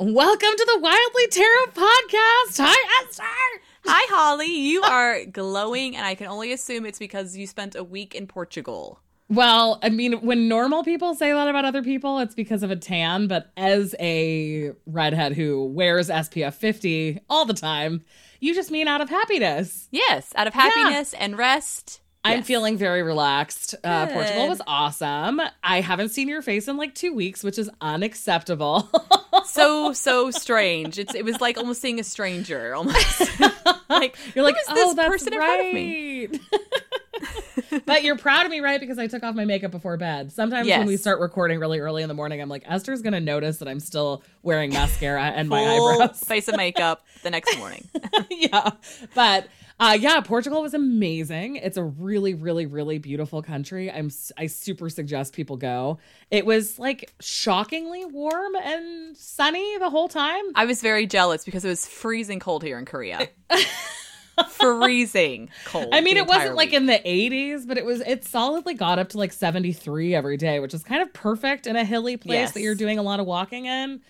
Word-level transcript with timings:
Welcome 0.00 0.50
to 0.56 0.64
the 0.64 0.78
Wildly 0.78 1.26
Tarot 1.26 1.72
podcast. 1.72 2.58
Hi, 2.60 3.02
Esther. 3.02 3.24
Hi, 3.84 4.06
Holly. 4.14 4.46
You 4.46 4.80
are 4.82 5.24
glowing, 5.24 5.96
and 5.96 6.06
I 6.06 6.14
can 6.14 6.28
only 6.28 6.52
assume 6.52 6.86
it's 6.86 7.00
because 7.00 7.36
you 7.36 7.48
spent 7.48 7.74
a 7.74 7.82
week 7.82 8.14
in 8.14 8.28
Portugal. 8.28 9.00
Well, 9.28 9.80
I 9.82 9.88
mean, 9.88 10.12
when 10.24 10.46
normal 10.46 10.84
people 10.84 11.16
say 11.16 11.32
that 11.32 11.48
about 11.48 11.64
other 11.64 11.82
people, 11.82 12.20
it's 12.20 12.36
because 12.36 12.62
of 12.62 12.70
a 12.70 12.76
tan. 12.76 13.26
But 13.26 13.50
as 13.56 13.96
a 13.98 14.70
redhead 14.86 15.32
who 15.32 15.64
wears 15.64 16.08
SPF 16.10 16.54
50 16.54 17.18
all 17.28 17.44
the 17.44 17.52
time, 17.52 18.04
you 18.38 18.54
just 18.54 18.70
mean 18.70 18.86
out 18.86 19.00
of 19.00 19.10
happiness. 19.10 19.88
Yes, 19.90 20.32
out 20.36 20.46
of 20.46 20.54
happiness 20.54 21.12
and 21.14 21.36
rest. 21.36 22.02
I'm 22.24 22.38
Yes. 22.38 22.46
feeling 22.46 22.76
very 22.76 23.02
relaxed. 23.02 23.74
Uh, 23.82 24.06
Portugal 24.08 24.48
was 24.48 24.60
awesome. 24.66 25.40
I 25.62 25.80
haven't 25.80 26.10
seen 26.10 26.28
your 26.28 26.42
face 26.42 26.68
in 26.68 26.76
like 26.76 26.94
two 26.94 27.14
weeks, 27.14 27.42
which 27.44 27.58
is 27.58 27.70
unacceptable. 27.80 28.88
so 29.46 29.92
so 29.92 30.30
strange. 30.30 30.98
It's 30.98 31.14
it 31.14 31.24
was 31.24 31.40
like 31.40 31.56
almost 31.56 31.80
seeing 31.80 32.00
a 32.00 32.04
stranger. 32.04 32.74
Almost 32.74 33.40
like 33.88 34.16
You're 34.34 34.44
like, 34.44 34.56
this 34.56 34.66
oh, 34.68 34.94
that's 34.94 35.08
person 35.08 35.32
in 35.32 35.38
front 35.38 35.66
of 35.68 35.72
me? 35.72 36.28
but 37.86 38.02
you're 38.02 38.16
proud 38.18 38.44
of 38.46 38.50
me, 38.50 38.60
right? 38.60 38.80
Because 38.80 38.98
I 38.98 39.06
took 39.06 39.22
off 39.22 39.34
my 39.34 39.44
makeup 39.44 39.70
before 39.70 39.96
bed. 39.96 40.32
Sometimes 40.32 40.68
when 40.68 40.86
we 40.86 40.96
start 40.96 41.20
recording 41.20 41.58
really 41.60 41.78
early 41.78 42.02
in 42.02 42.08
the 42.08 42.14
morning, 42.14 42.40
I'm 42.40 42.48
like, 42.48 42.64
Esther's 42.66 43.00
gonna 43.02 43.20
notice 43.20 43.58
that 43.58 43.68
I'm 43.68 43.80
still 43.80 44.22
wearing 44.42 44.70
mascara 44.72 45.22
and 45.24 45.48
my 45.48 45.60
eyebrows. 45.64 46.20
face 46.20 46.48
of 46.48 46.56
makeup 46.56 47.04
the 47.22 47.30
next 47.30 47.56
morning. 47.58 47.88
yeah, 48.30 48.70
but 49.14 49.46
uh, 49.80 49.96
yeah, 49.98 50.20
Portugal 50.20 50.60
was 50.62 50.74
amazing. 50.74 51.56
It's 51.56 51.76
a 51.76 51.84
really, 51.84 52.34
really, 52.34 52.66
really 52.66 52.98
beautiful 52.98 53.42
country. 53.42 53.90
I'm 53.90 54.10
I 54.36 54.46
super 54.46 54.90
suggest 54.90 55.34
people 55.34 55.56
go. 55.56 55.98
It 56.30 56.44
was 56.44 56.78
like 56.78 57.12
shockingly 57.20 58.04
warm 58.04 58.56
and 58.56 59.16
sunny 59.16 59.78
the 59.78 59.90
whole 59.90 60.08
time. 60.08 60.42
I 60.54 60.64
was 60.64 60.80
very 60.82 61.06
jealous 61.06 61.44
because 61.44 61.64
it 61.64 61.68
was 61.68 61.86
freezing 61.86 62.40
cold 62.40 62.62
here 62.64 62.78
in 62.78 62.84
Korea. 62.86 63.28
freezing 64.50 65.50
cold. 65.64 65.88
I 65.92 66.00
mean, 66.00 66.16
it 66.16 66.26
wasn't 66.26 66.50
entire 66.50 66.56
like 66.56 66.72
in 66.72 66.86
the 66.86 67.00
80s, 67.04 67.66
but 67.66 67.78
it 67.78 67.84
was. 67.84 68.00
It 68.00 68.24
solidly 68.24 68.74
got 68.74 68.98
up 68.98 69.10
to 69.10 69.18
like 69.18 69.32
73 69.32 70.14
every 70.14 70.36
day, 70.36 70.60
which 70.60 70.74
is 70.74 70.82
kind 70.82 71.02
of 71.02 71.12
perfect 71.12 71.66
in 71.66 71.76
a 71.76 71.84
hilly 71.84 72.16
place 72.16 72.34
Yes. 72.38 72.52
that 72.52 72.60
you're 72.60 72.74
doing 72.74 72.98
a 72.98 73.02
lot 73.02 73.20
of 73.20 73.26
walking 73.26 73.66
in. 73.66 74.00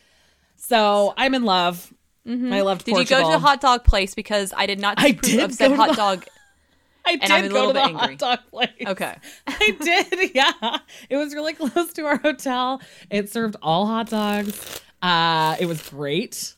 So 0.56 1.15
I'm 1.17 1.34
in 1.34 1.45
love. 1.45 1.93
I 2.29 2.61
loved. 2.61 2.84
Did 2.84 2.93
you 2.93 2.98
go 2.98 3.05
to 3.05 3.07
Portugal. 3.15 3.31
the 3.31 3.39
hot 3.39 3.61
dog 3.61 3.84
place? 3.84 4.15
Because 4.15 4.53
I 4.57 4.67
did 4.67 4.79
not 4.81 4.95
I 5.01 5.12
did 5.12 5.41
of 5.41 5.53
said 5.55 5.73
hot 5.73 5.91
the- 5.91 5.95
dog. 5.97 6.25
I 7.07 7.17
did 7.17 7.31
I'm 7.31 7.45
a 7.47 7.48
go 7.48 7.69
to 7.69 7.73
the 7.73 7.81
angry. 7.83 7.98
hot 8.01 8.19
dog 8.19 8.39
place. 8.51 8.69
Okay. 8.87 9.17
I 9.47 9.77
did. 10.11 10.31
Yeah, 10.34 10.79
it 11.09 11.17
was 11.17 11.33
really 11.34 11.55
close 11.55 11.93
to 11.95 12.05
our 12.05 12.19
hotel. 12.19 12.83
It 13.11 13.31
served 13.31 13.56
all 13.62 13.87
hot 13.87 14.11
dogs. 14.11 14.81
Uh, 15.01 15.56
it 15.59 15.67
was 15.67 15.89
great. 15.89 16.55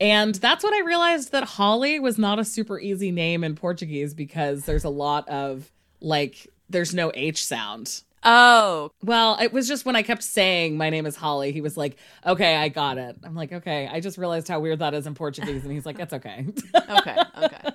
And 0.00 0.34
that's 0.34 0.64
when 0.64 0.74
I 0.74 0.80
realized 0.84 1.30
that 1.30 1.44
Holly 1.44 2.00
was 2.00 2.18
not 2.18 2.40
a 2.40 2.44
super 2.44 2.80
easy 2.80 3.12
name 3.12 3.44
in 3.44 3.54
Portuguese 3.54 4.12
because 4.14 4.64
there's 4.64 4.82
a 4.82 4.88
lot 4.88 5.28
of 5.28 5.70
like 6.00 6.48
there's 6.68 6.92
no 6.94 7.12
H 7.14 7.44
sound. 7.46 8.02
Oh, 8.24 8.92
Well, 9.02 9.36
it 9.40 9.52
was 9.52 9.66
just 9.66 9.84
when 9.84 9.96
I 9.96 10.02
kept 10.02 10.22
saying 10.22 10.76
my 10.76 10.90
name 10.90 11.06
is 11.06 11.16
Holly, 11.16 11.50
he 11.50 11.60
was 11.60 11.76
like, 11.76 11.96
"Okay, 12.24 12.54
I 12.54 12.68
got 12.68 12.96
it." 12.96 13.16
I'm 13.24 13.34
like, 13.34 13.52
"Okay." 13.52 13.88
I 13.90 13.98
just 13.98 14.16
realized 14.16 14.46
how 14.46 14.60
weird 14.60 14.78
that 14.78 14.94
is 14.94 15.08
in 15.08 15.14
Portuguese, 15.14 15.64
and 15.64 15.72
he's 15.72 15.84
like, 15.84 15.98
"It's 15.98 16.12
okay." 16.12 16.46
okay, 16.90 17.16
okay. 17.42 17.70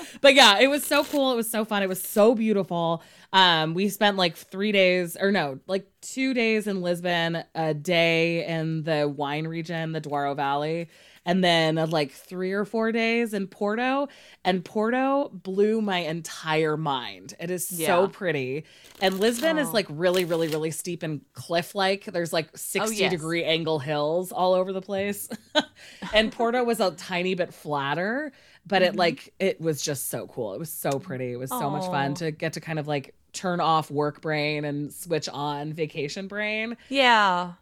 but 0.20 0.34
yeah, 0.34 0.58
it 0.60 0.68
was 0.68 0.84
so 0.84 1.04
cool. 1.04 1.32
It 1.32 1.36
was 1.36 1.50
so 1.50 1.64
fun. 1.64 1.82
It 1.82 1.88
was 1.88 2.02
so 2.02 2.34
beautiful. 2.34 3.02
Um, 3.32 3.72
we 3.72 3.88
spent 3.88 4.18
like 4.18 4.36
three 4.36 4.72
days, 4.72 5.16
or 5.18 5.32
no, 5.32 5.58
like 5.66 5.86
two 6.02 6.34
days 6.34 6.66
in 6.66 6.82
Lisbon, 6.82 7.42
a 7.54 7.72
day 7.72 8.44
in 8.46 8.82
the 8.82 9.08
wine 9.08 9.46
region, 9.46 9.92
the 9.92 10.00
Douro 10.00 10.34
Valley, 10.34 10.88
and 11.24 11.42
then 11.42 11.78
uh, 11.78 11.86
like 11.86 12.10
three 12.12 12.52
or 12.52 12.64
four 12.64 12.92
days 12.92 13.32
in 13.34 13.46
Porto. 13.46 14.08
And 14.44 14.64
Porto 14.64 15.28
blew 15.32 15.80
my 15.80 15.98
entire 15.98 16.76
mind. 16.76 17.34
It 17.38 17.50
is 17.50 17.66
so 17.68 18.08
pretty. 18.08 18.64
And 19.00 19.20
Lisbon 19.20 19.58
is 19.58 19.68
Oh. 19.68 19.72
like 19.72 19.86
really, 19.88 20.24
really, 20.24 20.48
really 20.48 20.70
steep 20.70 21.02
and 21.02 21.20
cliff 21.32 21.74
like. 21.74 22.04
There's 22.06 22.32
like 22.32 22.56
60 22.56 22.96
yes. 22.96 23.10
degree 23.10 23.44
angle 23.44 23.78
hills 23.78 24.32
all 24.32 24.54
over 24.54 24.72
the 24.72 24.82
place. 24.82 25.28
and 26.14 26.32
Porto 26.32 26.64
was 26.64 26.80
a 26.80 26.90
tiny 26.92 27.34
bit 27.34 27.54
flatter, 27.54 28.32
but 28.66 28.82
it 28.82 28.96
like 28.96 29.32
it 29.38 29.60
was 29.60 29.82
just 29.82 30.10
so 30.10 30.26
cool. 30.26 30.54
It 30.54 30.58
was 30.58 30.72
so 30.72 30.98
pretty. 30.98 31.32
It 31.32 31.36
was 31.38 31.50
so 31.50 31.70
much 31.70 31.84
fun 31.86 32.14
to 32.14 32.30
get 32.32 32.54
to 32.54 32.60
kind 32.60 32.78
of 32.78 32.88
like 32.88 33.14
turn 33.32 33.60
off 33.60 33.90
work 33.90 34.20
brain 34.20 34.64
and 34.64 34.92
switch 34.92 35.28
on 35.28 35.72
vacation 35.72 36.26
brain. 36.28 36.76
Yeah. 36.88 37.52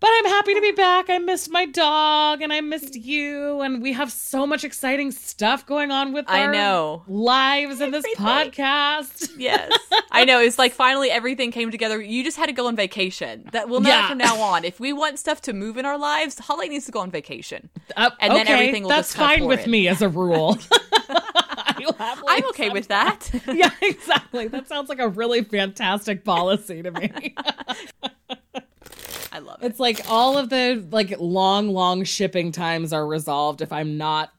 But 0.00 0.08
I'm 0.14 0.24
happy 0.24 0.54
to 0.54 0.60
be 0.62 0.72
back. 0.72 1.10
I 1.10 1.18
missed 1.18 1.50
my 1.50 1.66
dog 1.66 2.40
and 2.40 2.54
I 2.54 2.62
missed 2.62 2.96
you 2.96 3.60
and 3.60 3.82
we 3.82 3.92
have 3.92 4.10
so 4.10 4.46
much 4.46 4.64
exciting 4.64 5.10
stuff 5.10 5.66
going 5.66 5.90
on 5.90 6.14
with 6.14 6.24
I 6.26 6.44
our 6.46 6.52
know. 6.52 7.02
lives 7.06 7.82
in 7.82 7.90
this 7.90 8.06
podcast. 8.16 9.30
Yes. 9.36 9.70
I 10.10 10.24
know. 10.24 10.40
It's 10.40 10.58
like 10.58 10.72
finally 10.72 11.10
everything 11.10 11.50
came 11.52 11.70
together. 11.70 12.00
You 12.00 12.24
just 12.24 12.38
had 12.38 12.46
to 12.46 12.52
go 12.54 12.66
on 12.66 12.76
vacation. 12.76 13.46
That 13.52 13.68
will 13.68 13.80
not 13.80 13.88
Yeah. 13.90 14.08
from 14.08 14.16
now 14.18 14.40
on. 14.40 14.64
If 14.64 14.80
we 14.80 14.94
want 14.94 15.18
stuff 15.18 15.42
to 15.42 15.52
move 15.52 15.76
in 15.76 15.84
our 15.84 15.98
lives, 15.98 16.38
Holly 16.38 16.70
needs 16.70 16.86
to 16.86 16.92
go 16.92 17.00
on 17.00 17.10
vacation. 17.10 17.68
Uh, 17.94 18.08
And 18.20 18.34
then 18.34 18.48
everything 18.48 18.84
will 18.84 18.88
that's 18.90 19.08
just 19.08 19.18
fine 19.18 19.44
with 19.44 19.66
in. 19.66 19.70
me 19.70 19.86
as 19.86 20.00
a 20.00 20.08
rule. 20.08 20.58
I'm 21.98 22.44
okay 22.50 22.70
with 22.70 22.88
that. 22.88 23.30
yeah, 23.52 23.70
exactly. 23.82 24.48
That 24.48 24.66
sounds 24.66 24.88
like 24.88 24.98
a 24.98 25.08
really 25.08 25.44
fantastic 25.44 26.24
policy 26.24 26.82
to 26.82 26.90
me. 26.90 27.34
I 29.32 29.38
love 29.38 29.62
it. 29.62 29.66
it's 29.66 29.80
like 29.80 30.00
all 30.10 30.36
of 30.38 30.48
the 30.50 30.84
like 30.90 31.14
long, 31.18 31.68
long 31.68 32.04
shipping 32.04 32.52
times 32.52 32.92
are 32.92 33.06
resolved 33.06 33.60
if 33.62 33.72
I'm 33.72 33.96
not 33.96 34.32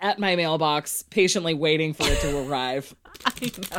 at 0.00 0.18
my 0.18 0.36
mailbox 0.36 1.02
patiently 1.10 1.54
waiting 1.54 1.92
for 1.92 2.06
it 2.06 2.20
to 2.20 2.38
arrive. 2.48 2.94
I 3.26 3.30
know. 3.40 3.78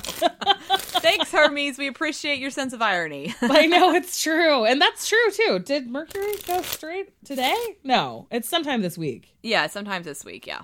Thanks, 0.77 1.31
Hermes. 1.31 1.77
We 1.77 1.87
appreciate 1.87 2.39
your 2.39 2.49
sense 2.51 2.73
of 2.73 2.81
irony. 2.81 3.33
I 3.41 3.67
know 3.67 3.91
it's 3.95 4.21
true. 4.21 4.65
And 4.65 4.81
that's 4.81 5.07
true 5.07 5.31
too. 5.31 5.59
Did 5.59 5.89
Mercury 5.89 6.33
go 6.45 6.61
straight 6.61 7.13
today? 7.23 7.55
No, 7.83 8.27
it's 8.31 8.49
sometime 8.49 8.81
this 8.81 8.97
week. 8.97 9.33
yeah, 9.41 9.67
sometimes 9.67 10.05
this 10.05 10.25
week. 10.25 10.45
Yeah. 10.45 10.63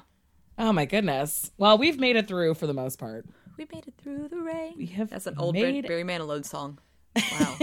Oh 0.57 0.71
my 0.73 0.85
goodness. 0.85 1.51
Well, 1.57 1.77
we've 1.77 1.99
made 1.99 2.15
it 2.15 2.27
through 2.27 2.53
for 2.55 2.67
the 2.67 2.73
most 2.73 2.99
part. 2.99 3.25
We 3.57 3.65
made 3.73 3.88
it 3.88 3.94
through 3.97 4.27
the 4.27 4.38
rain. 4.41 4.73
We 4.77 4.85
have 4.88 5.09
That's 5.09 5.27
an 5.27 5.35
old 5.38 5.55
made 5.55 5.88
Barry 5.88 6.03
Manilow 6.03 6.44
song. 6.45 6.79
Wow. 7.39 7.57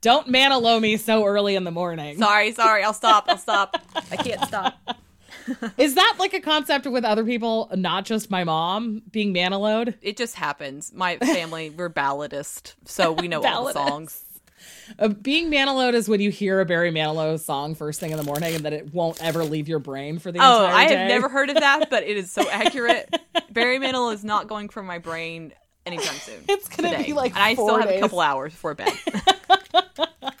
Don't 0.00 0.28
manalo 0.28 0.80
me 0.80 0.96
so 0.96 1.24
early 1.24 1.54
in 1.54 1.64
the 1.64 1.70
morning. 1.70 2.18
sorry, 2.18 2.52
sorry. 2.52 2.82
I'll 2.82 2.92
stop. 2.92 3.24
I'll 3.28 3.38
stop. 3.38 3.76
I 4.10 4.16
can't 4.16 4.44
stop. 4.46 4.78
Is 5.78 5.94
that 5.94 6.16
like 6.18 6.32
a 6.32 6.40
concept 6.40 6.86
with 6.86 7.04
other 7.04 7.24
people, 7.24 7.70
not 7.74 8.04
just 8.04 8.30
my 8.30 8.44
mom 8.44 9.02
being 9.10 9.34
manaloed? 9.34 9.94
It 10.00 10.16
just 10.16 10.36
happens. 10.36 10.92
My 10.94 11.18
family, 11.18 11.70
we're 11.70 11.90
balladist, 11.90 12.74
so 12.86 13.12
we 13.12 13.28
know 13.28 13.44
all 13.44 13.66
the 13.66 13.72
songs. 13.72 14.24
Uh, 14.98 15.08
being 15.08 15.50
manaloed 15.50 15.92
is 15.94 16.08
when 16.08 16.20
you 16.20 16.30
hear 16.30 16.60
a 16.60 16.64
Barry 16.64 16.90
Manilow 16.90 17.38
song 17.38 17.74
first 17.74 18.00
thing 18.00 18.10
in 18.10 18.16
the 18.16 18.22
morning 18.22 18.54
and 18.54 18.64
that 18.64 18.72
it 18.72 18.94
won't 18.94 19.22
ever 19.22 19.44
leave 19.44 19.68
your 19.68 19.78
brain 19.78 20.18
for 20.18 20.32
the 20.32 20.38
entire 20.38 20.66
time. 20.66 20.72
Oh, 20.72 20.76
I 20.76 20.88
day. 20.88 20.96
have 20.96 21.08
never 21.08 21.28
heard 21.28 21.50
of 21.50 21.56
that, 21.56 21.90
but 21.90 22.02
it 22.04 22.16
is 22.16 22.30
so 22.30 22.48
accurate. 22.50 23.14
Barry 23.50 23.78
Manilow 23.78 24.12
is 24.14 24.24
not 24.24 24.48
going 24.48 24.68
from 24.68 24.86
my 24.86 24.98
brain 24.98 25.52
anytime 25.84 26.16
soon. 26.16 26.42
It's 26.48 26.68
gonna 26.68 27.02
be 27.02 27.12
like 27.12 27.32
and 27.34 27.42
I 27.42 27.52
still 27.54 27.76
have 27.78 27.88
days. 27.88 27.98
a 27.98 28.00
couple 28.00 28.20
hours 28.20 28.52
before 28.52 28.74
bed. 28.74 28.92
Anyway, 29.98 30.08
I'm 30.22 30.33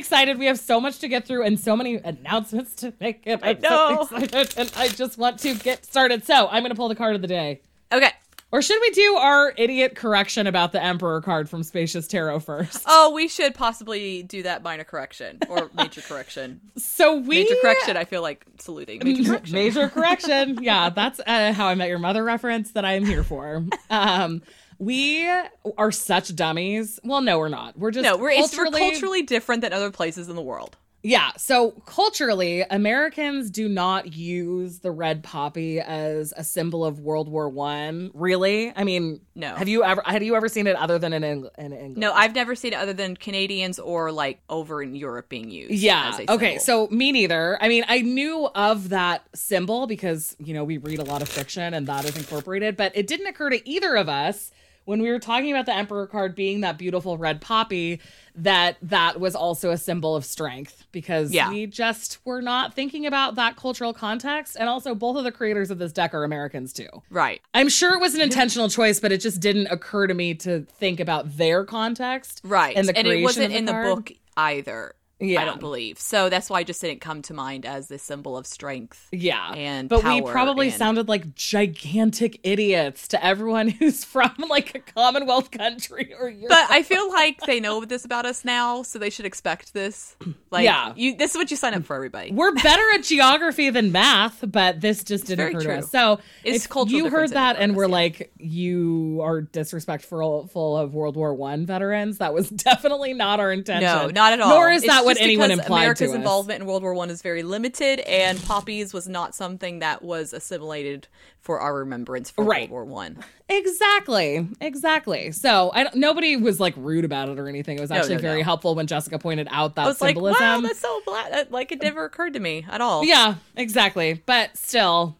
excited. 0.00 0.38
We 0.38 0.46
have 0.46 0.58
so 0.58 0.80
much 0.80 0.98
to 0.98 1.08
get 1.08 1.26
through 1.26 1.44
and 1.44 1.60
so 1.60 1.76
many 1.76 1.96
announcements 1.96 2.74
to 2.76 2.92
make. 3.00 3.22
And 3.26 3.40
I 3.44 3.50
I'm 3.50 3.60
know. 3.60 4.06
So 4.08 4.16
excited, 4.16 4.54
and 4.56 4.72
I 4.76 4.88
just 4.88 5.18
want 5.18 5.38
to 5.40 5.54
get 5.54 5.86
started. 5.86 6.24
So 6.24 6.48
I'm 6.48 6.62
going 6.62 6.70
to 6.70 6.76
pull 6.76 6.88
the 6.88 6.96
card 6.96 7.14
of 7.14 7.22
the 7.22 7.28
day. 7.28 7.60
Okay. 7.92 8.10
Or 8.52 8.62
should 8.62 8.80
we 8.80 8.90
do 8.90 9.14
our 9.14 9.54
idiot 9.56 9.94
correction 9.94 10.48
about 10.48 10.72
the 10.72 10.82
Emperor 10.82 11.20
card 11.20 11.48
from 11.48 11.62
Spacious 11.62 12.08
Tarot 12.08 12.40
first? 12.40 12.82
Oh, 12.84 13.12
we 13.14 13.28
should 13.28 13.54
possibly 13.54 14.24
do 14.24 14.42
that 14.42 14.64
minor 14.64 14.82
correction 14.82 15.38
or 15.48 15.70
major 15.76 16.00
correction. 16.00 16.60
So 16.76 17.16
we 17.16 17.44
Major 17.44 17.54
correction, 17.62 17.96
I 17.96 18.04
feel 18.04 18.22
like 18.22 18.44
saluting. 18.58 19.02
Major 19.04 19.30
correction. 19.30 19.54
Major 19.54 19.88
correction. 19.88 20.62
Yeah, 20.62 20.90
that's 20.94 21.20
uh, 21.24 21.52
how 21.52 21.68
I 21.68 21.76
met 21.76 21.88
your 21.88 22.00
mother 22.00 22.24
reference 22.24 22.72
that 22.72 22.84
I 22.84 22.94
am 22.94 23.04
here 23.04 23.22
for. 23.22 23.64
Um, 23.88 24.42
we 24.80 25.28
are 25.76 25.92
such 25.92 26.34
dummies. 26.34 26.98
Well, 27.04 27.20
no, 27.20 27.38
we're 27.38 27.48
not. 27.48 27.78
We're 27.78 27.90
just 27.90 28.02
No, 28.02 28.16
we're, 28.16 28.30
it's, 28.30 28.56
we're 28.56 28.64
culturally, 28.64 28.90
culturally 28.90 29.22
different 29.22 29.60
than 29.60 29.72
other 29.72 29.90
places 29.90 30.28
in 30.28 30.36
the 30.36 30.42
world. 30.42 30.76
Yeah. 31.02 31.30
So 31.38 31.70
culturally, 31.86 32.62
Americans 32.62 33.50
do 33.50 33.68
not 33.68 34.14
use 34.14 34.80
the 34.80 34.90
red 34.90 35.22
poppy 35.22 35.80
as 35.80 36.34
a 36.36 36.44
symbol 36.44 36.84
of 36.84 37.00
World 37.00 37.28
War 37.28 37.48
One. 37.48 38.10
Really? 38.12 38.72
I 38.74 38.84
mean, 38.84 39.20
No. 39.34 39.54
Have 39.54 39.68
you 39.68 39.82
ever? 39.82 40.02
Have 40.04 40.22
you 40.22 40.34
ever 40.36 40.48
seen 40.48 40.66
it 40.66 40.76
other 40.76 40.98
than 40.98 41.12
in, 41.14 41.24
Eng- 41.24 41.48
in 41.56 41.72
England? 41.72 41.96
No, 41.96 42.12
I've 42.12 42.34
never 42.34 42.54
seen 42.54 42.74
it 42.74 42.76
other 42.76 42.92
than 42.92 43.16
Canadians 43.16 43.78
or 43.78 44.12
like 44.12 44.40
over 44.50 44.82
in 44.82 44.94
Europe 44.94 45.28
being 45.30 45.50
used. 45.50 45.72
Yeah. 45.72 46.18
Okay. 46.28 46.58
So 46.58 46.86
me 46.88 47.12
neither. 47.12 47.56
I 47.62 47.68
mean, 47.68 47.84
I 47.88 48.02
knew 48.02 48.46
of 48.54 48.90
that 48.90 49.26
symbol 49.34 49.86
because, 49.86 50.36
you 50.38 50.52
know, 50.52 50.64
we 50.64 50.76
read 50.76 50.98
a 50.98 51.04
lot 51.04 51.22
of 51.22 51.28
fiction 51.28 51.72
and 51.72 51.86
that 51.86 52.04
is 52.04 52.16
incorporated, 52.16 52.76
but 52.76 52.92
it 52.94 53.06
didn't 53.06 53.26
occur 53.26 53.48
to 53.50 53.68
either 53.68 53.96
of 53.96 54.08
us 54.10 54.50
when 54.84 55.02
we 55.02 55.10
were 55.10 55.18
talking 55.18 55.50
about 55.52 55.66
the 55.66 55.74
Emperor 55.74 56.06
card 56.06 56.34
being 56.34 56.62
that 56.62 56.78
beautiful 56.78 57.16
red 57.18 57.40
poppy 57.40 58.00
that 58.34 58.76
that 58.82 59.20
was 59.20 59.34
also 59.34 59.70
a 59.70 59.76
symbol 59.76 60.16
of 60.16 60.24
strength 60.24 60.84
because 60.92 61.30
Yeah. 61.32 61.50
we 61.50 61.66
just 61.66 62.18
were 62.24 62.40
not 62.40 62.74
thinking 62.74 63.06
about 63.06 63.34
that 63.34 63.56
cultural 63.56 63.92
context. 63.92 64.56
And 64.58 64.68
also, 64.68 64.94
both 64.94 65.16
of 65.16 65.24
the 65.24 65.32
creators 65.32 65.70
of 65.70 65.78
this 65.78 65.92
deck 65.92 66.14
are 66.14 66.24
Americans 66.24 66.72
too. 66.72 66.88
right, 67.10 67.40
I'm 67.54 67.68
sure 67.68 67.94
it 67.94 68.00
was 68.00 68.14
an 68.14 68.20
intentional 68.20 68.68
choice, 68.68 68.98
but 69.00 69.12
it 69.12 69.18
just 69.20 69.40
didn't 69.40 69.66
occur 69.68 70.06
to 70.06 70.14
me 70.14 70.34
to 70.34 70.60
think 70.78 71.00
about 71.00 71.36
their 71.36 71.64
context. 71.64 72.40
right, 72.44 72.76
And 72.76 72.88
the 72.88 72.98
it 72.98 73.04
creation 73.04 73.22
wasn't 73.24 73.46
of 73.46 73.52
the 73.52 73.58
in 73.58 73.64
the 73.66 73.72
book 73.72 74.12
either. 74.36 74.94
Yeah. 75.20 75.42
I 75.42 75.44
don't 75.44 75.60
believe 75.60 75.98
so. 75.98 76.28
That's 76.28 76.48
why 76.50 76.60
I 76.60 76.62
just 76.64 76.80
didn't 76.80 77.00
come 77.00 77.22
to 77.22 77.34
mind 77.34 77.66
as 77.66 77.88
this 77.88 78.02
symbol 78.02 78.36
of 78.36 78.46
strength. 78.46 79.08
Yeah. 79.12 79.52
and 79.52 79.88
but 79.88 80.02
we 80.04 80.22
probably 80.22 80.68
and- 80.68 80.76
sounded 80.76 81.08
like 81.08 81.34
gigantic 81.34 82.40
idiots 82.42 83.08
to 83.08 83.24
everyone 83.24 83.68
who's 83.80 84.04
from 84.04 84.32
like 84.48 84.74
a 84.74 84.78
Commonwealth 84.80 85.50
country 85.50 86.14
or 86.18 86.28
Europe. 86.28 86.48
But 86.48 86.70
I 86.70 86.82
feel 86.82 87.08
like 87.10 87.40
they 87.42 87.60
know 87.60 87.84
this 87.84 88.04
about 88.04 88.26
us 88.26 88.44
now, 88.44 88.82
so 88.82 88.98
they 88.98 89.10
should 89.10 89.26
expect 89.26 89.72
this. 89.74 90.16
Like, 90.52 90.64
Yeah. 90.64 90.94
you, 90.96 91.14
this 91.16 91.30
is 91.30 91.36
what 91.36 91.48
you 91.52 91.56
sign 91.56 91.74
up 91.74 91.84
for, 91.84 91.94
everybody. 91.94 92.32
we're 92.32 92.50
better 92.52 92.82
at 92.94 93.04
geography 93.04 93.70
than 93.70 93.92
math, 93.92 94.42
but 94.44 94.80
this 94.80 95.04
just 95.04 95.26
didn't 95.26 95.50
occur 95.50 95.60
true. 95.60 95.72
to 95.74 95.78
us. 95.78 95.90
So 95.92 96.18
It's 96.42 96.64
if 96.64 96.68
cultural 96.68 96.98
you 97.02 97.08
heard 97.08 97.30
that 97.30 97.54
and 97.56 97.76
we're 97.76 97.84
yeah. 97.84 97.92
like, 97.92 98.32
you 98.36 99.20
are 99.22 99.42
disrespectful 99.42 100.48
full 100.48 100.76
of 100.76 100.92
World 100.92 101.14
War 101.14 101.32
One 101.34 101.66
veterans, 101.66 102.18
that 102.18 102.34
was 102.34 102.50
definitely 102.50 103.14
not 103.14 103.38
our 103.38 103.52
intention. 103.52 103.82
No, 103.86 104.08
not 104.08 104.32
at 104.32 104.40
all. 104.40 104.48
Nor 104.48 104.70
is 104.72 104.82
It's 104.82 104.92
that 104.92 105.04
just 105.16 105.22
anyone 105.22 105.50
America's 105.50 106.12
involvement 106.14 106.60
in 106.62 106.66
World 106.66 106.82
War 106.82 106.94
One 106.94 107.10
is 107.10 107.22
very 107.22 107.42
limited, 107.42 108.00
and 108.00 108.40
poppies 108.42 108.92
was 108.92 109.08
not 109.08 109.34
something 109.34 109.78
that 109.80 110.02
was 110.02 110.32
assimilated 110.32 111.08
for 111.40 111.60
our 111.60 111.74
remembrance 111.74 112.30
for 112.30 112.44
Right. 112.44 112.70
World 112.70 112.88
War 112.88 112.96
One. 112.96 113.18
Exactly. 113.48 114.48
Exactly. 114.60 115.32
So 115.32 115.70
I 115.74 115.84
don't, 115.84 115.96
nobody 115.96 116.36
was 116.36 116.60
like 116.60 116.74
rude 116.76 117.04
about 117.04 117.28
it 117.28 117.38
or 117.38 117.48
anything. 117.48 117.78
It 117.78 117.80
was 117.80 117.90
actually 117.90 118.16
no, 118.16 118.20
very 118.20 118.38
no. 118.38 118.44
helpful 118.44 118.74
when 118.74 118.86
Jessica 118.86 119.18
pointed 119.18 119.48
out 119.50 119.74
that 119.76 119.84
I 119.84 119.88
was 119.88 119.98
symbolism. 119.98 120.40
like, 120.40 120.40
wow, 120.40 120.60
that's 120.60 120.78
so 120.80 121.00
black. 121.06 121.30
That, 121.30 121.46
uh, 121.46 121.50
like 121.50 121.72
it 121.72 121.82
never 121.82 122.04
occurred 122.04 122.34
to 122.34 122.40
me 122.40 122.64
at 122.70 122.80
all. 122.80 123.04
Yeah, 123.04 123.36
exactly. 123.56 124.22
But 124.26 124.56
still, 124.56 125.16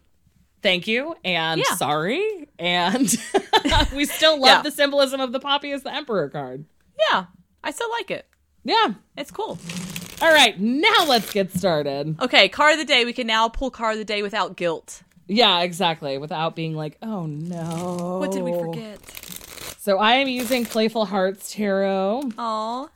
thank 0.62 0.86
you 0.86 1.14
and 1.24 1.60
Yeah. 1.60 1.74
sorry. 1.76 2.48
And 2.58 3.12
we 3.94 4.04
still 4.04 4.34
love 4.38 4.46
Yeah. 4.58 4.62
the 4.62 4.70
symbolism 4.70 5.20
of 5.20 5.32
the 5.32 5.40
poppy 5.40 5.72
as 5.72 5.82
the 5.82 5.94
emperor 5.94 6.28
card. 6.28 6.64
yeah, 7.10 7.24
I 7.64 7.70
still 7.70 7.90
like 7.90 8.10
it. 8.10 8.26
Yeah. 8.64 8.94
It's 9.16 9.30
cool. 9.30 9.58
All 10.22 10.32
right, 10.32 10.58
now 10.60 11.06
let's 11.08 11.32
get 11.32 11.50
started. 11.50 12.20
Okay, 12.20 12.50
card 12.50 12.74
of 12.74 12.78
the 12.78 12.84
day. 12.84 13.06
We 13.06 13.14
can 13.14 13.26
now 13.26 13.48
pull 13.48 13.70
card 13.70 13.94
of 13.94 13.98
the 13.98 14.04
day 14.04 14.22
without 14.22 14.54
guilt. 14.54 15.02
Yeah, 15.26 15.60
exactly. 15.60 16.18
Without 16.18 16.54
being 16.54 16.74
like, 16.74 16.98
oh 17.02 17.24
no. 17.24 18.18
What 18.20 18.32
did 18.32 18.42
we 18.42 18.52
forget? 18.52 18.98
So 19.78 19.98
I 19.98 20.14
am 20.16 20.28
using 20.28 20.66
Playful 20.66 21.06
Hearts 21.06 21.54
Tarot. 21.54 22.32
Aw. 22.36 22.88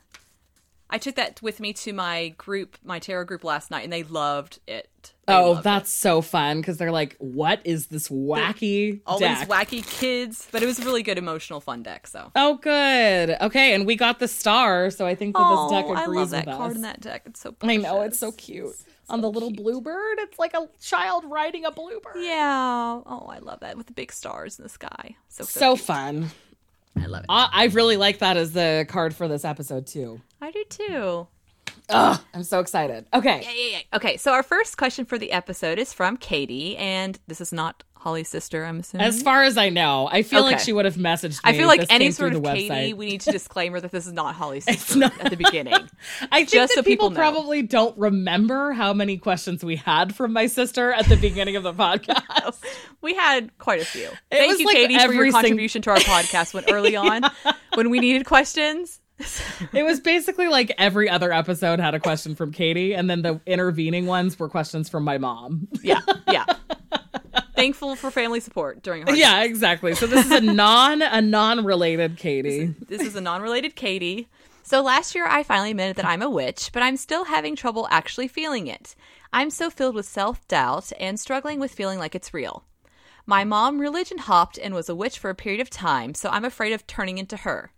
I 0.89 0.97
took 0.99 1.15
that 1.15 1.41
with 1.41 1.59
me 1.59 1.73
to 1.73 1.93
my 1.93 2.29
group, 2.37 2.77
my 2.83 2.99
tarot 2.99 3.25
group 3.25 3.43
last 3.43 3.71
night, 3.71 3.83
and 3.83 3.91
they 3.91 4.03
loved 4.03 4.59
it. 4.67 4.87
They 5.27 5.33
Oh, 5.33 5.51
loved 5.53 5.63
that's 5.63 5.91
so 5.91 6.21
fun 6.21 6.61
because 6.61 6.77
they're 6.77 6.91
like, 6.91 7.15
what 7.17 7.59
is 7.63 7.87
this 7.87 8.07
wacky 8.09 9.01
all 9.07 9.17
these 9.19 9.29
wacky 9.45 9.85
kids, 9.99 10.47
but 10.51 10.61
it 10.61 10.67
was 10.67 10.79
a 10.79 10.85
really 10.85 11.01
good 11.01 11.17
emotional 11.17 11.59
fun 11.59 11.81
deck. 11.81 12.05
So 12.07 12.31
Oh, 12.35 12.55
good. 12.57 13.35
Okay, 13.41 13.73
and 13.73 13.85
we 13.87 13.95
got 13.95 14.19
the 14.19 14.27
star, 14.27 14.91
so 14.91 15.07
I 15.07 15.15
think 15.15 15.35
that 15.35 15.49
this 15.49 15.71
deck 15.71 15.85
agrees 15.85 15.97
I 15.97 16.05
love 16.05 16.29
that 16.31 16.45
with 16.45 16.55
card 16.55 16.69
us. 16.71 16.75
in 16.75 16.81
that 16.83 17.01
deck. 17.01 17.23
It's 17.25 17.39
so 17.41 17.55
I 17.61 17.77
know 17.77 18.01
it's 18.01 18.19
so 18.19 18.31
precious. 18.31 18.45
cute. 18.45 18.75
On 19.09 19.21
the 19.21 19.29
little 19.29 19.51
bluebird, 19.51 20.17
it's 20.19 20.39
like 20.39 20.53
a 20.55 20.67
child 20.81 21.25
riding 21.27 21.65
a 21.65 21.71
bluebird. 21.71 22.15
Yeah. 22.17 23.01
Oh, 23.05 23.27
I 23.29 23.37
love 23.39 23.59
that 23.61 23.77
with 23.77 23.87
the 23.87 23.93
big 23.93 24.11
stars 24.11 24.57
in 24.59 24.63
the 24.63 24.69
sky. 24.69 25.15
So 25.29 25.43
so, 25.43 25.59
So 25.59 25.75
fun. 25.75 26.29
I 26.97 27.05
love 27.07 27.21
it. 27.21 27.25
I, 27.29 27.49
I 27.51 27.65
really 27.65 27.97
like 27.97 28.19
that 28.19 28.37
as 28.37 28.53
the 28.53 28.85
card 28.89 29.13
for 29.13 29.27
this 29.27 29.43
episode 29.45 29.85
too. 29.85 30.21
I 30.45 30.51
do 30.51 30.63
too. 30.69 31.27
Ugh, 31.89 32.19
I'm 32.33 32.43
so 32.43 32.59
excited. 32.59 33.07
Okay. 33.13 33.41
Yeah, 33.41 33.51
yeah, 33.51 33.77
yeah. 33.77 33.97
Okay, 33.97 34.17
so 34.17 34.31
our 34.31 34.43
first 34.43 34.77
question 34.77 35.05
for 35.05 35.17
the 35.17 35.31
episode 35.31 35.79
is 35.79 35.91
from 35.91 36.17
Katie, 36.17 36.77
and 36.77 37.17
this 37.27 37.41
is 37.41 37.51
not 37.51 37.83
Holly's 37.95 38.29
sister, 38.29 38.63
I'm 38.63 38.81
assuming. 38.81 39.07
As 39.07 39.23
far 39.23 39.41
as 39.41 39.57
I 39.57 39.69
know, 39.69 40.07
I 40.11 40.21
feel 40.21 40.43
like 40.43 40.59
she 40.59 40.71
would 40.71 40.85
have 40.85 40.97
messaged 40.97 41.43
me. 41.43 41.49
I 41.51 41.57
feel 41.57 41.67
like 41.67 41.79
this 41.79 41.89
any 41.89 42.11
sort 42.11 42.33
of 42.35 42.43
Katie, 42.43 42.69
website. 42.69 42.93
we 42.93 43.07
need 43.07 43.21
to 43.21 43.31
disclaimer 43.31 43.79
that 43.79 43.91
this 43.91 44.05
is 44.05 44.13
not 44.13 44.35
Holly's 44.35 44.65
sister 44.65 44.99
not. 44.99 45.19
at 45.19 45.31
the 45.31 45.37
beginning. 45.37 45.73
I 46.31 46.41
think 46.41 46.49
just 46.49 46.75
that 46.75 46.75
so 46.75 46.83
people 46.83 47.09
people, 47.09 47.15
probably 47.15 47.63
don't 47.63 47.97
remember 47.97 48.73
how 48.73 48.93
many 48.93 49.17
questions 49.17 49.65
we 49.65 49.75
had 49.75 50.15
from 50.15 50.33
my 50.33 50.45
sister 50.45 50.91
at 50.93 51.07
the 51.07 51.15
beginning 51.17 51.55
of 51.55 51.63
the 51.63 51.73
podcast. 51.73 52.63
We 53.01 53.13
had 53.13 53.55
quite 53.59 53.81
a 53.81 53.85
few. 53.85 54.09
Thank 54.31 54.59
you, 54.59 54.65
like 54.65 54.75
Katie, 54.75 54.97
for 54.97 55.13
your 55.13 55.25
sing- 55.25 55.33
contribution 55.33 55.83
to 55.83 55.91
our 55.91 55.97
podcast 55.97 56.55
when 56.55 56.67
early 56.71 56.95
on, 56.95 57.21
when 57.75 57.91
we 57.91 57.99
needed 57.99 58.25
questions. 58.25 58.99
It 59.73 59.83
was 59.83 59.99
basically 59.99 60.47
like 60.47 60.73
every 60.77 61.09
other 61.09 61.31
episode 61.31 61.79
had 61.79 61.95
a 61.95 61.99
question 61.99 62.35
from 62.35 62.51
Katie, 62.51 62.93
and 62.93 63.09
then 63.09 63.21
the 63.21 63.39
intervening 63.45 64.05
ones 64.05 64.37
were 64.37 64.49
questions 64.49 64.89
from 64.89 65.03
my 65.03 65.17
mom. 65.17 65.67
Yeah, 65.81 66.01
yeah. 66.29 66.45
Thankful 67.55 67.95
for 67.95 68.11
family 68.11 68.41
support 68.41 68.83
during 68.83 69.03
hard 69.03 69.17
yeah, 69.17 69.43
exactly. 69.43 69.95
So 69.95 70.07
this 70.07 70.25
is 70.25 70.31
a 70.31 70.41
non 70.41 71.01
a 71.01 71.21
non 71.21 71.63
related 71.63 72.17
Katie. 72.17 72.73
This 72.87 73.01
is 73.01 73.15
a 73.15 73.21
non 73.21 73.41
related 73.41 73.75
Katie. 73.75 74.27
So 74.63 74.81
last 74.81 75.15
year 75.15 75.25
I 75.27 75.43
finally 75.43 75.71
admitted 75.71 75.95
that 75.97 76.05
I'm 76.05 76.21
a 76.21 76.29
witch, 76.29 76.71
but 76.73 76.83
I'm 76.83 76.97
still 76.97 77.25
having 77.25 77.55
trouble 77.55 77.87
actually 77.91 78.27
feeling 78.27 78.67
it. 78.67 78.95
I'm 79.31 79.49
so 79.49 79.69
filled 79.69 79.95
with 79.95 80.05
self 80.05 80.45
doubt 80.47 80.91
and 80.99 81.19
struggling 81.19 81.59
with 81.59 81.71
feeling 81.71 81.99
like 81.99 82.15
it's 82.15 82.33
real. 82.33 82.65
My 83.25 83.43
mom 83.43 83.79
religion 83.79 84.17
hopped 84.17 84.57
and 84.57 84.73
was 84.73 84.89
a 84.89 84.95
witch 84.95 85.17
for 85.17 85.29
a 85.29 85.35
period 85.35 85.61
of 85.61 85.69
time, 85.69 86.13
so 86.13 86.29
I'm 86.29 86.45
afraid 86.45 86.73
of 86.73 86.85
turning 86.85 87.17
into 87.17 87.37
her, 87.37 87.71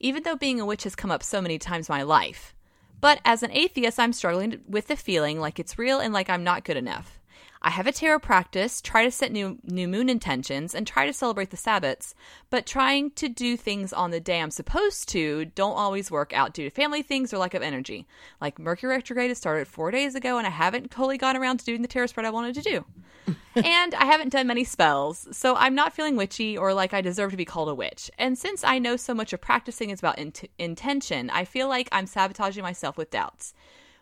even 0.00 0.22
though 0.22 0.36
being 0.36 0.60
a 0.60 0.66
witch 0.66 0.84
has 0.84 0.94
come 0.94 1.10
up 1.10 1.22
so 1.22 1.40
many 1.40 1.58
times 1.58 1.88
in 1.88 1.94
my 1.94 2.02
life. 2.02 2.54
But 3.00 3.20
as 3.24 3.42
an 3.42 3.50
atheist, 3.52 4.00
I'm 4.00 4.12
struggling 4.12 4.60
with 4.68 4.86
the 4.86 4.96
feeling 4.96 5.38
like 5.38 5.58
it's 5.58 5.78
real 5.78 6.00
and 6.00 6.14
like 6.14 6.30
I'm 6.30 6.44
not 6.44 6.64
good 6.64 6.76
enough. 6.76 7.20
I 7.66 7.70
have 7.70 7.86
a 7.86 7.92
tarot 7.92 8.18
practice, 8.18 8.82
try 8.82 9.04
to 9.04 9.10
set 9.10 9.32
new 9.32 9.58
new 9.64 9.88
moon 9.88 10.10
intentions, 10.10 10.74
and 10.74 10.86
try 10.86 11.06
to 11.06 11.14
celebrate 11.14 11.48
the 11.48 11.56
Sabbats, 11.56 12.12
but 12.50 12.66
trying 12.66 13.10
to 13.12 13.26
do 13.26 13.56
things 13.56 13.90
on 13.90 14.10
the 14.10 14.20
day 14.20 14.42
I'm 14.42 14.50
supposed 14.50 15.08
to 15.10 15.46
don't 15.46 15.72
always 15.72 16.10
work 16.10 16.34
out 16.34 16.52
due 16.52 16.64
to 16.64 16.70
family 16.70 17.00
things 17.00 17.32
or 17.32 17.38
lack 17.38 17.54
of 17.54 17.62
energy. 17.62 18.06
Like 18.38 18.58
Mercury 18.58 18.94
retrograde 18.94 19.30
has 19.30 19.38
started 19.38 19.66
four 19.66 19.90
days 19.90 20.14
ago, 20.14 20.36
and 20.36 20.46
I 20.46 20.50
haven't 20.50 20.90
totally 20.90 21.16
gotten 21.16 21.40
around 21.40 21.60
to 21.60 21.64
doing 21.64 21.80
the 21.80 21.88
tarot 21.88 22.08
spread 22.08 22.26
I 22.26 22.30
wanted 22.30 22.54
to 22.56 22.62
do. 22.62 23.34
And 23.56 23.94
I 23.94 24.04
haven't 24.06 24.30
done 24.30 24.46
many 24.46 24.64
spells, 24.64 25.28
so 25.30 25.54
I'm 25.56 25.74
not 25.74 25.92
feeling 25.92 26.16
witchy 26.16 26.56
or 26.56 26.74
like 26.74 26.94
I 26.94 27.00
deserve 27.00 27.30
to 27.30 27.36
be 27.36 27.44
called 27.44 27.68
a 27.68 27.74
witch. 27.74 28.10
And 28.18 28.38
since 28.38 28.64
I 28.64 28.78
know 28.78 28.96
so 28.96 29.14
much 29.14 29.32
of 29.32 29.40
practicing 29.40 29.90
is 29.90 29.98
about 29.98 30.18
int- 30.18 30.50
intention, 30.58 31.30
I 31.30 31.44
feel 31.44 31.68
like 31.68 31.88
I'm 31.92 32.06
sabotaging 32.06 32.62
myself 32.62 32.96
with 32.96 33.10
doubts. 33.10 33.54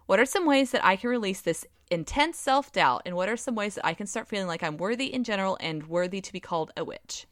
What 0.06 0.20
are 0.20 0.26
some 0.26 0.46
ways 0.46 0.70
that 0.72 0.84
I 0.84 0.96
can 0.96 1.10
release 1.10 1.40
this 1.40 1.66
intense 1.90 2.38
self 2.38 2.72
doubt, 2.72 3.02
and 3.04 3.14
what 3.14 3.28
are 3.28 3.36
some 3.36 3.54
ways 3.54 3.74
that 3.76 3.86
I 3.86 3.94
can 3.94 4.06
start 4.06 4.28
feeling 4.28 4.46
like 4.46 4.62
I'm 4.62 4.76
worthy 4.76 5.12
in 5.12 5.24
general 5.24 5.56
and 5.60 5.86
worthy 5.86 6.20
to 6.20 6.32
be 6.32 6.40
called 6.40 6.72
a 6.76 6.84
witch? 6.84 7.26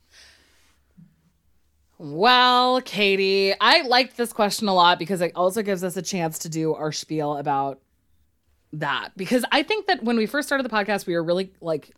Well, 1.98 2.80
Katie, 2.80 3.52
I 3.60 3.82
liked 3.82 4.16
this 4.16 4.32
question 4.32 4.68
a 4.68 4.74
lot 4.74 4.98
because 4.98 5.20
it 5.20 5.32
also 5.34 5.62
gives 5.62 5.84
us 5.84 5.98
a 5.98 6.02
chance 6.02 6.38
to 6.40 6.48
do 6.48 6.74
our 6.74 6.92
spiel 6.92 7.36
about 7.36 7.80
that. 8.72 9.10
Because 9.16 9.44
I 9.52 9.62
think 9.62 9.86
that 9.86 10.02
when 10.02 10.16
we 10.16 10.24
first 10.24 10.48
started 10.48 10.64
the 10.64 10.74
podcast, 10.74 11.06
we 11.06 11.14
were 11.14 11.22
really 11.22 11.52
like 11.60 11.90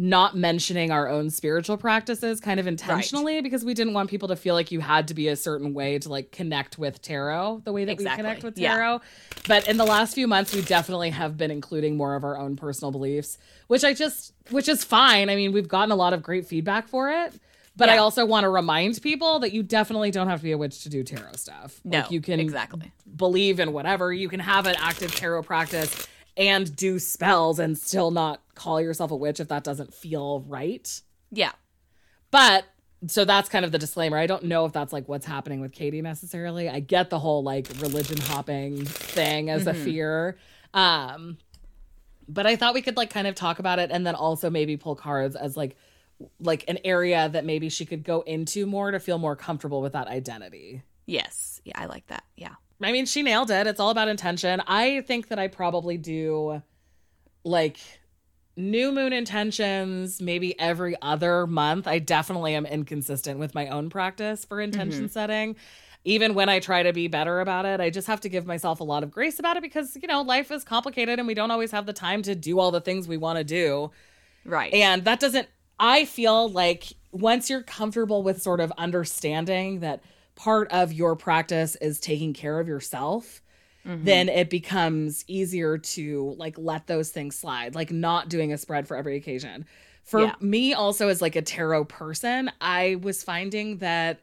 not 0.00 0.36
mentioning 0.36 0.92
our 0.92 1.08
own 1.08 1.28
spiritual 1.28 1.76
practices 1.76 2.40
kind 2.40 2.60
of 2.60 2.68
intentionally 2.68 3.40
because 3.40 3.64
we 3.64 3.74
didn't 3.74 3.94
want 3.94 4.08
people 4.08 4.28
to 4.28 4.36
feel 4.36 4.54
like 4.54 4.70
you 4.70 4.78
had 4.78 5.08
to 5.08 5.14
be 5.14 5.26
a 5.26 5.34
certain 5.34 5.74
way 5.74 5.98
to 5.98 6.08
like 6.08 6.30
connect 6.30 6.78
with 6.78 7.02
tarot 7.02 7.60
the 7.64 7.72
way 7.72 7.84
that 7.84 7.90
Exactly. 7.90 8.22
we 8.22 8.28
connect 8.28 8.44
with 8.44 8.56
Yeah. 8.58 8.76
tarot. 8.76 9.00
But 9.48 9.66
in 9.68 9.76
the 9.76 9.84
last 9.84 10.14
few 10.14 10.28
months 10.28 10.54
we 10.54 10.62
definitely 10.62 11.10
have 11.10 11.36
been 11.36 11.50
including 11.50 11.96
more 11.96 12.14
of 12.14 12.22
our 12.22 12.38
own 12.38 12.54
personal 12.54 12.92
beliefs, 12.92 13.38
which 13.66 13.82
I 13.82 13.92
just 13.92 14.32
which 14.50 14.68
is 14.68 14.84
fine. 14.84 15.28
I 15.30 15.34
mean, 15.34 15.50
we've 15.52 15.66
gotten 15.68 15.90
a 15.90 15.96
lot 15.96 16.12
of 16.12 16.22
great 16.22 16.46
feedback 16.46 16.86
for 16.86 17.10
it. 17.10 17.34
But 17.76 17.88
I 17.88 17.98
also 17.98 18.24
want 18.26 18.42
to 18.44 18.48
remind 18.48 19.00
people 19.02 19.38
that 19.40 19.52
you 19.52 19.62
definitely 19.62 20.10
don't 20.10 20.26
have 20.28 20.40
to 20.40 20.44
be 20.44 20.50
a 20.52 20.58
witch 20.58 20.82
to 20.82 20.88
do 20.88 21.04
tarot 21.04 21.34
stuff. 21.36 21.80
No, 21.84 21.98
like 22.00 22.10
you 22.10 22.20
can 22.20 22.40
exactly. 22.40 22.90
believe 23.16 23.60
in 23.60 23.72
whatever. 23.72 24.12
You 24.12 24.28
can 24.28 24.40
have 24.40 24.66
an 24.66 24.74
active 24.80 25.14
tarot 25.14 25.42
practice 25.44 26.06
and 26.36 26.74
do 26.74 26.98
spells 26.98 27.58
and 27.60 27.76
still 27.78 28.10
not 28.10 28.40
call 28.58 28.80
yourself 28.80 29.10
a 29.10 29.16
witch 29.16 29.40
if 29.40 29.48
that 29.48 29.64
doesn't 29.64 29.94
feel 29.94 30.40
right. 30.48 31.00
Yeah, 31.30 31.52
But 32.30 32.64
so 33.06 33.24
that's 33.24 33.48
kind 33.48 33.64
of 33.64 33.70
the 33.70 33.78
disclaimer. 33.78 34.18
I 34.18 34.26
don't 34.26 34.44
know 34.44 34.64
if 34.64 34.72
that's 34.72 34.92
like 34.92 35.08
what's 35.08 35.24
happening 35.24 35.60
with 35.60 35.72
Katie 35.72 36.02
necessarily. 36.02 36.68
I 36.68 36.80
get 36.80 37.10
the 37.10 37.18
whole 37.20 37.42
like 37.44 37.68
religion 37.80 38.18
hopping 38.20 38.84
thing 38.84 39.50
as 39.50 39.66
a 39.68 39.74
fear. 39.74 40.36
Um 40.74 41.38
but 42.28 42.46
I 42.46 42.56
thought 42.56 42.74
we 42.74 42.82
could 42.82 42.96
like 42.96 43.08
kind 43.10 43.26
of 43.26 43.34
talk 43.34 43.58
about 43.60 43.78
it 43.78 43.90
and 43.90 44.06
then 44.06 44.14
also 44.14 44.50
maybe 44.50 44.76
pull 44.76 44.96
cards 44.96 45.36
as 45.36 45.56
like 45.56 45.76
like 46.40 46.64
an 46.68 46.78
area 46.84 47.28
that 47.28 47.44
maybe 47.44 47.68
she 47.68 47.86
could 47.86 48.02
go 48.02 48.22
into 48.22 48.66
more 48.66 48.90
to 48.90 48.98
feel 48.98 49.18
more 49.18 49.36
comfortable 49.36 49.80
with 49.80 49.92
that 49.92 50.08
identity. 50.08 50.82
Yes. 51.06 51.60
Yeah, 51.64 51.74
I 51.76 51.86
like 51.86 52.06
that. 52.08 52.24
Yeah. 52.36 52.54
I 52.82 52.90
mean, 52.92 53.06
she 53.06 53.22
nailed 53.22 53.50
it. 53.50 53.66
It's 53.66 53.80
all 53.80 53.90
about 53.90 54.08
intention. 54.08 54.60
I 54.66 55.02
think 55.02 55.28
that 55.28 55.38
I 55.38 55.46
probably 55.48 55.96
do 55.96 56.62
like 57.44 57.78
new 58.58 58.92
moon 58.92 59.12
intentions 59.12 60.20
maybe 60.20 60.58
every 60.58 60.96
other 61.00 61.46
month. 61.46 61.86
I 61.86 62.00
definitely 62.00 62.54
am 62.54 62.66
inconsistent 62.66 63.38
with 63.38 63.54
my 63.54 63.68
own 63.68 63.88
practice 63.88 64.44
for 64.44 64.60
intention 64.60 65.04
mm-hmm. 65.04 65.12
setting. 65.12 65.56
Even 66.04 66.34
when 66.34 66.48
I 66.48 66.58
try 66.58 66.82
to 66.82 66.92
be 66.92 67.08
better 67.08 67.40
about 67.40 67.66
it, 67.66 67.80
I 67.80 67.90
just 67.90 68.06
have 68.06 68.20
to 68.22 68.28
give 68.28 68.46
myself 68.46 68.80
a 68.80 68.84
lot 68.84 69.02
of 69.02 69.10
grace 69.10 69.38
about 69.38 69.56
it 69.56 69.62
because, 69.62 69.96
you 70.00 70.08
know, 70.08 70.22
life 70.22 70.50
is 70.50 70.64
complicated 70.64 71.18
and 71.18 71.26
we 71.26 71.34
don't 71.34 71.50
always 71.50 71.70
have 71.70 71.86
the 71.86 71.92
time 71.92 72.22
to 72.22 72.34
do 72.34 72.58
all 72.58 72.70
the 72.70 72.80
things 72.80 73.06
we 73.06 73.16
want 73.16 73.38
to 73.38 73.44
do. 73.44 73.90
Right. 74.44 74.72
And 74.72 75.04
that 75.04 75.20
doesn't, 75.20 75.48
I 75.78 76.04
feel 76.04 76.50
like 76.50 76.92
once 77.12 77.50
you're 77.50 77.62
comfortable 77.62 78.22
with 78.22 78.42
sort 78.42 78.60
of 78.60 78.72
understanding 78.78 79.80
that 79.80 80.02
part 80.34 80.70
of 80.72 80.92
your 80.92 81.16
practice 81.16 81.76
is 81.76 82.00
taking 82.00 82.32
care 82.32 82.58
of 82.58 82.68
yourself, 82.68 83.42
Mm-hmm. 83.86 84.04
then 84.04 84.28
it 84.28 84.50
becomes 84.50 85.24
easier 85.28 85.78
to 85.78 86.34
like 86.38 86.56
let 86.58 86.86
those 86.86 87.10
things 87.10 87.36
slide, 87.36 87.74
like 87.74 87.90
not 87.90 88.28
doing 88.28 88.52
a 88.52 88.58
spread 88.58 88.86
for 88.86 88.96
every 88.96 89.16
occasion. 89.16 89.64
For 90.02 90.20
Yeah. 90.20 90.34
me, 90.40 90.74
also 90.74 91.08
as 91.08 91.22
like 91.22 91.36
a 91.36 91.42
tarot 91.42 91.84
person, 91.84 92.50
I 92.60 92.96
was 93.02 93.22
finding 93.22 93.78
that 93.78 94.20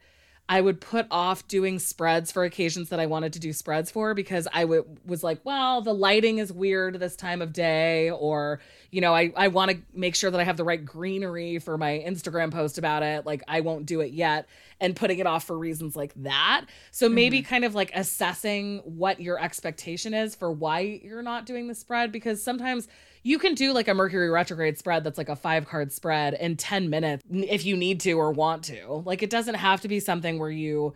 I 0.47 0.61
would 0.61 0.79
put 0.79 1.07
off 1.09 1.47
doing 1.47 1.79
spreads 1.79 2.31
for 2.31 2.43
occasions 2.43 2.89
that 2.89 2.99
I 2.99 3.07
wanted 3.07 3.33
to 3.33 3.39
do 3.39 3.51
spreads 3.51 3.89
for 3.89 4.13
because 4.13 4.47
I 4.53 4.61
w- 4.61 4.85
was 5.03 5.23
like, 5.23 5.39
well, 5.43 5.81
the 5.81 5.93
lighting 5.93 6.37
is 6.37 6.53
weird 6.53 6.99
this 6.99 7.15
time 7.15 7.41
of 7.41 7.51
day, 7.51 8.11
or, 8.11 8.59
you 8.91 9.01
know, 9.01 9.15
I, 9.15 9.33
I 9.35 9.47
want 9.47 9.71
to 9.71 9.77
make 9.91 10.13
sure 10.13 10.29
that 10.29 10.39
I 10.39 10.43
have 10.43 10.57
the 10.57 10.63
right 10.63 10.85
greenery 10.85 11.57
for 11.57 11.79
my 11.79 12.03
Instagram 12.05 12.51
post 12.51 12.77
about 12.77 13.01
it. 13.01 13.25
Like, 13.25 13.41
I 13.47 13.61
won't 13.61 13.87
do 13.87 14.01
it 14.01 14.11
yet, 14.11 14.47
and 14.79 14.95
putting 14.95 15.17
it 15.17 15.25
off 15.25 15.45
for 15.45 15.57
reasons 15.57 15.95
like 15.95 16.13
that. 16.17 16.65
So 16.91 17.09
maybe 17.09 17.39
mm-hmm. 17.39 17.49
kind 17.49 17.65
of 17.65 17.73
like 17.73 17.89
assessing 17.95 18.79
what 18.85 19.19
your 19.19 19.41
expectation 19.41 20.13
is 20.13 20.35
for 20.35 20.51
why 20.51 20.81
you're 21.03 21.23
not 21.23 21.47
doing 21.47 21.67
the 21.67 21.75
spread 21.75 22.11
because 22.11 22.43
sometimes 22.43 22.87
you 23.25 23.39
can 23.39 23.55
do 23.55 23.74
like 23.74 23.88
a 23.88 23.94
Mercury 23.96 24.29
retrograde 24.29 24.77
spread 24.77 25.03
that's 25.03 25.17
like 25.17 25.29
a 25.29 25.36
five 25.36 25.65
card 25.67 25.91
spread 25.91 26.36
in 26.36 26.55
10 26.55 26.91
minutes 26.91 27.24
if 27.32 27.65
you 27.65 27.75
need 27.75 28.00
to 28.01 28.13
or 28.13 28.32
want 28.32 28.63
to. 28.65 29.01
Like 29.03 29.24
it 29.24 29.32
doesn't 29.32 29.55
have 29.55 29.82
to 29.82 29.88
be 29.88 30.00
something 30.00 30.38
where 30.38 30.51
you 30.51 30.94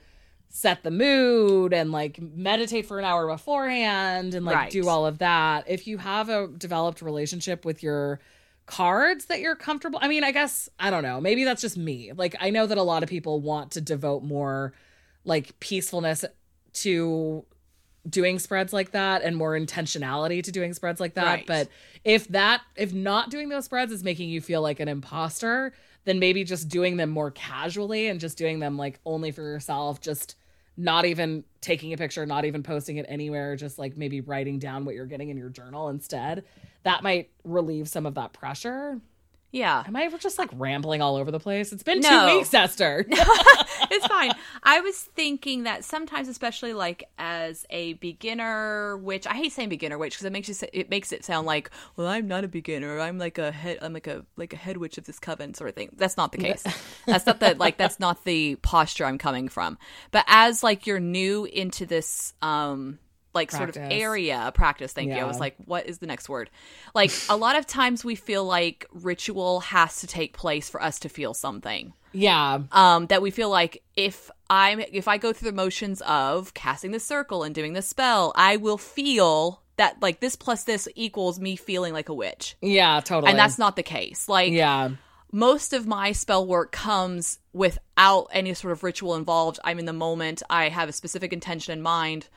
set 0.47 0.83
the 0.83 0.91
mood 0.91 1.73
and 1.73 1.91
like 1.91 2.21
meditate 2.21 2.85
for 2.85 2.99
an 2.99 3.05
hour 3.05 3.27
beforehand 3.27 4.35
and 4.35 4.45
like 4.45 4.55
Right. 4.55 4.71
do 4.71 4.87
all 4.87 5.07
of 5.07 5.17
that. 5.17 5.67
If 5.67 5.87
you 5.87 5.97
have 5.97 6.29
a 6.29 6.47
developed 6.49 7.01
relationship 7.01 7.65
with 7.65 7.81
your 7.81 8.19
cards 8.67 9.25
that 9.25 9.39
you're 9.39 9.55
comfortable, 9.55 9.97
I 9.99 10.07
mean, 10.07 10.23
I 10.23 10.31
guess, 10.31 10.69
I 10.79 10.91
don't 10.91 11.01
know. 11.01 11.19
Maybe 11.19 11.45
that's 11.45 11.63
just 11.63 11.77
me. 11.77 12.11
Like 12.15 12.35
I 12.39 12.51
know 12.51 12.67
that 12.67 12.77
a 12.77 12.83
lot 12.83 13.01
of 13.01 13.09
people 13.09 13.41
want 13.41 13.71
to 13.71 13.81
devote 13.81 14.21
more 14.21 14.71
like 15.25 15.59
peacefulness 15.59 16.25
to 16.73 17.43
doing 18.07 18.39
spreads 18.39 18.71
like 18.71 18.91
that 18.91 19.21
and 19.23 19.35
more 19.35 19.57
intentionality 19.57 20.43
to 20.43 20.51
doing 20.51 20.73
spreads 20.73 20.99
like 20.99 21.15
that. 21.15 21.25
Right. 21.25 21.47
But 21.47 21.69
if 22.03 22.27
that 22.29 22.61
if 22.75 22.93
not 22.93 23.29
doing 23.29 23.49
those 23.49 23.65
spreads 23.65 23.91
is 23.91 24.03
making 24.03 24.29
you 24.29 24.41
feel 24.41 24.61
like 24.61 24.79
an 24.79 24.87
imposter, 24.87 25.73
then 26.05 26.19
maybe 26.19 26.43
just 26.43 26.69
doing 26.69 26.97
them 26.97 27.09
more 27.09 27.31
casually 27.31 28.07
and 28.07 28.19
just 28.19 28.37
doing 28.37 28.59
them 28.59 28.77
like 28.77 28.99
only 29.05 29.31
for 29.31 29.41
yourself, 29.41 29.99
just 29.99 30.35
not 30.77 31.05
even 31.05 31.43
taking 31.59 31.91
a 31.91 31.97
picture, 31.97 32.25
not 32.25 32.45
even 32.45 32.63
posting 32.63 32.97
it 32.97 33.05
anywhere, 33.09 33.55
just 33.57 33.77
like 33.77 33.97
maybe 33.97 34.21
writing 34.21 34.59
down 34.59 34.85
what 34.85 34.95
you're 34.95 35.05
getting 35.05 35.29
in 35.29 35.37
your 35.37 35.49
journal 35.49 35.89
instead. 35.89 36.45
That 36.83 37.03
might 37.03 37.29
relieve 37.43 37.89
some 37.89 38.05
of 38.05 38.15
that 38.15 38.31
pressure. 38.31 39.01
Yeah. 39.51 39.83
Am 39.87 39.95
I 39.95 40.09
just 40.09 40.37
like 40.37 40.49
rambling 40.53 41.01
all 41.01 41.15
over 41.15 41.31
the 41.31 41.39
place? 41.39 41.73
It's 41.73 41.83
been 41.83 42.01
No. 42.01 42.29
two 42.29 42.37
weeks, 42.37 42.53
Esther. 42.53 43.05
it's 43.09 44.05
fine. 44.07 44.31
I 44.63 44.81
was 44.81 44.95
thinking 45.01 45.63
that 45.63 45.83
sometimes, 45.83 46.27
especially 46.27 46.73
like 46.73 47.05
as 47.17 47.65
a 47.71 47.93
beginner, 47.93 48.97
witch, 48.97 49.25
I 49.25 49.33
hate 49.33 49.51
saying 49.51 49.69
beginner 49.69 49.97
witch 49.97 50.13
because 50.13 50.25
it 50.25 50.31
makes 50.33 50.47
you 50.47 50.53
say, 50.53 50.69
it 50.71 50.89
makes 50.89 51.11
it 51.11 51.25
sound 51.25 51.47
like, 51.47 51.71
well, 51.95 52.07
I'm 52.07 52.27
not 52.27 52.43
a 52.43 52.47
beginner. 52.47 52.99
I'm 52.99 53.17
like 53.17 53.37
a 53.39 53.51
head. 53.51 53.79
I'm 53.81 53.93
like 53.93 54.07
a 54.07 54.23
like 54.37 54.53
a 54.53 54.57
head 54.57 54.77
witch 54.77 54.97
of 54.97 55.05
this 55.05 55.19
coven 55.19 55.53
sort 55.53 55.69
of 55.69 55.75
thing. 55.75 55.89
That's 55.97 56.17
not 56.17 56.31
the 56.31 56.37
case. 56.37 56.63
that's 57.07 57.25
not 57.25 57.39
the 57.39 57.55
like 57.55 57.77
that's 57.77 57.99
not 57.99 58.23
the 58.25 58.55
posture 58.57 59.05
I'm 59.05 59.17
coming 59.17 59.49
from. 59.49 59.77
But 60.11 60.25
as 60.27 60.61
like 60.61 60.85
you're 60.85 60.99
new 60.99 61.45
into 61.45 61.85
this, 61.87 62.33
um, 62.41 62.99
like 63.39 63.51
sort 63.51 63.69
of 63.69 63.77
area 63.77 64.51
practice. 64.53 64.93
Thank 64.93 65.09
you. 65.09 65.17
I 65.17 65.25
was 65.25 65.39
like, 65.39 65.55
what 65.65 65.87
is 65.87 65.99
the 65.99 66.07
next 66.07 66.29
word? 66.29 66.49
Like 66.93 67.11
a 67.29 67.37
lot 67.37 67.57
of 67.57 67.65
times 67.65 68.03
we 68.03 68.15
feel 68.15 68.43
like 68.43 68.85
ritual 68.91 69.61
has 69.61 70.01
to 70.01 70.07
take 70.07 70.35
place 70.35 70.69
for 70.69 70.81
us 70.81 70.99
to 70.99 71.09
feel 71.09 71.33
something 71.33 71.93
yeah. 72.11 72.59
um, 72.71 73.07
that 73.07 73.21
we 73.21 73.31
feel 73.31 73.49
like 73.49 73.83
if 73.95 74.29
I'm 74.49 74.79
if 74.79 75.07
I 75.07 75.17
go 75.17 75.33
through 75.33 75.51
the 75.51 75.55
motions 75.55 76.01
of 76.01 76.53
casting 76.53 76.91
the 76.91 76.99
circle 76.99 77.43
and 77.43 77.53
doing 77.53 77.73
the 77.73 77.81
spell, 77.81 78.33
I 78.35 78.57
will 78.57 78.77
feel 78.77 79.61
that 79.77 80.01
like 80.01 80.19
this 80.19 80.35
plus 80.35 80.63
this 80.63 80.87
equals 80.95 81.39
me 81.39 81.55
feeling 81.55 81.93
like 81.93 82.09
a 82.09 82.13
witch. 82.13 82.57
Yeah, 82.61 82.99
totally. 83.01 83.29
And 83.29 83.39
that's 83.39 83.57
not 83.57 83.75
the 83.75 83.83
case. 83.83 84.27
Like 84.27 84.51
yeah. 84.51 84.89
most 85.31 85.73
of 85.73 85.87
my 85.87 86.11
spell 86.11 86.45
work 86.45 86.71
comes 86.71 87.39
without 87.53 88.27
any 88.31 88.53
sort 88.53 88.71
of 88.71 88.83
ritual 88.83 89.15
involved. 89.15 89.59
I'm 89.63 89.79
in 89.79 89.85
the 89.85 89.93
moment. 89.93 90.43
I 90.49 90.69
have 90.69 90.89
a 90.89 90.93
specific 90.93 91.31
intention 91.33 91.73
in 91.73 91.81
mind. 91.81 92.27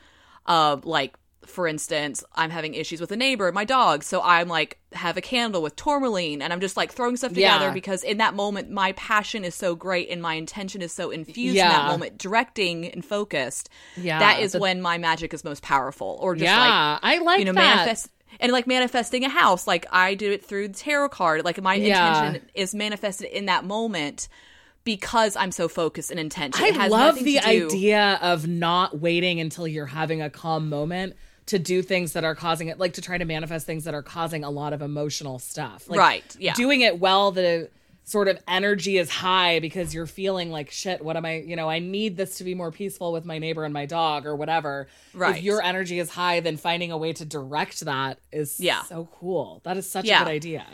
Uh, 0.45 0.77
like 0.83 1.15
for 1.45 1.67
instance, 1.67 2.23
I'm 2.35 2.49
having 2.51 2.73
issues 2.73 3.01
with 3.01 3.11
a 3.11 3.17
neighbor, 3.17 3.51
my 3.51 3.65
dog, 3.65 4.03
so 4.03 4.21
I'm 4.21 4.47
like 4.47 4.79
have 4.93 5.17
a 5.17 5.21
candle 5.21 5.61
with 5.61 5.75
tourmaline, 5.75 6.41
and 6.41 6.53
I'm 6.53 6.61
just 6.61 6.77
like 6.77 6.91
throwing 6.93 7.17
stuff 7.17 7.33
together 7.33 7.65
Yeah. 7.65 7.73
because 7.73 8.01
in 8.03 8.17
that 8.19 8.33
moment 8.33 8.69
my 8.71 8.93
passion 8.93 9.43
is 9.43 9.53
so 9.53 9.75
great 9.75 10.09
and 10.09 10.21
my 10.21 10.35
intention 10.35 10.81
is 10.81 10.93
so 10.93 11.11
infused 11.11 11.57
in 11.57 11.67
that 11.67 11.87
moment, 11.87 12.17
directing 12.17 12.85
and 12.87 13.03
focused. 13.03 13.69
Yeah, 13.97 14.19
that 14.19 14.39
is 14.39 14.53
the- 14.53 14.59
when 14.59 14.81
my 14.81 14.97
magic 14.97 15.33
is 15.33 15.43
most 15.43 15.63
powerful. 15.63 16.17
Or 16.21 16.33
just 16.33 16.45
like 16.45 16.69
yeah, 16.69 16.99
I 17.03 17.17
like 17.19 17.39
you 17.39 17.45
know 17.45 17.53
that. 17.53 17.75
manifest 17.75 18.09
and 18.39 18.51
like 18.53 18.65
manifesting 18.65 19.23
a 19.23 19.29
house 19.29 19.67
like 19.67 19.85
i 19.91 20.15
do 20.15 20.31
it 20.31 20.43
through 20.43 20.67
the 20.67 20.73
tarot 20.73 21.09
card 21.09 21.45
like 21.45 21.61
my 21.61 21.75
Yeah. 21.75 22.23
intention 22.23 22.49
is 22.55 22.73
manifested 22.73 23.27
in 23.27 23.45
that 23.45 23.63
moment 23.63 24.27
because 24.83 25.35
i'm 25.35 25.51
so 25.51 25.67
focused 25.67 26.11
and 26.11 26.19
intention 26.19 26.65
It 26.65 26.77
I 26.77 26.87
love 26.87 27.15
the 27.23 27.39
idea 27.39 28.19
of 28.21 28.47
not 28.47 28.99
waiting 28.99 29.39
until 29.39 29.67
you're 29.67 29.85
having 29.85 30.21
a 30.21 30.29
calm 30.29 30.69
moment 30.69 31.15
to 31.47 31.59
do 31.59 31.81
things 31.81 32.13
that 32.13 32.23
are 32.23 32.35
causing 32.35 32.69
it, 32.69 32.79
like 32.79 32.93
to 32.93 33.01
try 33.01 33.17
to 33.17 33.25
manifest 33.25 33.65
things 33.65 33.83
that 33.83 33.93
are 33.93 34.01
causing 34.01 34.45
a 34.45 34.49
lot 34.49 34.71
of 34.71 34.81
emotional 34.81 35.39
stuff. 35.39 35.89
Like, 35.89 35.99
Right, 35.99 36.35
yeah. 36.39 36.53
Doing 36.53 36.79
it 36.81 36.99
well, 36.99 37.31
the 37.31 37.69
sort 38.05 38.29
of 38.29 38.39
energy 38.47 38.97
is 38.97 39.09
high 39.09 39.59
because 39.59 39.93
you're 39.93 40.05
feeling 40.07 40.51
like 40.51 40.71
shit. 40.71 41.03
What 41.03 41.17
am 41.17 41.25
I? 41.25 41.39
You 41.39 41.57
know, 41.57 41.69
I 41.69 41.79
need 41.79 42.15
this 42.15 42.37
to 42.37 42.45
be 42.45 42.55
more 42.55 42.71
peaceful 42.71 43.11
with 43.11 43.25
my 43.25 43.39
neighbor 43.39 43.65
and 43.65 43.73
my 43.73 43.85
dog 43.85 44.25
or 44.25 44.37
whatever. 44.37 44.87
Right. 45.13 45.35
If 45.35 45.43
your 45.43 45.61
energy 45.61 45.99
is 45.99 46.09
high, 46.09 46.39
then 46.39 46.55
finding 46.55 46.93
a 46.93 46.97
way 46.97 47.11
to 47.11 47.25
direct 47.25 47.81
that 47.81 48.19
is 48.31 48.57
Yeah. 48.61 48.83
so 48.83 49.09
cool. 49.19 49.59
That 49.65 49.75
is 49.75 49.89
such 49.89 50.05
Yeah. 50.05 50.21
a 50.21 50.25
good 50.25 50.31
idea. 50.31 50.65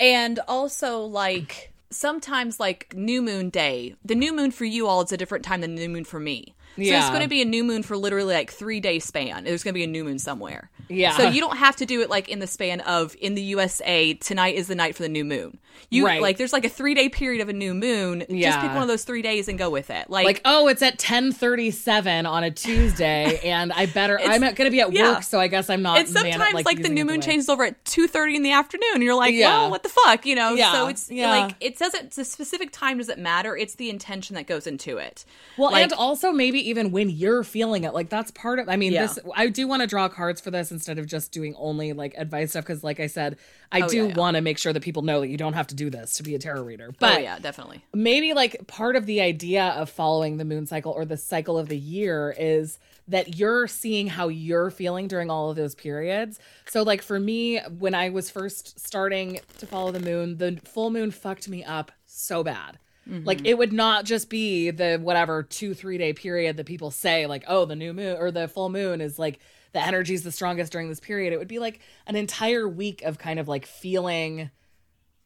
and 0.00 0.40
also 0.48 1.02
like 1.04 1.72
sometimes 1.90 2.60
like 2.60 2.94
new 2.94 3.22
moon 3.22 3.50
day. 3.50 3.94
The 4.04 4.14
new 4.14 4.34
moon 4.34 4.50
for 4.50 4.64
you 4.64 4.86
all 4.86 5.02
is 5.02 5.12
a 5.12 5.16
different 5.16 5.44
time 5.44 5.60
than 5.60 5.74
the 5.74 5.82
new 5.82 5.92
moon 5.92 6.04
for 6.04 6.20
me 6.20 6.54
so 6.76 6.82
it's 6.82 7.08
going 7.08 7.22
to 7.22 7.28
be 7.28 7.40
a 7.42 7.44
new 7.46 7.64
moon 7.64 7.82
for 7.82 7.96
literally 7.96 8.34
like 8.34 8.50
three 8.50 8.80
day 8.80 8.98
span 8.98 9.44
there's 9.44 9.62
going 9.64 9.72
to 9.72 9.78
be 9.78 9.84
a 9.84 9.86
new 9.86 10.04
moon 10.04 10.18
somewhere 10.18 10.70
Yeah. 10.88 11.16
so 11.16 11.28
you 11.28 11.40
don't 11.40 11.56
have 11.56 11.76
to 11.76 11.86
do 11.86 12.00
it 12.02 12.10
like 12.10 12.28
in 12.28 12.38
the 12.38 12.46
span 12.46 12.80
of 12.82 13.16
in 13.20 13.34
the 13.34 13.42
usa 13.42 14.14
tonight 14.14 14.54
is 14.56 14.68
the 14.68 14.74
night 14.74 14.94
for 14.94 15.02
the 15.02 15.08
new 15.08 15.24
moon 15.24 15.58
you 15.90 16.04
Right. 16.06 16.20
like 16.22 16.36
there's 16.38 16.52
like 16.52 16.64
a 16.64 16.68
three 16.68 16.94
day 16.94 17.08
period 17.08 17.40
of 17.42 17.48
a 17.48 17.52
new 17.52 17.72
moon 17.74 18.24
Yeah. 18.28 18.50
just 18.50 18.60
pick 18.60 18.70
one 18.72 18.82
of 18.82 18.88
those 18.88 19.04
three 19.04 19.22
days 19.22 19.48
and 19.48 19.58
go 19.58 19.70
with 19.70 19.90
it 19.90 20.08
like, 20.10 20.24
like 20.26 20.40
oh 20.44 20.68
it's 20.68 20.82
at 20.82 20.98
10:37 20.98 22.26
on 22.28 22.44
a 22.44 22.50
Tuesday 22.50 23.38
and 23.44 23.72
I 23.72 23.86
better 23.86 24.18
I'm 24.20 24.40
going 24.40 24.54
to 24.54 24.70
be 24.70 24.80
at 24.80 24.92
yeah. 24.92 25.14
work 25.14 25.22
so 25.22 25.38
I 25.40 25.48
guess 25.48 25.70
I'm 25.70 25.82
not 25.82 25.98
and 25.98 26.08
sometimes 26.08 26.54
man- 26.54 26.64
like, 26.64 26.82
the 26.82 26.88
new 26.88 27.04
moon 27.04 27.20
way. 27.20 27.26
changes 27.26 27.48
over 27.48 27.64
at 27.64 27.82
2.30 27.84 28.36
in 28.36 28.42
the 28.42 28.52
afternoon 28.52 28.88
and 28.94 29.02
you're 29.02 29.14
like 29.14 29.34
Yeah. 29.34 29.48
well 29.50 29.70
what 29.70 29.82
the 29.82 29.88
fuck 29.88 30.26
you 30.26 30.34
know 30.34 30.54
Yeah, 30.54 30.72
so 30.72 30.86
it's 30.88 31.10
yeah. 31.10 31.30
like 31.30 31.56
it 31.60 31.78
doesn't 31.78 32.12
the 32.12 32.24
specific 32.24 32.70
time 32.72 32.98
doesn't 32.98 33.18
matter 33.20 33.56
it's 33.56 33.74
the 33.76 33.90
intention 33.90 34.34
that 34.36 34.46
goes 34.46 34.66
into 34.66 34.98
it 34.98 35.24
Well, 35.56 35.72
Like- 35.72 35.84
and 35.84 35.92
also 35.92 36.32
maybe 36.32 36.65
even 36.66 36.90
when 36.90 37.08
you're 37.08 37.44
feeling 37.44 37.84
it, 37.84 37.94
like 37.94 38.08
that's 38.08 38.30
part 38.32 38.58
of. 38.58 38.68
I 38.68 38.76
mean, 38.76 38.92
Yeah. 38.92 39.06
this 39.06 39.18
I 39.34 39.48
do 39.48 39.66
want 39.68 39.82
to 39.82 39.86
draw 39.86 40.08
cards 40.08 40.40
for 40.40 40.50
this 40.50 40.70
instead 40.70 40.98
of 40.98 41.06
just 41.06 41.32
doing 41.32 41.54
only 41.56 41.92
like 41.92 42.14
advice 42.16 42.50
stuff 42.50 42.64
because, 42.64 42.82
like 42.84 43.00
I 43.00 43.06
said, 43.06 43.36
I 43.72 43.82
Oh, 43.82 43.88
do 43.88 43.96
yeah, 43.96 44.02
yeah. 44.08 44.14
want 44.14 44.34
to 44.36 44.40
make 44.40 44.58
sure 44.58 44.72
that 44.72 44.82
people 44.82 45.02
know 45.02 45.20
that 45.20 45.28
you 45.28 45.36
don't 45.36 45.52
have 45.54 45.66
to 45.68 45.74
do 45.74 45.90
this 45.90 46.14
to 46.16 46.22
be 46.22 46.34
a 46.34 46.38
tarot 46.38 46.62
reader. 46.62 46.88
Oh, 46.90 46.96
but 47.00 47.18
oh 47.18 47.20
yeah 47.20 47.38
definitely 47.38 47.84
maybe 47.94 48.32
like 48.34 48.66
part 48.66 48.96
of 48.96 49.06
the 49.06 49.20
idea 49.20 49.64
of 49.68 49.88
following 49.90 50.36
the 50.36 50.44
moon 50.44 50.66
cycle 50.66 50.92
or 50.92 51.04
the 51.04 51.16
cycle 51.16 51.58
of 51.58 51.68
the 51.68 51.76
year 51.78 52.34
is 52.38 52.78
that 53.08 53.36
you're 53.38 53.66
seeing 53.68 54.08
how 54.08 54.28
you're 54.28 54.70
feeling 54.70 55.06
during 55.06 55.30
all 55.30 55.50
of 55.50 55.56
those 55.56 55.74
periods. 55.76 56.40
So 56.68 56.82
like 56.82 57.02
for 57.02 57.20
me 57.20 57.58
when 57.78 57.94
I 57.94 58.10
was 58.10 58.30
first 58.30 58.80
starting 58.80 59.38
to 59.58 59.66
follow 59.66 59.92
the 59.92 60.00
moon, 60.00 60.38
the 60.38 60.58
full 60.64 60.90
moon 60.90 61.10
fucked 61.12 61.48
me 61.48 61.62
up 61.62 61.92
so 62.06 62.42
bad. 62.42 62.78
Like 63.08 63.46
it 63.46 63.56
would 63.56 63.72
not 63.72 64.04
just 64.04 64.28
be 64.28 64.70
the 64.70 64.98
whatever 65.00 65.42
two, 65.44 65.74
three 65.74 65.96
day 65.96 66.12
period 66.12 66.56
that 66.56 66.66
people 66.66 66.90
say, 66.90 67.26
like, 67.26 67.44
oh, 67.46 67.64
the 67.64 67.76
new 67.76 67.92
moon 67.92 68.16
or 68.18 68.30
the 68.32 68.48
full 68.48 68.68
moon 68.68 69.00
is 69.00 69.16
like 69.18 69.38
the 69.72 69.80
energy 69.80 70.14
is 70.14 70.22
the 70.24 70.32
strongest 70.32 70.72
during 70.72 70.88
this 70.88 70.98
period. 71.00 71.32
It 71.32 71.38
would 71.38 71.46
be 71.48 71.60
like 71.60 71.80
an 72.06 72.16
entire 72.16 72.68
week 72.68 73.02
of 73.02 73.18
kind 73.18 73.38
of 73.38 73.46
like 73.46 73.64
feeling 73.64 74.50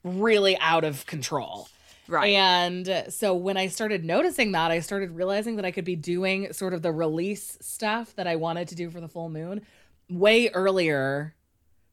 really 0.04 0.58
out 0.58 0.84
of 0.84 1.06
control. 1.06 1.68
Right. 2.08 2.32
And 2.34 3.04
so 3.08 3.34
when 3.34 3.56
I 3.56 3.68
started 3.68 4.04
noticing 4.04 4.52
that, 4.52 4.70
I 4.70 4.80
started 4.80 5.12
realizing 5.12 5.56
that 5.56 5.64
I 5.64 5.70
could 5.70 5.84
be 5.84 5.96
doing 5.96 6.52
sort 6.52 6.74
of 6.74 6.82
the 6.82 6.92
release 6.92 7.56
stuff 7.60 8.14
that 8.16 8.26
I 8.26 8.36
wanted 8.36 8.68
to 8.68 8.74
do 8.74 8.90
for 8.90 9.00
the 9.00 9.08
full 9.08 9.30
moon 9.30 9.62
way 10.08 10.48
earlier 10.50 11.34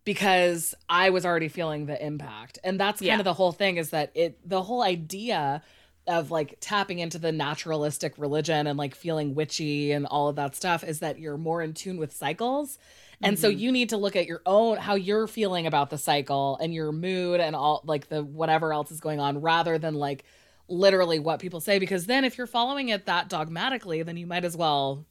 because 0.03 0.74
I 0.89 1.12
was 1.12 1.25
already 1.25 1.50
feeling 1.50 1.86
the 1.86 2.03
impact. 2.03 2.58
And 2.63 2.79
that's 2.79 3.00
kind 3.00 3.08
Yeah. 3.08 3.20
of 3.20 3.25
the 3.25 3.34
whole 3.34 3.51
thing 3.51 3.77
is 3.77 3.91
that 3.91 4.12
it 4.15 4.39
the 4.48 4.63
whole 4.63 4.82
idea 4.82 5.62
of 6.08 6.32
like 6.32 6.58
tapping 6.60 7.00
into 7.00 7.20
the 7.20 7.32
naturalistic 7.32 8.18
religion 8.18 8.68
and 8.68 8.78
like 8.78 8.96
feeling 8.96 9.36
witchy 9.36 9.92
and 9.92 10.06
all 10.06 10.30
of 10.30 10.36
that 10.38 10.56
stuff 10.56 10.84
is 10.84 11.00
that 11.00 11.20
you're 11.20 11.38
more 11.38 11.62
in 11.62 11.74
tune 11.74 11.98
with 11.98 12.14
cycles. 12.14 12.78
And 13.22 13.38
so 13.40 13.50
mm-hmm. 13.50 13.60
you 13.60 13.72
need 13.72 13.90
to 13.90 13.98
look 13.98 14.16
at 14.16 14.28
your 14.28 14.42
own 14.46 14.78
how 14.78 14.96
you're 14.96 15.28
feeling 15.28 15.66
about 15.66 15.90
the 15.90 15.98
cycle 15.98 16.58
and 16.62 16.74
your 16.74 16.92
mood 16.92 17.40
and 17.40 17.56
all 17.56 17.82
like 17.84 18.10
the 18.10 18.24
whatever 18.24 18.74
else 18.74 18.92
is 18.92 19.00
going 19.00 19.20
on 19.20 19.42
rather 19.42 19.78
than 19.78 19.96
like 19.96 20.24
literally 20.68 21.18
what 21.18 21.40
people 21.40 21.60
say 21.60 21.80
because 21.80 22.06
then 22.06 22.26
if 22.26 22.38
you're 22.38 22.46
following 22.46 22.90
it 22.90 23.06
that 23.06 23.30
dogmatically 23.30 24.04
then 24.04 24.18
you 24.18 24.28
might 24.28 24.44
as 24.44 24.56
well 24.56 25.06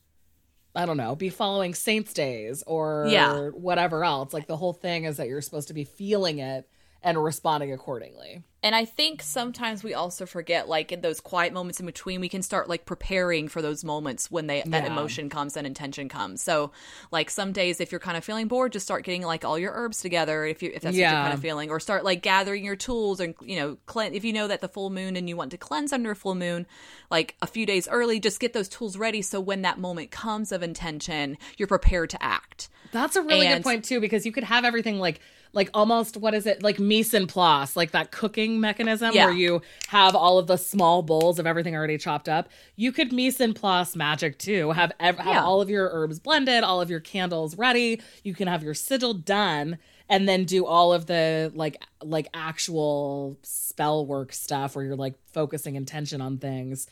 I 0.77 0.85
don't 0.85 0.99
know, 0.99 1.17
be 1.17 1.31
following 1.31 1.75
saints 1.75 2.13
days 2.13 2.63
or 2.67 3.07
Yeah. 3.09 3.49
whatever 3.49 4.05
else. 4.05 4.35
Like 4.35 4.47
the 4.47 4.59
whole 4.59 4.75
thing 4.75 5.05
is 5.05 5.17
that 5.17 5.27
you're 5.27 5.41
supposed 5.41 5.69
to 5.69 5.75
be 5.75 5.85
feeling 5.85 6.39
it 6.39 6.69
and 7.03 7.23
responding 7.23 7.73
accordingly. 7.73 8.43
And 8.63 8.75
I 8.75 8.85
think 8.85 9.23
sometimes 9.23 9.85
we 9.85 9.95
also 9.95 10.27
forget, 10.27 10.69
like 10.69 10.91
in 10.91 11.01
those 11.01 11.21
quiet 11.21 11.53
moments 11.53 11.79
in 11.79 11.87
between, 11.87 12.21
we 12.21 12.29
can 12.29 12.43
start 12.43 12.69
like 12.69 12.85
preparing 12.85 13.47
for 13.47 13.63
those 13.63 13.85
moments 13.85 14.29
when 14.29 14.49
they 14.49 14.63
that 14.67 14.85
Yeah. 14.85 14.91
emotion 14.91 15.29
comes 15.29 15.57
and 15.57 15.65
intention 15.69 16.09
comes. 16.09 16.43
So, 16.43 16.73
like 17.13 17.31
some 17.31 17.53
days, 17.53 17.81
if 17.81 17.93
you're 17.93 18.01
kind 18.01 18.17
of 18.17 18.25
feeling 18.25 18.49
bored, 18.49 18.73
just 18.73 18.85
start 18.85 19.05
getting 19.05 19.23
like 19.23 19.45
all 19.45 19.57
your 19.57 19.73
herbs 19.73 20.01
together. 20.01 20.45
If 20.45 20.65
you 20.65 20.71
if 20.75 20.83
that's 20.83 20.95
what 20.97 21.01
you're 21.01 21.11
kind 21.11 21.35
of 21.35 21.41
feeling, 21.41 21.71
or 21.71 21.79
start 21.79 22.03
like 22.05 22.23
gathering 22.23 22.65
your 22.65 22.75
tools 22.77 23.21
and 23.21 23.35
you 23.41 23.57
know, 23.57 23.77
clean. 23.87 24.15
If 24.15 24.25
you 24.25 24.33
know 24.33 24.49
that 24.49 24.61
the 24.61 24.69
full 24.69 24.91
moon 24.91 25.15
and 25.15 25.29
you 25.29 25.37
want 25.37 25.53
to 25.53 25.59
cleanse 25.59 25.93
under 25.93 26.11
a 26.11 26.17
full 26.17 26.35
moon, 26.35 26.67
like 27.09 27.37
a 27.43 27.47
few 27.47 27.67
days 27.67 27.87
early, 27.87 28.19
just 28.19 28.41
get 28.41 28.53
those 28.53 28.69
tools 28.69 28.97
ready. 28.97 29.23
So 29.23 29.41
when 29.41 29.63
that 29.63 29.79
moment 29.79 30.11
comes 30.11 30.51
of 30.51 30.65
intention, 30.65 31.39
you're 31.57 31.69
prepared 31.69 32.11
to 32.11 32.23
act. 32.23 32.69
That's 32.91 33.15
a 33.15 33.23
really 33.23 33.47
And- 33.47 33.63
good 33.63 33.69
point 33.69 33.85
too, 33.85 34.01
because 34.01 34.27
you 34.27 34.33
could 34.33 34.45
have 34.45 34.65
everything 34.65 34.99
like 34.99 35.21
like 35.57 35.71
almost 35.75 36.17
what 36.17 36.35
is 36.35 36.47
it 36.47 36.63
like 36.63 36.79
mise 36.79 37.13
en 37.13 37.27
place, 37.27 37.75
like 37.75 37.91
that 37.91 38.13
cooking 38.13 38.61
mechanism 38.61 39.11
Yeah. 39.13 39.25
where 39.25 39.35
you 39.35 39.63
have 39.89 40.15
all 40.15 40.39
of 40.39 40.47
the 40.47 40.57
small 40.57 41.03
bowls 41.03 41.41
of 41.41 41.47
everything 41.47 41.75
already 41.75 41.99
chopped 41.99 42.29
up. 42.29 42.49
You 42.77 42.93
could 42.93 43.13
mise 43.13 43.41
en 43.41 43.55
place 43.55 43.97
magic 43.97 44.39
too. 44.39 44.71
Have 44.71 44.93
ev- 45.01 45.19
have 45.19 45.27
Yeah. 45.35 45.43
all 45.45 45.61
of 45.61 45.69
your 45.69 45.91
herbs 45.93 46.21
blended, 46.21 46.63
all 46.63 46.81
of 46.81 46.91
your 46.91 47.01
candles 47.01 47.57
ready. 47.59 48.01
You 48.23 48.35
can 48.35 48.47
have 48.47 48.63
your 48.63 48.75
sigil 48.75 49.15
done, 49.15 49.79
and 50.09 50.29
then 50.29 50.45
do 50.45 50.65
all 50.67 50.93
of 50.93 51.07
the 51.07 51.51
like 51.57 51.83
like 52.03 52.29
actual 52.35 53.39
spell 53.43 54.07
work 54.07 54.33
stuff 54.33 54.77
where 54.77 54.85
you're 54.85 54.95
like 54.97 55.15
focusing 55.33 55.75
intention 55.75 56.21
on 56.21 56.39
things 56.39 56.87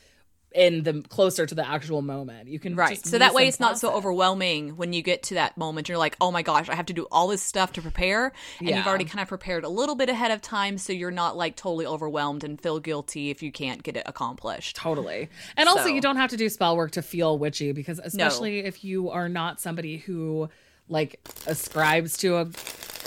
in 0.55 0.85
the 0.85 1.03
closer 1.09 1.47
to 1.47 1.55
the 1.55 1.69
actual 1.69 2.01
moment. 2.01 2.49
You 2.49 2.61
can 2.61 2.77
Right. 2.77 3.05
So 3.05 3.19
that 3.19 3.35
way 3.35 3.49
it's 3.49 3.59
not 3.59 3.79
so 3.79 3.93
overwhelming 3.93 4.77
when 4.77 4.93
you 4.93 5.03
get 5.03 5.25
to 5.25 5.35
that 5.35 5.57
moment. 5.57 5.89
You're 5.89 5.99
like, 5.99 6.17
oh 6.21 6.31
my 6.31 6.43
gosh, 6.43 6.69
I 6.69 6.75
have 6.75 6.87
to 6.87 6.93
do 6.93 7.07
all 7.11 7.29
this 7.29 7.43
stuff 7.43 7.73
to 7.73 7.83
prepare. 7.83 8.33
And 8.61 8.71
you've 8.71 8.87
already 8.87 9.05
kind 9.05 9.21
of 9.21 9.29
prepared 9.29 9.65
a 9.65 9.69
little 9.69 9.97
bit 9.97 10.09
ahead 10.09 10.31
of 10.31 10.41
time. 10.41 10.79
So 10.79 10.93
you're 10.93 11.11
not 11.11 11.37
like 11.37 11.57
totally 11.57 11.87
overwhelmed 11.87 12.45
and 12.45 12.61
feel 12.61 12.79
guilty 12.79 13.31
if 13.31 13.43
you 13.43 13.51
can't 13.51 13.83
get 13.83 13.97
it 13.97 14.05
accomplished. 14.07 14.77
Totally. 14.77 15.29
And 15.57 15.69
also, 15.69 15.89
you 15.89 16.01
don't 16.01 16.17
have 16.17 16.31
to 16.31 16.37
do 16.37 16.49
spell 16.49 16.77
work 16.77 16.93
to 16.93 17.03
feel 17.03 17.37
witchy 17.39 17.73
because, 17.73 17.99
especially 17.99 18.61
if 18.61 18.85
you 18.85 19.11
are 19.11 19.29
not 19.29 19.61
somebody 19.61 19.99
who 19.99 20.49
like 20.89 21.21
ascribes 21.47 22.17
to 22.19 22.37
a, 22.37 22.43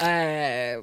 uh, 0.01 0.81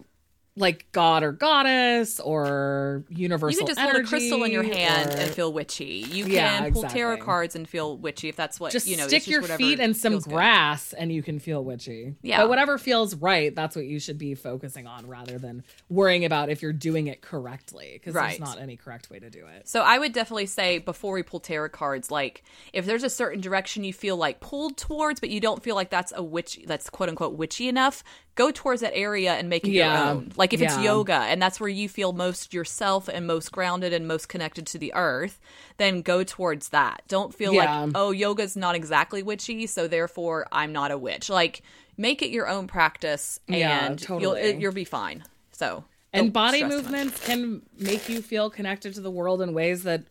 like 0.57 0.87
god 0.93 1.25
or 1.25 1.33
goddess 1.33 2.21
or 2.21 3.05
universal. 3.09 3.51
You 3.61 3.67
can 3.67 3.75
just 3.75 3.81
hold 3.81 3.97
a 3.97 4.05
crystal 4.07 4.45
in 4.45 4.53
your 4.53 4.63
hand 4.63 5.11
or- 5.11 5.17
and 5.17 5.31
feel 5.33 5.53
witchy. 5.53 6.07
You 6.13 6.25
can 6.25 6.33
Yeah, 6.33 6.71
pull 6.71 6.85
tarot 6.85 7.17
cards 7.19 7.57
and 7.57 7.69
feel 7.69 7.97
witchy 7.97 8.29
if 8.29 8.37
that's 8.37 8.61
what 8.61 8.71
just 8.71 8.87
you 8.87 8.97
know. 8.97 9.09
stick 9.09 9.27
your 9.27 9.43
feet 9.43 9.81
in 9.81 9.95
some 9.95 10.13
feels 10.13 10.25
good. 10.27 10.33
grass 10.35 10.93
and 10.93 11.11
you 11.11 11.25
can 11.25 11.41
feel 11.41 11.65
witchy. 11.65 12.15
Yeah. 12.23 12.43
But 12.43 12.51
whatever 12.51 12.79
feels 12.79 13.17
right, 13.17 13.53
that's 13.53 13.75
what 13.75 13.87
you 13.87 13.99
should 13.99 14.17
be 14.17 14.37
focusing 14.37 14.87
on 14.87 15.09
rather 15.09 15.39
than 15.39 15.65
worrying 15.89 16.25
about 16.25 16.51
if 16.51 16.63
you're 16.63 16.73
doing 16.73 17.09
it 17.09 17.21
correctly 17.21 17.91
because 17.95 18.15
Right. 18.15 18.39
there's 18.39 18.41
not 18.41 18.61
any 18.61 18.77
correct 18.77 19.11
way 19.11 19.19
to 19.19 19.31
do 19.31 19.47
it. 19.47 19.69
So 19.69 19.81
I 19.83 19.99
would 19.99 20.13
definitely 20.13 20.47
say 20.47 20.79
before 20.79 21.15
we 21.15 21.25
pull 21.25 21.41
tarot 21.41 21.71
cards, 21.71 22.13
like 22.13 22.45
if 22.73 22.87
there's 22.87 23.03
a 23.03 23.11
certain 23.11 23.41
direction 23.41 23.83
you 23.83 23.93
feel 23.93 24.17
like 24.17 24.39
pulled 24.39 24.77
towards, 24.77 25.19
but 25.19 25.31
you 25.31 25.41
don't 25.41 25.65
feel 25.65 25.75
like 25.75 25.91
that's 25.91 26.13
a 26.15 26.23
witch 26.23 26.61
that's 26.65 26.89
quote 26.91 27.09
unquote 27.09 27.35
witchy 27.35 27.67
enough, 27.67 28.05
go 28.35 28.51
towards 28.51 28.81
that 28.81 28.93
area 28.95 29.33
and 29.35 29.49
make 29.49 29.65
it 29.67 29.71
Yeah. 29.71 30.05
your 30.05 30.11
own. 30.17 30.33
Like 30.37 30.53
if 30.53 30.61
it's 30.61 30.77
yoga 30.79 31.15
and 31.15 31.41
that's 31.41 31.61
where 31.61 31.69
you 31.69 31.89
feel 31.89 32.13
most 32.13 32.53
yourself 32.53 33.09
and 33.09 33.27
most 33.27 33.53
grounded 33.53 33.93
and 33.93 34.09
most 34.09 34.29
connected 34.29 34.67
to 34.69 34.79
the 34.79 34.93
earth, 34.95 35.41
then 35.77 36.03
go 36.03 36.25
towards 36.25 36.71
that. 36.71 37.03
Don't 37.09 37.35
feel 37.35 37.53
Yeah. 37.55 37.83
like, 37.85 37.93
oh, 37.95 38.11
yoga's 38.11 38.57
not 38.57 38.75
exactly 38.75 39.23
witchy, 39.23 39.67
so 39.67 39.87
therefore 39.87 40.47
I'm 40.51 40.73
not 40.73 40.91
a 40.91 40.99
witch. 40.99 41.29
Like 41.31 41.63
make 41.97 42.23
it 42.23 42.31
your 42.31 42.49
own 42.49 42.67
practice 42.67 43.39
and 43.47 43.57
Yeah, 43.57 43.97
you'll 44.19 44.33
it, 44.35 44.57
you'll 44.59 44.73
be 44.73 44.85
fine. 44.85 45.23
So 45.53 45.85
and 46.13 46.33
body 46.33 46.59
stress 46.59 46.71
too 46.71 46.77
much. 46.77 46.85
movements 46.93 47.27
can 47.27 47.63
make 47.79 48.09
you 48.09 48.21
feel 48.23 48.51
connected 48.51 48.95
to 48.95 49.01
the 49.01 49.11
world 49.11 49.43
in 49.43 49.55
ways 49.55 49.85
that 49.85 50.03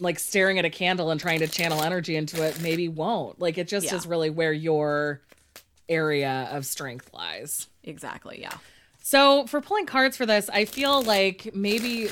like 0.00 0.18
staring 0.18 0.58
at 0.58 0.64
a 0.64 0.70
candle 0.70 1.10
and 1.10 1.18
trying 1.20 1.40
to 1.40 1.48
channel 1.48 1.82
energy 1.82 2.14
into 2.16 2.42
it 2.42 2.60
maybe 2.60 2.88
won't 2.88 3.40
like 3.40 3.56
it 3.58 3.66
just 3.68 3.86
Yeah. 3.86 3.96
is 3.96 4.06
really 4.06 4.30
where 4.30 4.52
your 4.52 5.20
area 5.88 6.48
of 6.52 6.64
strength 6.66 7.10
lies 7.12 7.68
Exactly, 7.84 8.40
yeah. 8.40 8.56
so 9.02 9.46
for 9.46 9.60
pulling 9.60 9.86
cards 9.86 10.16
for 10.16 10.24
this 10.26 10.48
i 10.50 10.64
feel 10.64 11.02
like 11.02 11.50
maybe 11.54 12.08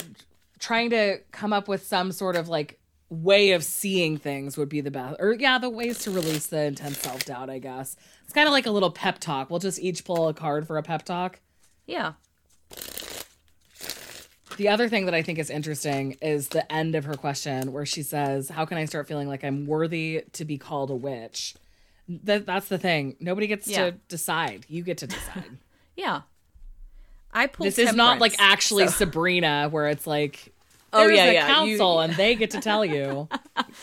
trying 0.58 0.90
to 0.90 1.18
come 1.30 1.52
up 1.52 1.68
with 1.68 1.84
some 1.86 2.12
sort 2.12 2.36
of 2.36 2.48
like 2.48 2.78
way 3.08 3.52
of 3.52 3.64
seeing 3.64 4.16
things 4.16 4.56
would 4.56 4.68
be 4.68 4.80
the 4.80 4.90
best 4.90 5.16
or 5.18 5.32
yeah 5.34 5.58
the 5.58 5.68
ways 5.70 5.98
to 6.00 6.10
release 6.10 6.46
the 6.46 6.62
intense 6.62 6.98
self-doubt 6.98 7.50
i 7.50 7.58
guess 7.58 7.96
it's 8.22 8.32
kind 8.32 8.46
of 8.46 8.52
like 8.52 8.66
a 8.66 8.70
little 8.70 8.90
pep 8.90 9.18
talk 9.18 9.50
we'll 9.50 9.58
just 9.58 9.80
each 9.80 10.04
pull 10.04 10.28
a 10.28 10.34
card 10.34 10.66
for 10.66 10.76
a 10.78 10.82
pep 10.82 11.04
talk 11.04 11.40
Yeah. 11.86 12.12
The 14.56 14.68
other 14.68 14.88
thing 14.88 15.06
that 15.06 15.14
I 15.14 15.22
think 15.22 15.38
is 15.38 15.48
interesting 15.48 16.16
is 16.20 16.48
the 16.48 16.70
end 16.70 16.94
of 16.94 17.04
her 17.04 17.14
question 17.14 17.72
where 17.72 17.86
she 17.86 18.02
says, 18.02 18.50
"How 18.50 18.66
can 18.66 18.76
I 18.76 18.84
start 18.84 19.08
feeling 19.08 19.26
like 19.26 19.42
I'm 19.42 19.66
worthy 19.66 20.24
to 20.34 20.44
be 20.44 20.58
called 20.58 20.90
a 20.90 20.94
witch?" 20.94 21.54
That 22.24 22.46
that's 22.46 22.68
the 22.68 22.78
thing. 22.78 23.16
Nobody 23.20 23.46
gets 23.46 23.68
Yeah. 23.68 23.86
to 23.86 23.92
decide. 24.08 24.66
You 24.68 24.82
get 24.82 24.98
to 24.98 25.06
decide. 25.06 25.44
Yeah. 25.96 26.22
I 27.32 27.46
pulled 27.46 27.66
this 27.66 27.78
is 27.78 27.94
not 27.94 28.20
like 28.20 28.34
actually 28.38 28.86
so- 28.86 28.92
Sabrina 28.92 29.68
where 29.70 29.88
it's 29.88 30.06
like 30.06 30.52
Oh, 30.92 31.06
yeah, 31.06 31.24
a 31.26 31.32
yeah. 31.34 31.62
You- 31.62 31.76
council 31.76 32.00
and 32.00 32.14
they 32.14 32.34
get 32.34 32.50
to 32.52 32.60
tell 32.68 32.84
you. 32.84 33.28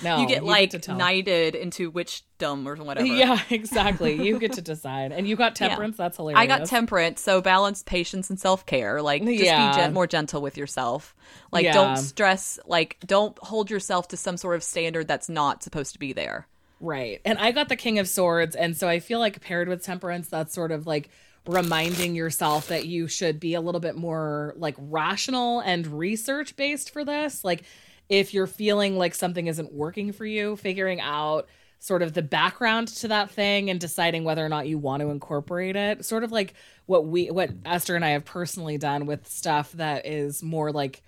No, 0.03 0.19
you 0.19 0.27
get 0.27 0.43
like 0.43 0.71
to 0.71 0.79
tell. 0.79 0.97
knighted 0.97 1.55
into 1.55 1.89
witchdom 1.89 2.67
or 2.67 2.75
whatever. 2.75 3.05
Yeah, 3.07 3.39
exactly. 3.49 4.21
You 4.27 4.39
get 4.39 4.53
to 4.53 4.61
decide. 4.61 5.13
And 5.13 5.25
you 5.27 5.37
got 5.37 5.55
temperance. 5.55 5.95
That's 5.95 6.17
hilarious. 6.17 6.39
I 6.41 6.47
got 6.47 6.65
temperance, 6.67 7.21
so 7.21 7.39
balance 7.39 7.81
patience 7.83 8.29
and 8.29 8.37
self 8.37 8.65
care. 8.65 9.01
Like, 9.01 9.23
just 9.23 9.41
Yeah. 9.41 9.71
be 9.71 9.77
gen- 9.77 9.93
more 9.93 10.07
gentle 10.07 10.41
with 10.41 10.57
yourself. 10.57 11.15
Like, 11.51 11.63
Yeah. 11.65 11.73
don't 11.73 11.95
stress. 11.97 12.59
Like, 12.65 12.97
don't 13.05 13.37
hold 13.39 13.69
yourself 13.69 14.09
to 14.09 14.17
some 14.17 14.35
sort 14.35 14.55
of 14.57 14.63
standard 14.63 15.07
that's 15.07 15.29
not 15.29 15.63
supposed 15.63 15.93
to 15.93 15.99
be 15.99 16.11
there. 16.11 16.47
Right. 16.79 17.21
And 17.25 17.39
I 17.39 17.51
got 17.51 17.69
the 17.69 17.75
King 17.75 17.99
of 17.99 18.07
Swords. 18.07 18.55
And 18.55 18.77
so 18.77 18.87
I 18.87 18.99
feel 18.99 19.19
like 19.19 19.41
paired 19.41 19.67
with 19.67 19.83
Temperance, 19.83 20.27
that's 20.27 20.53
sort 20.53 20.71
of 20.71 20.85
like 20.85 21.09
reminding 21.47 22.13
yourself 22.13 22.67
that 22.67 22.85
you 22.85 23.07
should 23.07 23.39
be 23.39 23.53
a 23.53 23.61
little 23.61 23.79
bit 23.79 23.95
more 23.95 24.53
like 24.57 24.75
rational 24.77 25.61
and 25.61 25.87
research 25.87 26.55
based 26.55 26.91
for 26.91 27.05
this. 27.05 27.43
Like 27.43 27.63
if 28.09 28.33
you're 28.33 28.47
feeling 28.47 28.97
like 28.97 29.15
something 29.15 29.47
isn't 29.47 29.73
working 29.73 30.11
for 30.11 30.25
you, 30.25 30.55
figuring 30.57 31.01
out 31.01 31.47
sort 31.79 32.01
of 32.01 32.13
the 32.13 32.21
background 32.21 32.87
to 32.87 33.07
that 33.07 33.29
thing 33.29 33.69
and 33.69 33.79
deciding 33.79 34.23
whether 34.23 34.43
or 34.43 34.49
not 34.49 34.67
you 34.67 34.77
want 34.77 35.01
to 35.01 35.09
incorporate 35.09 35.75
it. 35.75 36.05
Sort 36.05 36.23
of 36.23 36.31
like 36.31 36.53
what 36.85 37.05
we 37.05 37.29
what 37.29 37.51
Esther 37.65 37.95
and 37.95 38.03
I 38.03 38.09
have 38.09 38.25
personally 38.25 38.77
done 38.77 39.05
with 39.05 39.27
stuff 39.27 39.71
that 39.73 40.05
is 40.05 40.41
more 40.41 40.71
like 40.71 41.03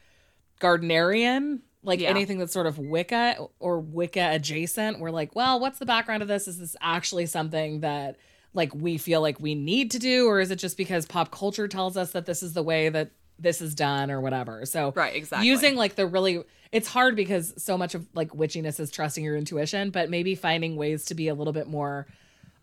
Gardnerian, 0.61 1.61
like 1.83 1.99
Yeah. 2.01 2.09
anything 2.09 2.37
that's 2.39 2.53
sort 2.53 2.67
of 2.67 2.77
Wicca 2.77 3.37
or 3.59 3.79
Wicca 3.79 4.29
adjacent. 4.33 4.99
We're 4.99 5.11
like, 5.11 5.35
well, 5.35 5.59
what's 5.59 5.79
the 5.79 5.85
background 5.85 6.21
of 6.21 6.27
this? 6.27 6.47
Is 6.47 6.59
this 6.59 6.75
actually 6.81 7.25
something 7.25 7.79
that 7.81 8.17
like 8.53 8.73
we 8.73 8.97
feel 8.97 9.21
like 9.21 9.39
we 9.39 9.53
need 9.55 9.91
to 9.91 9.99
do, 9.99 10.27
or 10.27 10.39
is 10.39 10.49
it 10.51 10.55
just 10.57 10.75
because 10.75 11.05
pop 11.05 11.31
culture 11.31 11.67
tells 11.67 11.95
us 11.95 12.11
that 12.13 12.25
this 12.25 12.41
is 12.43 12.53
the 12.53 12.63
way 12.63 12.89
that 12.89 13.11
this 13.37 13.61
is 13.61 13.75
done 13.75 14.09
or 14.11 14.19
whatever? 14.19 14.65
So 14.65 14.91
Right, 14.95 15.15
exactly. 15.15 15.47
using 15.47 15.75
like 15.75 15.95
the 15.95 16.05
really 16.07 16.43
it's 16.71 16.87
hard 16.87 17.15
because 17.15 17.53
so 17.57 17.77
much 17.77 17.95
of 17.95 18.07
like 18.13 18.29
witchiness 18.29 18.79
is 18.79 18.91
trusting 18.91 19.23
your 19.23 19.37
intuition, 19.37 19.89
but 19.91 20.09
maybe 20.09 20.35
finding 20.35 20.75
ways 20.75 21.05
to 21.05 21.15
be 21.15 21.27
a 21.27 21.33
little 21.33 21.53
bit 21.53 21.67
more 21.67 22.07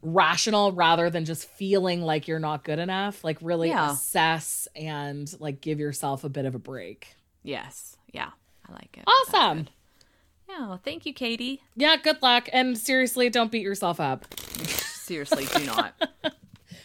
rational 0.02 0.72
rather 0.72 1.10
than 1.10 1.24
just 1.24 1.48
feeling 1.48 2.02
like 2.02 2.28
you're 2.28 2.38
not 2.38 2.62
good 2.64 2.78
enough. 2.78 3.24
Like 3.24 3.38
really 3.40 3.68
Yeah. 3.70 3.92
assess 3.92 4.68
and 4.76 5.32
like 5.40 5.60
give 5.60 5.80
yourself 5.80 6.22
a 6.24 6.28
bit 6.28 6.44
of 6.44 6.54
a 6.54 6.58
break. 6.58 7.14
Yes. 7.42 7.96
Yeah. 8.12 8.30
I 8.68 8.72
like 8.72 8.96
it. 8.98 9.04
Awesome. 9.06 9.68
Yeah, 10.48 10.68
well, 10.68 10.80
thank 10.84 11.06
you, 11.06 11.12
Katie. 11.12 11.60
Yeah, 11.74 11.96
good 11.96 12.22
luck. 12.22 12.48
And 12.52 12.78
seriously, 12.78 13.28
don't 13.30 13.50
beat 13.50 13.62
yourself 13.62 13.98
up. 14.00 14.26
Seriously, 14.38 15.46
do 15.56 15.66
not. 15.66 15.94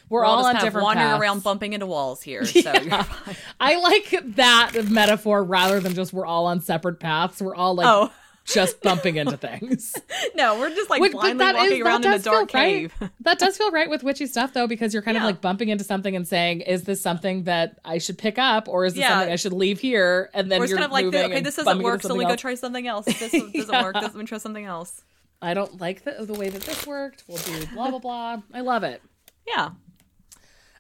We're, 0.09 0.19
We're 0.19 0.25
all, 0.25 0.37
all 0.37 0.39
just 0.43 0.47
on 0.49 0.53
kind 0.55 0.57
of 0.57 0.63
different 0.67 0.83
wandering 0.83 1.07
paths. 1.09 1.21
around 1.21 1.43
bumping 1.43 1.73
into 1.73 1.85
walls 1.85 2.21
here. 2.21 2.43
So 2.43 2.59
you're 2.73 3.03
fine. 3.03 3.35
I 3.61 3.77
like 3.79 4.35
that 4.35 4.73
metaphor 4.89 5.41
rather 5.43 5.79
than 5.79 5.93
just 5.93 6.11
we're 6.11 6.25
all 6.25 6.47
on 6.47 6.59
separate 6.59 6.99
paths. 6.99 7.41
We're 7.41 7.55
all 7.55 7.75
like 7.75 7.87
Oh. 7.87 8.11
Just 8.53 8.81
bumping 8.81 9.15
into 9.17 9.37
things. 9.37 9.93
No, 10.35 10.59
we're 10.59 10.69
just 10.69 10.89
like 10.89 11.01
Which- 11.01 11.11
blindly 11.11 11.45
walking 11.45 11.71
is- 11.73 11.79
around 11.81 12.05
in 12.05 12.13
a 12.13 12.19
dark 12.19 12.49
cave. 12.49 12.93
right. 13.01 13.09
That 13.21 13.37
does 13.39 13.57
feel 13.57 13.69
right 13.71 13.89
with 13.89 14.03
witchy 14.03 14.25
stuff 14.27 14.53
though, 14.53 14.65
because 14.67 14.93
you're 14.93 15.03
kind 15.03 15.17
of 15.17 15.23
like 15.23 15.41
bumping 15.41 15.69
into 15.69 15.83
something 15.83 16.15
and 16.15 16.27
saying, 16.27 16.61
"Is 16.61 16.83
this 16.83 17.01
something 17.01 17.43
that 17.43 17.79
I 17.85 17.97
should 17.97 18.17
pick 18.17 18.37
up, 18.39 18.67
or 18.67 18.85
is 18.85 18.93
this 18.93 19.01
Yeah. 19.01 19.09
something 19.09 19.33
I 19.33 19.35
should 19.35 19.53
leave 19.53 19.79
here?" 19.79 20.29
And 20.33 20.51
then 20.51 20.59
you're 20.61 20.69
kind 20.77 20.83
of 20.85 20.91
like, 20.91 21.05
moving 21.05 21.23
okay, 21.25 21.41
this 21.41 21.55
doesn't 21.57 21.81
work, 21.83 22.01
so 22.01 22.09
we 22.15 22.21
something 22.21 22.27
go 22.29 22.35
try 22.35 22.55
something 22.55 22.87
else. 22.87 23.05
This 23.05 23.19
doesn't 23.31 23.53
Yeah. 23.55 23.83
work, 23.83 23.95
doesn't 23.95 24.17
we 24.17 24.25
try 24.25 24.37
something 24.37 24.65
else? 24.65 25.03
I 25.41 25.53
don't 25.53 25.79
like 25.81 26.03
the, 26.03 26.25
the 26.25 26.33
way 26.33 26.49
that 26.49 26.61
this 26.61 26.85
worked. 26.87 27.23
We'll 27.27 27.37
do 27.39 27.65
blah 27.73 27.89
blah 27.89 27.99
blah. 27.99 28.41
I 28.53 28.61
love 28.61 28.83
it. 28.83 29.01
Yeah. 29.47 29.71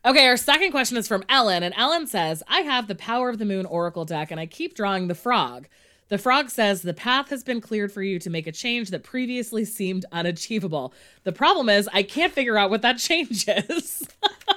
Okay, 0.03 0.25
our 0.27 0.37
second 0.37 0.71
question 0.71 0.97
is 0.97 1.07
from 1.07 1.23
Ellen, 1.29 1.61
and 1.61 1.75
Ellen 1.77 2.07
says, 2.07 2.41
I 2.47 2.61
have 2.61 2.87
the 2.87 2.95
Power 2.95 3.29
of 3.29 3.37
the 3.37 3.45
Moon 3.45 3.65
Oracle 3.67 4.03
deck, 4.05 4.31
and 4.31 4.39
I 4.39 4.47
keep 4.47 4.73
drawing 4.75 5.07
the 5.07 5.13
frog. 5.15 5.67
The 6.11 6.17
frog 6.17 6.49
says, 6.49 6.81
The 6.81 6.93
path 6.93 7.29
has 7.29 7.41
been 7.41 7.61
cleared 7.61 7.89
for 7.89 8.03
you 8.03 8.19
to 8.19 8.29
make 8.29 8.45
a 8.45 8.51
change 8.51 8.89
that 8.89 9.01
previously 9.01 9.63
seemed 9.63 10.05
unachievable. 10.11 10.93
The 11.23 11.31
problem 11.31 11.69
is, 11.69 11.87
I 11.93 12.03
can't 12.03 12.33
figure 12.33 12.57
out 12.57 12.69
what 12.69 12.81
that 12.81 12.97
change 12.97 13.47
is. 13.47 14.05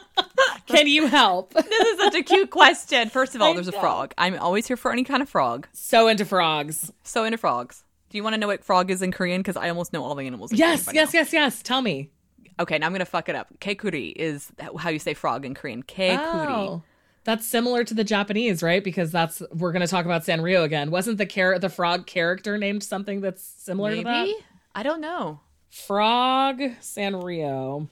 Can 0.66 0.88
you 0.88 1.06
help? 1.06 1.54
This 1.64 1.88
is 1.88 2.00
such 2.00 2.14
a 2.16 2.22
cute 2.24 2.50
question. 2.50 3.08
First 3.08 3.36
of 3.36 3.40
all, 3.40 3.52
I 3.52 3.54
there's 3.54 3.68
a 3.68 3.72
frog. 3.72 4.14
I'm 4.18 4.36
always 4.36 4.66
here 4.66 4.76
for 4.76 4.90
any 4.90 5.04
kind 5.04 5.22
of 5.22 5.28
frog. 5.28 5.68
So 5.72 6.08
into 6.08 6.24
frogs. 6.24 6.90
So 7.04 7.22
into 7.22 7.38
frogs. 7.38 7.84
Do 8.10 8.18
you 8.18 8.24
want 8.24 8.34
to 8.34 8.40
know 8.40 8.48
what 8.48 8.64
frog 8.64 8.90
is 8.90 9.00
in 9.00 9.12
Korean? 9.12 9.40
Because 9.40 9.56
I 9.56 9.68
almost 9.68 9.92
know 9.92 10.02
all 10.02 10.16
the 10.16 10.26
animals. 10.26 10.50
In 10.50 10.58
Yes, 10.58 10.88
yes, 10.92 11.14
yes, 11.14 11.32
yes. 11.32 11.62
Tell 11.62 11.82
me. 11.82 12.10
Okay, 12.58 12.78
now 12.78 12.86
I'm 12.86 12.92
gonna 12.92 13.04
fuck 13.04 13.28
it 13.28 13.36
up. 13.36 13.48
Kekuri 13.60 14.12
is 14.16 14.50
how 14.76 14.90
you 14.90 14.98
say 14.98 15.14
frog 15.14 15.44
in 15.44 15.54
Korean. 15.54 15.84
Kekuri. 15.84 16.50
Oh. 16.50 16.82
That's 17.24 17.46
similar 17.46 17.84
to 17.84 17.94
the 17.94 18.04
Japanese, 18.04 18.62
right? 18.62 18.84
Because 18.84 19.10
that's 19.10 19.42
we're 19.52 19.72
going 19.72 19.82
to 19.82 19.88
talk 19.88 20.04
about 20.04 20.24
Sanrio 20.24 20.62
again. 20.62 20.90
Wasn't 20.90 21.18
the 21.18 21.26
char- 21.26 21.58
the 21.58 21.70
frog 21.70 22.06
character 22.06 22.58
named 22.58 22.82
something 22.82 23.20
that's 23.20 23.42
similar 23.42 23.96
to 23.96 24.02
that? 24.02 24.26
Maybe 24.26 24.36
I 24.74 24.82
don't 24.82 25.00
know. 25.00 25.40
Frog 25.70 26.58
Sanrio. 26.80 27.88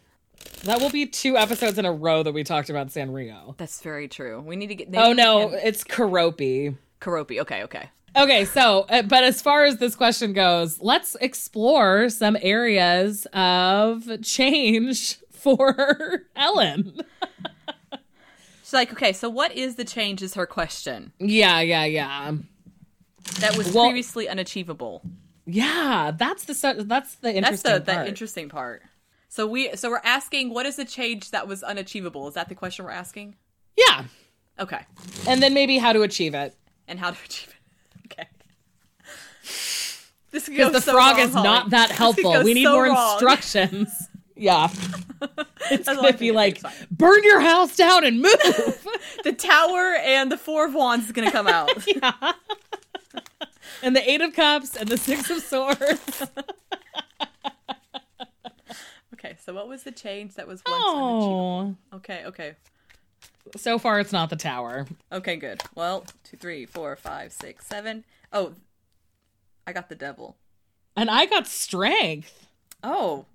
That 0.64 0.80
will 0.80 0.90
be 0.90 1.06
two 1.06 1.36
episodes 1.36 1.78
in 1.78 1.84
a 1.84 1.92
row 1.92 2.22
that 2.22 2.32
we 2.32 2.44
talked 2.44 2.68
about 2.70 2.88
Sanrio. 2.88 3.56
That's 3.56 3.80
very 3.80 4.08
true. 4.08 4.40
We 4.40 4.56
need 4.56 4.68
to 4.68 4.74
get. 4.74 4.88
Oh 4.94 5.12
no, 5.12 5.50
it's 5.50 5.82
Keroppi. 5.82 6.76
Keroppi. 7.00 7.40
Okay, 7.40 7.62
okay. 7.64 7.90
Okay, 8.14 8.44
so 8.44 8.84
uh, 8.90 9.02
but 9.02 9.24
as 9.24 9.40
far 9.40 9.64
as 9.64 9.78
this 9.78 9.96
question 9.96 10.32
goes, 10.34 10.80
let's 10.80 11.16
explore 11.20 12.10
some 12.10 12.36
areas 12.42 13.26
of 13.32 14.06
change 14.22 15.18
for 15.30 16.26
Ellen. 16.36 17.00
She's 18.72 18.78
like, 18.78 18.92
okay, 18.94 19.12
so 19.12 19.28
what 19.28 19.52
is 19.52 19.74
the 19.74 19.84
change? 19.84 20.22
Is 20.22 20.32
her 20.32 20.46
question 20.46 21.12
Yeah, 21.18 21.60
yeah, 21.60 21.84
yeah. 21.84 22.32
that 23.40 23.54
was 23.54 23.70
Well- 23.70 23.84
previously 23.84 24.30
unachievable. 24.30 25.02
Yeah, 25.44 26.12
that's 26.16 26.44
the 26.44 26.54
that's 26.86 27.16
the 27.16 27.32
That's 27.32 27.36
interesting 27.36 27.72
the 27.74 27.78
the 27.80 27.92
part. 27.92 28.08
interesting 28.08 28.48
part. 28.48 28.82
So 29.28 29.46
we 29.46 29.76
so 29.76 29.90
we're 29.90 30.00
asking, 30.04 30.54
what 30.54 30.64
is 30.64 30.76
the 30.76 30.86
change 30.86 31.32
that 31.32 31.46
was 31.46 31.62
unachievable? 31.62 32.26
Is 32.28 32.34
that 32.34 32.48
the 32.48 32.54
question 32.54 32.86
we're 32.86 32.92
asking? 32.92 33.36
yeah. 33.76 34.04
Okay, 34.58 34.80
And 35.28 35.42
then 35.42 35.52
maybe 35.52 35.76
how 35.76 35.92
to 35.92 36.00
achieve 36.02 36.32
it. 36.34 36.54
and 36.88 36.98
how 36.98 37.10
to 37.10 37.16
achieve 37.26 37.48
it? 37.48 38.06
Okay. 38.12 38.28
This 40.30 40.48
Because 40.48 40.72
the 40.72 40.80
so 40.80 40.92
frog 40.92 41.16
wrong, 41.18 41.26
is 41.28 41.34
Holly. 41.34 41.44
not 41.44 41.70
that 41.70 41.90
helpful. 42.02 42.42
We 42.42 42.54
need 42.54 42.64
so 42.64 42.72
more 42.72 42.84
wrong. 42.84 43.12
instructions. 43.12 43.90
Yeah. 44.34 44.70
It's 45.70 45.86
That's 45.86 46.00
gonna 46.00 46.16
be 46.16 46.32
like, 46.32 46.60
burn 46.90 47.22
your 47.24 47.40
house 47.40 47.76
down 47.76 48.04
and 48.04 48.20
move. 48.20 48.32
the 49.24 49.32
tower 49.32 49.96
and 49.96 50.30
the 50.30 50.36
four 50.36 50.66
of 50.66 50.74
wands 50.74 51.06
is 51.06 51.12
gonna 51.12 51.30
come 51.30 51.46
out. 51.46 51.70
and 53.82 53.94
the 53.96 54.10
eight 54.10 54.20
of 54.20 54.34
cups 54.34 54.76
and 54.76 54.88
the 54.88 54.96
six 54.96 55.30
of 55.30 55.42
swords. 55.42 56.22
okay, 59.14 59.36
so 59.44 59.54
what 59.54 59.68
was 59.68 59.82
the 59.82 59.92
change 59.92 60.34
that 60.34 60.46
was 60.46 60.62
once 60.66 60.84
unachievable? 60.84 61.76
Oh. 61.92 61.96
Okay, 61.96 62.24
okay. 62.26 62.54
So 63.56 63.78
far 63.78 64.00
it's 64.00 64.12
not 64.12 64.30
the 64.30 64.36
tower. 64.36 64.86
Okay, 65.10 65.36
good. 65.36 65.62
Well, 65.74 66.04
two, 66.24 66.36
three, 66.36 66.64
four, 66.66 66.96
five, 66.96 67.32
six, 67.32 67.66
seven. 67.66 68.04
Oh, 68.32 68.54
I 69.66 69.72
got 69.72 69.88
the 69.88 69.94
devil. 69.94 70.36
And 70.96 71.10
I 71.10 71.26
got 71.26 71.46
strength. 71.46 72.46
Oh, 72.82 73.26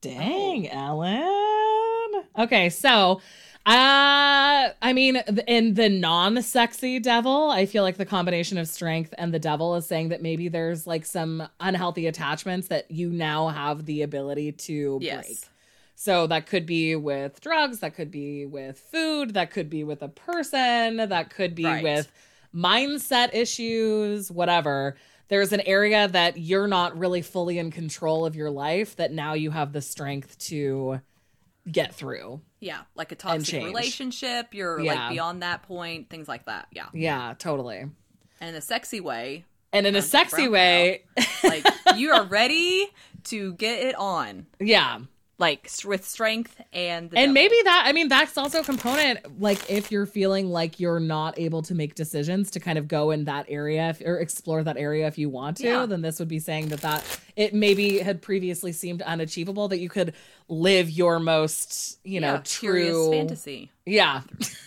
Dang, 0.00 0.68
Ellen. 0.68 2.24
Okay, 2.38 2.68
so 2.70 3.20
uh 3.64 4.70
I 4.80 4.92
mean 4.92 5.16
in 5.48 5.74
the 5.74 5.88
non-sexy 5.88 7.00
devil, 7.00 7.50
I 7.50 7.66
feel 7.66 7.82
like 7.82 7.96
the 7.96 8.04
combination 8.04 8.58
of 8.58 8.68
strength 8.68 9.12
and 9.18 9.34
the 9.34 9.40
devil 9.40 9.74
is 9.74 9.86
saying 9.86 10.10
that 10.10 10.22
maybe 10.22 10.48
there's 10.48 10.86
like 10.86 11.04
some 11.04 11.48
unhealthy 11.58 12.06
attachments 12.06 12.68
that 12.68 12.90
you 12.90 13.10
now 13.10 13.48
have 13.48 13.86
the 13.86 14.02
ability 14.02 14.52
to 14.52 14.98
yes. 15.02 15.26
break. 15.26 15.38
So 15.96 16.26
that 16.26 16.46
could 16.46 16.66
be 16.66 16.94
with 16.94 17.40
drugs, 17.40 17.80
that 17.80 17.94
could 17.94 18.10
be 18.10 18.44
with 18.44 18.78
food, 18.78 19.34
that 19.34 19.50
could 19.50 19.70
be 19.70 19.82
with 19.82 20.02
a 20.02 20.08
person, 20.08 20.98
that 20.98 21.30
could 21.30 21.54
be 21.54 21.64
Right. 21.64 21.82
with 21.82 22.12
mindset 22.54 23.34
issues, 23.34 24.30
whatever. 24.30 24.96
There's 25.28 25.52
an 25.52 25.60
area 25.62 26.06
that 26.08 26.38
you're 26.38 26.68
not 26.68 26.96
really 26.98 27.22
fully 27.22 27.58
in 27.58 27.70
control 27.70 28.26
of 28.26 28.36
your 28.36 28.50
life 28.50 28.96
that 28.96 29.12
now 29.12 29.32
you 29.32 29.50
have 29.50 29.72
the 29.72 29.82
strength 29.82 30.38
to 30.46 31.00
get 31.70 31.94
through. 31.94 32.40
Yeah, 32.60 32.82
like 32.94 33.10
a 33.12 33.16
toxic 33.16 33.64
relationship. 33.64 34.54
You're 34.54 34.78
Yeah. 34.80 34.94
like 34.94 35.10
beyond 35.14 35.42
that 35.42 35.62
point. 35.64 36.08
Things 36.10 36.28
like 36.28 36.44
that. 36.46 36.68
Yeah, 36.70 36.86
Yeah, 36.94 37.34
totally. 37.38 37.78
and 37.78 38.48
in 38.50 38.54
a 38.54 38.60
sexy 38.60 39.00
way, 39.00 39.44
And 39.72 39.84
in 39.86 39.96
a 39.96 40.02
sexy 40.02 40.48
way, 40.48 41.02
like 41.42 41.66
you 41.96 42.12
are 42.12 42.24
ready 42.24 42.86
to 43.24 43.52
get 43.54 43.84
it 43.84 43.94
on, 43.96 44.46
yeah. 44.60 45.00
Like 45.38 45.70
with 45.84 46.06
strength 46.06 46.58
and 46.72 47.04
And 47.04 47.10
devil. 47.10 47.32
maybe 47.34 47.56
that, 47.64 47.84
I 47.86 47.92
mean, 47.92 48.08
that's 48.08 48.38
also 48.38 48.60
a 48.60 48.64
component. 48.64 49.38
Like, 49.40 49.70
if 49.70 49.92
you're 49.92 50.06
feeling 50.06 50.48
like 50.48 50.80
you're 50.80 50.98
not 50.98 51.38
able 51.38 51.60
to 51.62 51.74
make 51.74 51.94
decisions 51.94 52.50
to 52.52 52.60
kind 52.60 52.78
of 52.78 52.88
go 52.88 53.10
in 53.10 53.24
that 53.24 53.44
area 53.48 53.90
if, 53.90 54.00
or 54.00 54.18
explore 54.18 54.62
that 54.64 54.78
area 54.78 55.06
if 55.06 55.18
you 55.18 55.28
want 55.28 55.58
to, 55.58 55.64
Yeah. 55.64 55.84
then 55.86 56.00
this 56.00 56.18
would 56.20 56.28
be 56.28 56.38
saying 56.38 56.68
that 56.68 56.80
that 56.80 57.04
it 57.36 57.52
maybe 57.52 57.98
had 57.98 58.22
previously 58.22 58.72
seemed 58.72 59.02
unachievable 59.02 59.68
that 59.68 59.78
you 59.78 59.90
could 59.90 60.14
live 60.48 60.88
your 60.88 61.18
most, 61.18 61.98
you 62.02 62.20
know, 62.20 62.34
yeah, 62.34 62.40
curious 62.42 62.92
true 62.94 63.10
fantasy. 63.10 63.70
Yeah. 63.84 64.22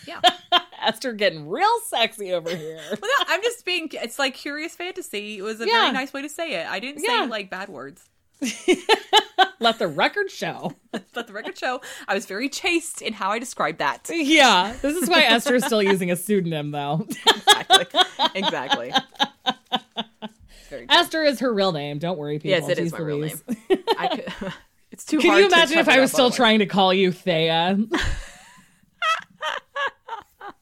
Yeah. 0.06 0.20
Esther 0.82 1.12
getting 1.14 1.48
real 1.48 1.68
sexy 1.86 2.32
over 2.32 2.48
here. 2.54 2.78
Well, 2.90 3.10
no, 3.18 3.24
I'm 3.28 3.42
just 3.42 3.64
being. 3.64 3.88
It's 3.92 4.18
like 4.18 4.34
curious 4.34 4.74
fantasy. 4.76 5.38
It 5.38 5.42
was 5.42 5.60
a 5.60 5.66
Yeah. 5.66 5.72
very 5.82 5.92
nice 5.92 6.12
way 6.12 6.22
to 6.22 6.28
say 6.28 6.54
it. 6.54 6.66
I 6.70 6.78
didn't 6.80 7.00
say 7.04 7.26
like 7.26 7.50
bad 7.50 7.68
words. 7.68 8.02
Let 9.60 9.78
the 9.78 9.88
record 9.88 10.30
show. 10.30 10.72
Let 10.92 11.26
the 11.26 11.32
record 11.32 11.58
show. 11.58 11.80
I 12.08 12.14
was 12.14 12.26
very 12.26 12.48
chaste 12.48 13.02
in 13.02 13.12
how 13.12 13.30
I 13.30 13.38
described 13.38 13.78
that. 13.78 14.08
Yeah. 14.10 14.74
This 14.80 14.96
is 14.96 15.08
why 15.08 15.22
Esther 15.24 15.54
is 15.56 15.64
still 15.64 15.82
using 15.82 16.10
a 16.10 16.16
pseudonym, 16.16 16.70
though. 16.70 17.06
Exactly. 17.26 18.00
exactly. 18.34 18.92
Esther 20.88 21.24
is 21.24 21.40
her 21.40 21.52
real 21.52 21.72
name. 21.72 21.98
Don't 21.98 22.18
worry, 22.18 22.38
people. 22.38 22.50
Yes, 22.50 22.68
it 22.68 22.78
is 22.78 22.92
Jeez 22.92 22.98
my 22.98 23.04
real 23.04 23.18
name. 23.20 23.40
I 23.98 24.08
could, 24.08 24.52
it's 24.90 25.04
too 25.04 25.18
Can 25.18 25.38
you 25.38 25.46
imagine 25.46 25.78
if 25.78 25.88
I 25.88 26.00
was 26.00 26.10
still 26.10 26.30
trying 26.30 26.60
to 26.60 26.66
call 26.66 26.94
you 26.94 27.12
Thea? 27.12 27.78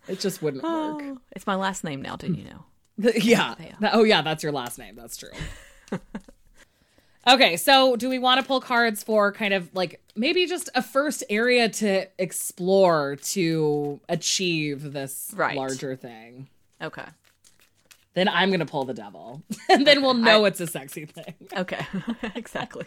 it 0.08 0.18
just 0.20 0.42
wouldn't 0.42 0.62
work. 0.62 0.72
Oh, 0.72 1.18
it's 1.32 1.46
my 1.46 1.54
last 1.54 1.84
name 1.84 2.02
now, 2.02 2.16
didn't 2.16 2.38
you 2.38 2.44
know? 2.44 3.12
Yeah. 3.14 3.54
Thea. 3.54 3.76
Oh, 3.92 4.02
yeah, 4.02 4.22
that's 4.22 4.42
your 4.42 4.52
last 4.52 4.78
name. 4.78 4.96
That's 4.96 5.16
true. 5.16 5.30
Okay, 7.28 7.56
so 7.56 7.96
do 7.96 8.08
we 8.08 8.18
want 8.18 8.40
to 8.40 8.46
pull 8.46 8.60
cards 8.60 9.02
for 9.02 9.32
kind 9.32 9.54
of 9.54 9.72
like 9.74 10.00
maybe 10.16 10.46
just 10.46 10.68
a 10.74 10.82
first 10.82 11.22
area 11.30 11.68
to 11.68 12.06
explore 12.18 13.16
to 13.16 14.00
achieve 14.08 14.92
this 14.92 15.32
Right. 15.36 15.56
larger 15.56 15.96
thing? 15.96 16.48
Okay. 16.80 17.04
Then 18.14 18.28
I'm 18.28 18.48
going 18.50 18.60
to 18.60 18.66
pull 18.66 18.84
the 18.84 18.94
devil. 18.94 19.42
and 19.68 19.86
then 19.86 20.02
we'll 20.02 20.14
know 20.14 20.44
I- 20.44 20.48
it's 20.48 20.60
a 20.60 20.66
sexy 20.66 21.04
thing. 21.06 21.34
Okay. 21.56 21.86
exactly. 22.34 22.86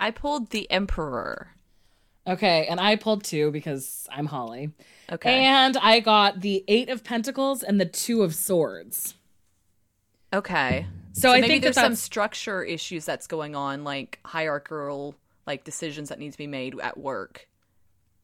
I 0.00 0.10
pulled 0.10 0.50
the 0.50 0.70
Emperor. 0.70 1.54
Okay, 2.28 2.66
and 2.66 2.78
I 2.78 2.96
pulled 2.96 3.24
two 3.24 3.50
because 3.50 4.06
I'm 4.12 4.26
Holly. 4.26 4.70
Okay. 5.10 5.44
And 5.44 5.76
I 5.78 6.00
got 6.00 6.42
the 6.42 6.62
Eight 6.68 6.90
of 6.90 7.02
Pentacles 7.02 7.62
and 7.62 7.80
the 7.80 7.86
Two 7.86 8.22
of 8.22 8.34
Swords. 8.34 9.14
okay. 10.32 10.86
So, 11.14 11.30
I 11.30 11.40
maybe 11.40 11.54
think 11.54 11.62
there's 11.64 11.74
that 11.74 11.82
some 11.82 11.96
structure 11.96 12.62
issues 12.62 13.04
that's 13.04 13.26
going 13.26 13.56
on, 13.56 13.82
like 13.82 14.20
hierarchical, 14.24 15.16
like 15.46 15.64
decisions 15.64 16.10
that 16.10 16.18
need 16.18 16.30
to 16.32 16.38
be 16.38 16.46
made 16.46 16.78
at 16.78 16.98
work. 16.98 17.48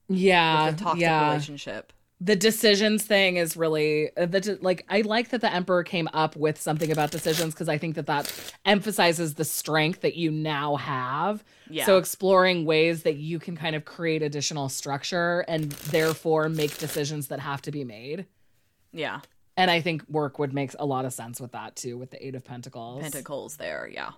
Yeah. 0.09 0.71
the 0.71 0.77
toxic 0.77 1.01
yeah. 1.01 1.31
relationship. 1.31 1.93
The 2.20 2.37
decisions 2.37 3.03
thing 3.03 3.37
is 3.37 3.57
really 3.57 4.16
uh, 4.16 4.27
the 4.27 4.59
like 4.62 4.87
I 4.88 5.00
like 5.03 5.31
that 5.31 5.40
the 5.40 5.53
emperor 5.53 5.83
came 5.83 6.09
up 6.12 6.37
with 6.37 6.61
something 6.61 6.90
about 6.92 7.11
decisions 7.11 7.53
because 7.55 7.68
I 7.68 7.77
think 7.77 7.96
that 7.96 8.07
that 8.07 8.33
emphasizes 8.64 9.35
the 9.35 9.44
strength 9.44 10.00
that 10.03 10.14
you 10.14 10.31
now 10.31 10.77
have. 10.77 11.42
Yeah. 11.68 11.85
So 11.87 11.98
exploring 11.98 12.64
ways 12.66 13.03
that 13.03 13.16
you 13.16 13.38
can 13.38 13.57
kind 13.57 13.74
of 13.74 13.85
create 13.85 14.22
additional 14.22 14.68
structure 14.68 15.44
and 15.48 15.72
therefore 15.72 16.48
make 16.48 16.79
decisions 16.79 17.29
that 17.29 17.40
have 17.40 17.61
to 17.62 17.72
be 17.72 17.85
made. 17.85 18.27
Yeah, 18.92 19.20
And 19.57 19.70
I 19.72 19.81
think 19.81 20.09
work 20.09 20.38
would 20.38 20.55
make 20.55 20.70
a 20.79 20.87
lot 20.87 21.05
of 21.05 21.12
sense 21.12 21.40
with 21.40 21.50
that 21.53 21.74
too, 21.74 21.98
with 21.98 22.12
the 22.12 22.24
Eight 22.24 22.37
of 22.37 22.44
Pentacles. 22.44 23.03
pentacles 23.03 23.57
there. 23.57 23.88
Yeah, 23.92 24.12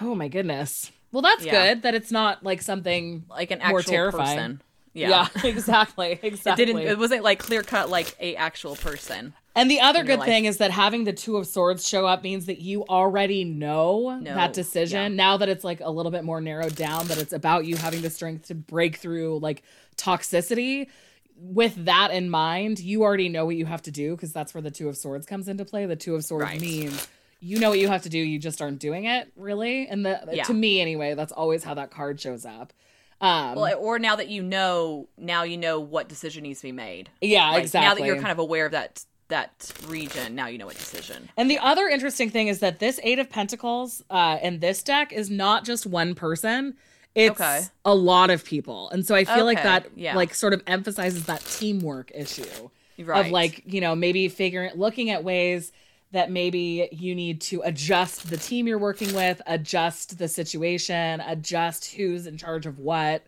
oh 0.00 0.14
my 0.14 0.28
goodness. 0.28 0.90
Well, 1.12 1.22
that's 1.22 1.44
Yeah. 1.44 1.52
good 1.74 1.82
that 1.82 1.94
it's 1.94 2.10
not 2.10 2.42
like 2.44 2.62
something 2.62 3.24
like 3.28 3.50
an 3.50 3.58
More 3.58 3.78
actual 3.78 3.92
terrifying. 3.92 4.36
person. 4.36 4.62
Yeah, 4.92 5.08
Yeah. 5.08 5.28
exactly. 5.44 6.12
It 6.12 6.24
Exactly. 6.24 6.64
didn't. 6.64 6.82
It 6.82 6.98
wasn't 6.98 7.22
like 7.22 7.38
clear 7.38 7.62
cut 7.62 7.90
like 7.90 8.16
a 8.20 8.34
actual 8.36 8.76
person. 8.76 9.34
And 9.56 9.68
the 9.70 9.80
other 9.80 10.04
good 10.04 10.22
thing 10.22 10.44
is 10.44 10.58
that 10.58 10.70
having 10.70 11.04
the 11.04 11.12
Two 11.12 11.36
of 11.36 11.46
Swords 11.46 11.86
show 11.86 12.06
up 12.06 12.22
means 12.22 12.46
that 12.46 12.60
you 12.60 12.84
already 12.86 13.42
know 13.44 14.18
No, 14.20 14.34
that 14.34 14.52
decision. 14.52 15.00
yeah. 15.12 15.16
Now 15.16 15.36
that 15.38 15.48
it's 15.48 15.64
like 15.64 15.80
a 15.80 15.90
little 15.90 16.12
bit 16.12 16.22
more 16.24 16.40
narrowed 16.40 16.76
down, 16.76 17.08
that 17.08 17.18
it's 17.18 17.32
about 17.32 17.64
you 17.66 17.76
having 17.76 18.00
the 18.02 18.10
strength 18.10 18.46
to 18.48 18.54
break 18.54 18.96
through 18.96 19.40
like 19.40 19.62
toxicity. 19.96 20.88
With 21.36 21.86
that 21.86 22.10
in 22.12 22.28
mind, 22.28 22.80
you 22.80 23.02
already 23.02 23.28
know 23.30 23.46
what 23.46 23.56
you 23.56 23.64
have 23.66 23.82
to 23.82 23.90
do 23.90 24.14
because 24.14 24.32
that's 24.32 24.52
where 24.54 24.60
the 24.62 24.70
Two 24.70 24.88
of 24.88 24.96
Swords 24.96 25.24
comes 25.26 25.48
into 25.48 25.64
play. 25.64 25.86
The 25.86 25.96
Two 25.96 26.14
of 26.14 26.24
Swords 26.24 26.44
Right. 26.44 26.60
means 26.60 27.08
you 27.40 27.58
know 27.58 27.70
what 27.70 27.78
you 27.78 27.88
have 27.88 28.02
to 28.02 28.10
do, 28.10 28.18
you 28.18 28.38
just 28.38 28.60
aren't 28.60 28.78
doing 28.78 29.06
it 29.06 29.32
really. 29.36 29.88
And 29.88 30.04
the 30.04 30.20
Yeah. 30.30 30.44
to 30.44 30.52
me 30.54 30.80
anyway, 30.80 31.14
that's 31.14 31.32
always 31.32 31.64
how 31.64 31.72
that 31.74 31.90
card 31.90 32.20
shows 32.20 32.44
up. 32.44 32.72
Um, 33.20 33.54
Well, 33.56 33.78
or 33.78 33.98
now 33.98 34.16
that 34.16 34.28
you 34.28 34.42
know, 34.42 35.08
now 35.18 35.42
you 35.42 35.56
know 35.56 35.78
what 35.80 36.08
decision 36.08 36.42
needs 36.44 36.60
to 36.60 36.68
be 36.68 36.72
made. 36.72 37.10
yeah, 37.20 37.50
Like, 37.50 37.62
exactly. 37.64 37.88
Now 37.88 37.94
that 37.94 38.06
you're 38.06 38.16
kind 38.22 38.32
of 38.32 38.38
aware 38.38 38.66
of 38.66 38.72
that 38.72 39.04
that 39.28 39.72
region, 39.86 40.34
now 40.34 40.48
you 40.48 40.58
know 40.58 40.66
what 40.66 40.74
decision. 40.76 41.28
And 41.36 41.48
the 41.48 41.58
other 41.60 41.86
interesting 41.86 42.30
thing 42.30 42.48
is 42.48 42.58
that 42.58 42.80
this 42.80 42.98
Eight 43.04 43.20
of 43.20 43.30
Pentacles 43.30 44.02
uh, 44.10 44.38
in 44.42 44.58
this 44.58 44.82
deck 44.82 45.12
is 45.12 45.30
not 45.30 45.64
just 45.64 45.86
one 45.86 46.16
person. 46.16 46.74
It's 47.14 47.40
Okay. 47.40 47.60
a 47.84 47.94
lot 47.94 48.30
of 48.30 48.44
people. 48.44 48.90
And 48.90 49.06
so 49.06 49.14
I 49.14 49.24
feel 49.24 49.44
like 49.44 49.62
that 49.62 49.86
yeah. 49.94 50.16
like 50.16 50.34
sort 50.34 50.52
of 50.52 50.62
emphasizes 50.66 51.26
that 51.26 51.44
teamwork 51.44 52.10
issue 52.14 52.70
Right. 52.98 53.26
of 53.26 53.30
like, 53.32 53.62
you 53.66 53.80
know, 53.80 53.94
maybe 53.94 54.28
figuring 54.28 54.72
looking 54.74 55.10
at 55.10 55.22
ways 55.24 55.70
that 56.12 56.30
maybe 56.30 56.88
you 56.92 57.14
need 57.14 57.40
to 57.40 57.62
adjust 57.64 58.28
the 58.30 58.36
team 58.36 58.66
you're 58.66 58.78
working 58.78 59.14
with, 59.14 59.40
adjust 59.46 60.18
the 60.18 60.26
situation, 60.28 61.20
adjust 61.20 61.92
who's 61.94 62.26
in 62.26 62.36
charge 62.36 62.66
of 62.66 62.78
what 62.78 63.24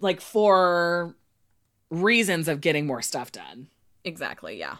like 0.00 0.20
for 0.20 1.14
reasons 1.90 2.48
of 2.48 2.60
getting 2.60 2.86
more 2.86 3.02
stuff 3.02 3.32
done. 3.32 3.68
exactly. 4.04 4.58
Yeah. 4.58 4.76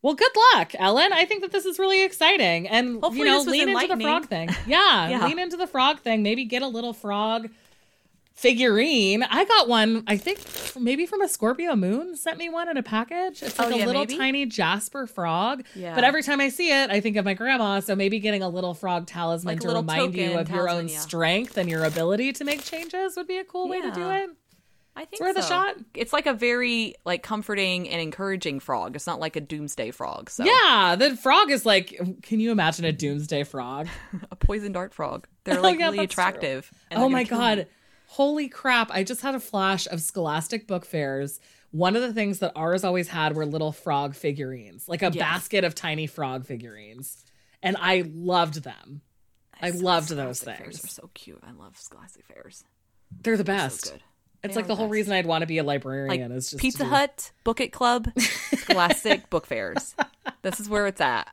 Well, 0.00 0.14
good 0.14 0.30
luck, 0.54 0.72
Ellen. 0.78 1.12
I 1.12 1.24
think 1.24 1.42
that 1.42 1.50
this 1.50 1.64
is 1.64 1.78
really 1.78 2.04
exciting. 2.04 2.68
And 2.68 3.00
Hopefully 3.02 3.18
you 3.18 3.24
know, 3.24 3.40
lean 3.40 3.68
into 3.68 3.96
the 3.96 4.00
frog 4.02 4.26
thing. 4.26 4.48
Yeah, 4.66 5.08
Yeah. 5.10 5.26
lean 5.26 5.38
into 5.40 5.56
the 5.56 5.66
frog 5.66 6.00
thing. 6.00 6.22
Maybe 6.22 6.44
get 6.44 6.62
a 6.62 6.68
little 6.68 6.92
frog 6.92 7.48
figurine. 8.38 9.24
I 9.24 9.44
got 9.44 9.68
one, 9.68 10.04
I 10.06 10.16
think 10.16 10.38
maybe 10.78 11.06
from 11.06 11.22
a 11.22 11.28
Scorpio 11.28 11.74
moon 11.74 12.16
sent 12.16 12.38
me 12.38 12.48
one 12.48 12.68
in 12.68 12.76
a 12.76 12.82
package. 12.82 13.42
It's 13.42 13.58
oh, 13.58 13.64
like 13.64 13.74
Oh, 13.74 13.84
a 13.84 13.86
little 13.86 14.02
maybe? 14.02 14.16
tiny 14.16 14.46
Jasper 14.46 15.06
frog. 15.08 15.64
Yeah. 15.74 15.94
But 15.94 16.04
every 16.04 16.22
time 16.22 16.40
I 16.40 16.48
see 16.48 16.70
it, 16.70 16.88
I 16.90 17.00
think 17.00 17.16
of 17.16 17.24
my 17.24 17.34
grandma. 17.34 17.80
So 17.80 17.96
maybe 17.96 18.20
getting 18.20 18.42
a 18.42 18.48
little 18.48 18.74
frog 18.74 19.06
talisman 19.06 19.54
Like 19.56 19.60
to 19.62 19.74
remind 19.74 20.14
you 20.14 20.38
of 20.38 20.50
your 20.50 20.68
own 20.68 20.88
yeah. 20.88 20.98
strength 20.98 21.56
and 21.58 21.68
your 21.68 21.82
ability 21.84 22.32
to 22.34 22.44
make 22.44 22.62
changes 22.64 23.16
would 23.16 23.26
be 23.26 23.38
a 23.38 23.44
cool 23.44 23.68
way 23.68 23.80
to 23.80 23.90
do 23.90 24.00
Yeah. 24.00 24.24
it. 24.24 24.30
I 24.94 25.04
think 25.04 25.20
worth 25.20 25.36
a 25.36 25.42
shot. 25.42 25.76
It's 25.94 26.12
like 26.12 26.26
a 26.26 26.32
very 26.34 26.94
like 27.04 27.22
comforting 27.22 27.88
and 27.88 28.00
encouraging 28.00 28.58
frog. 28.58 28.96
It's 28.96 29.06
not 29.06 29.20
like 29.20 29.36
a 29.36 29.40
doomsday 29.40 29.92
frog. 29.92 30.28
So 30.30 30.44
Yeah, 30.44 30.96
the 30.98 31.16
frog 31.16 31.50
is 31.52 31.64
like, 31.64 32.00
can 32.22 32.40
you 32.40 32.50
imagine 32.50 32.84
a 32.84 32.90
doomsday 32.92 33.44
frog? 33.44 33.86
a 34.30 34.36
poison 34.36 34.72
dart 34.72 34.92
frog. 34.94 35.26
They're 35.44 35.58
Oh, 35.58 35.62
like 35.62 35.78
yeah, 35.78 35.86
really 35.86 35.98
attractive. 36.04 36.70
and 36.90 37.00
oh 37.00 37.08
my 37.08 37.22
god. 37.24 37.66
Holy 38.12 38.48
crap. 38.48 38.90
I 38.90 39.04
just 39.04 39.20
had 39.20 39.34
a 39.34 39.40
flash 39.40 39.86
of 39.86 40.00
Scholastic 40.00 40.66
book 40.66 40.84
fairs. 40.86 41.40
One 41.72 41.94
of 41.94 42.00
the 42.02 42.12
things 42.14 42.38
that 42.38 42.52
ours 42.56 42.82
always 42.82 43.08
had 43.08 43.36
were 43.36 43.44
little 43.44 43.70
frog 43.70 44.14
figurines, 44.14 44.88
like 44.88 45.02
a 45.02 45.10
Yes. 45.12 45.16
basket 45.16 45.62
of 45.64 45.74
tiny 45.74 46.06
frog 46.06 46.46
figurines. 46.46 47.22
And 47.62 47.76
I 47.78 48.04
loved 48.14 48.62
them. 48.64 49.02
I 49.60 49.72
So 49.72 49.78
loved 49.84 50.08
those 50.08 50.40
things. 50.40 50.58
fairs 50.58 50.84
are 50.84 50.88
so 50.88 51.10
cute. 51.12 51.40
I 51.46 51.50
love 51.52 51.76
Scholastic 51.76 52.24
fairs. 52.26 52.64
They're 53.10 53.36
the 53.36 53.42
So 53.42 53.44
best. 53.44 53.92
good. 53.92 54.02
It's 54.42 54.56
like 54.56 54.66
the 54.66 54.74
whole 54.76 54.88
reason 54.88 55.12
I'd 55.12 55.26
want 55.26 55.42
to 55.42 55.46
be 55.46 55.58
a 55.58 55.62
Like 55.62 55.78
librarian 55.78 56.32
is 56.32 56.50
just 56.50 56.60
Pizza 56.60 56.84
do- 56.84 56.88
Hut, 56.90 57.32
Book 57.44 57.60
It 57.60 57.72
Club, 57.72 58.08
Scholastic 58.18 59.28
book 59.30 59.46
fairs. 59.46 59.94
This 60.42 60.60
is 60.60 60.68
where 60.68 60.86
it's 60.86 61.00
at. 61.00 61.26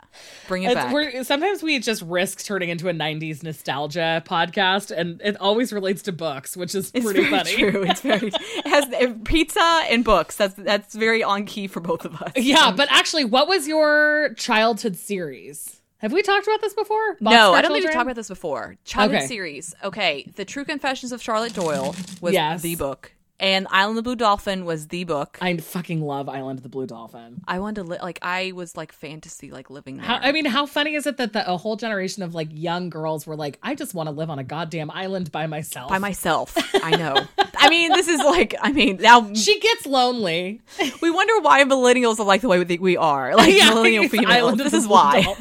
Bring 0.48 0.64
it 0.64 0.72
It's- 0.72 0.92
back. 0.92 1.26
sometimes 1.26 1.62
we 1.62 1.78
just 1.80 2.02
risk 2.02 2.44
turning 2.46 2.70
into 2.70 2.88
a 2.90 2.94
90s 2.94 3.44
nostalgia 3.44 4.24
podcast, 4.26 4.90
and 4.96 5.22
it 5.24 5.40
always 5.40 5.72
relates 5.74 6.02
to 6.04 6.12
books, 6.12 6.56
which 6.58 6.74
is 6.74 6.92
It's 6.94 7.06
pretty 7.06 7.26
funny. 7.30 7.54
true. 7.56 7.84
It's 7.84 8.02
very 8.02 8.28
it 8.30 8.68
has 8.68 8.86
uh, 8.86 9.14
pizza 9.26 9.82
and 9.90 10.04
books. 10.04 10.36
That's 10.38 10.56
that's 10.56 10.96
very 10.96 11.24
on 11.24 11.46
key 11.46 11.68
for 11.68 11.80
both 11.82 12.06
of 12.06 12.22
us. 12.22 12.32
Yeah, 12.36 12.72
but 12.76 12.88
actually, 12.92 13.26
what 13.26 13.48
was 13.48 13.68
your 13.68 14.34
childhood 14.36 14.96
series? 14.96 15.82
Have 16.06 16.14
we 16.14 16.22
talked 16.22 16.46
about 16.46 16.62
this 16.62 16.76
before? 16.76 17.18
no, 17.20 17.54
I 17.54 17.64
don't 17.64 17.72
think 17.72 17.84
we've 17.84 17.92
talked 17.92 18.04
about 18.04 18.16
this 18.16 18.28
before. 18.28 18.76
Childhood 18.86 19.18
Okay. 19.22 19.28
series. 19.28 19.74
Okay, 19.84 20.32
The 20.36 20.46
True 20.46 20.64
Confessions 20.64 21.12
of 21.12 21.20
Charlotte 21.20 21.56
Doyle 21.56 21.96
was 22.22 22.34
Yes. 22.34 22.62
the 22.62 22.76
book, 22.76 23.12
and 23.40 23.66
Island 23.72 23.98
of 23.98 24.04
the 24.04 24.08
Blue 24.10 24.16
Dolphin 24.16 24.66
was 24.66 24.90
the 24.90 25.04
book. 25.04 25.40
I 25.42 25.58
fucking 25.58 26.02
love 26.04 26.30
Island 26.30 26.60
of 26.60 26.64
the 26.64 26.70
Blue 26.70 26.86
Dolphin. 26.86 27.42
I 27.48 27.58
wanted 27.58 27.82
to 27.82 27.84
li- 27.90 27.98
like 28.04 28.20
I 28.22 28.52
was 28.52 28.78
like 28.78 28.92
fantasy 28.92 29.50
like 29.50 29.72
living 29.72 29.98
there. 29.98 30.06
How, 30.06 30.18
I 30.22 30.32
mean, 30.32 30.46
how 30.46 30.68
funny 30.68 30.94
is 30.94 31.08
it 31.08 31.18
that 31.18 31.34
the, 31.34 31.52
a 31.52 31.58
whole 31.58 31.76
generation 31.76 32.22
of 32.22 32.36
like 32.36 32.50
young 32.52 32.92
girls 32.92 33.26
were 33.26 33.36
like, 33.36 33.58
I 33.64 33.74
just 33.74 33.96
want 33.96 34.06
to 34.06 34.12
live 34.12 34.30
on 34.30 34.38
a 34.38 34.44
goddamn 34.44 34.92
island 34.92 35.32
by 35.32 35.48
myself. 35.48 35.90
by 35.90 35.98
myself. 35.98 36.56
I 36.84 36.92
know. 36.98 37.26
I 37.58 37.70
mean, 37.70 37.92
this 37.94 38.08
is 38.08 38.20
like 38.20 38.54
I 38.62 38.72
mean 38.72 38.98
now 39.02 39.34
she 39.34 39.60
gets 39.60 39.88
lonely. 39.88 40.62
we 41.02 41.10
wonder 41.10 41.40
why 41.42 41.64
millennials 41.64 42.20
are 42.20 42.26
like 42.26 42.42
the 42.42 42.48
way 42.48 42.64
we, 42.64 42.78
we 42.78 42.96
are. 42.96 43.36
Like 43.36 43.54
Yeah, 43.58 43.70
millennial 43.74 44.08
females. 44.10 44.32
Island 44.36 44.60
This 44.60 44.74
is 44.74 44.86
why. 44.88 45.36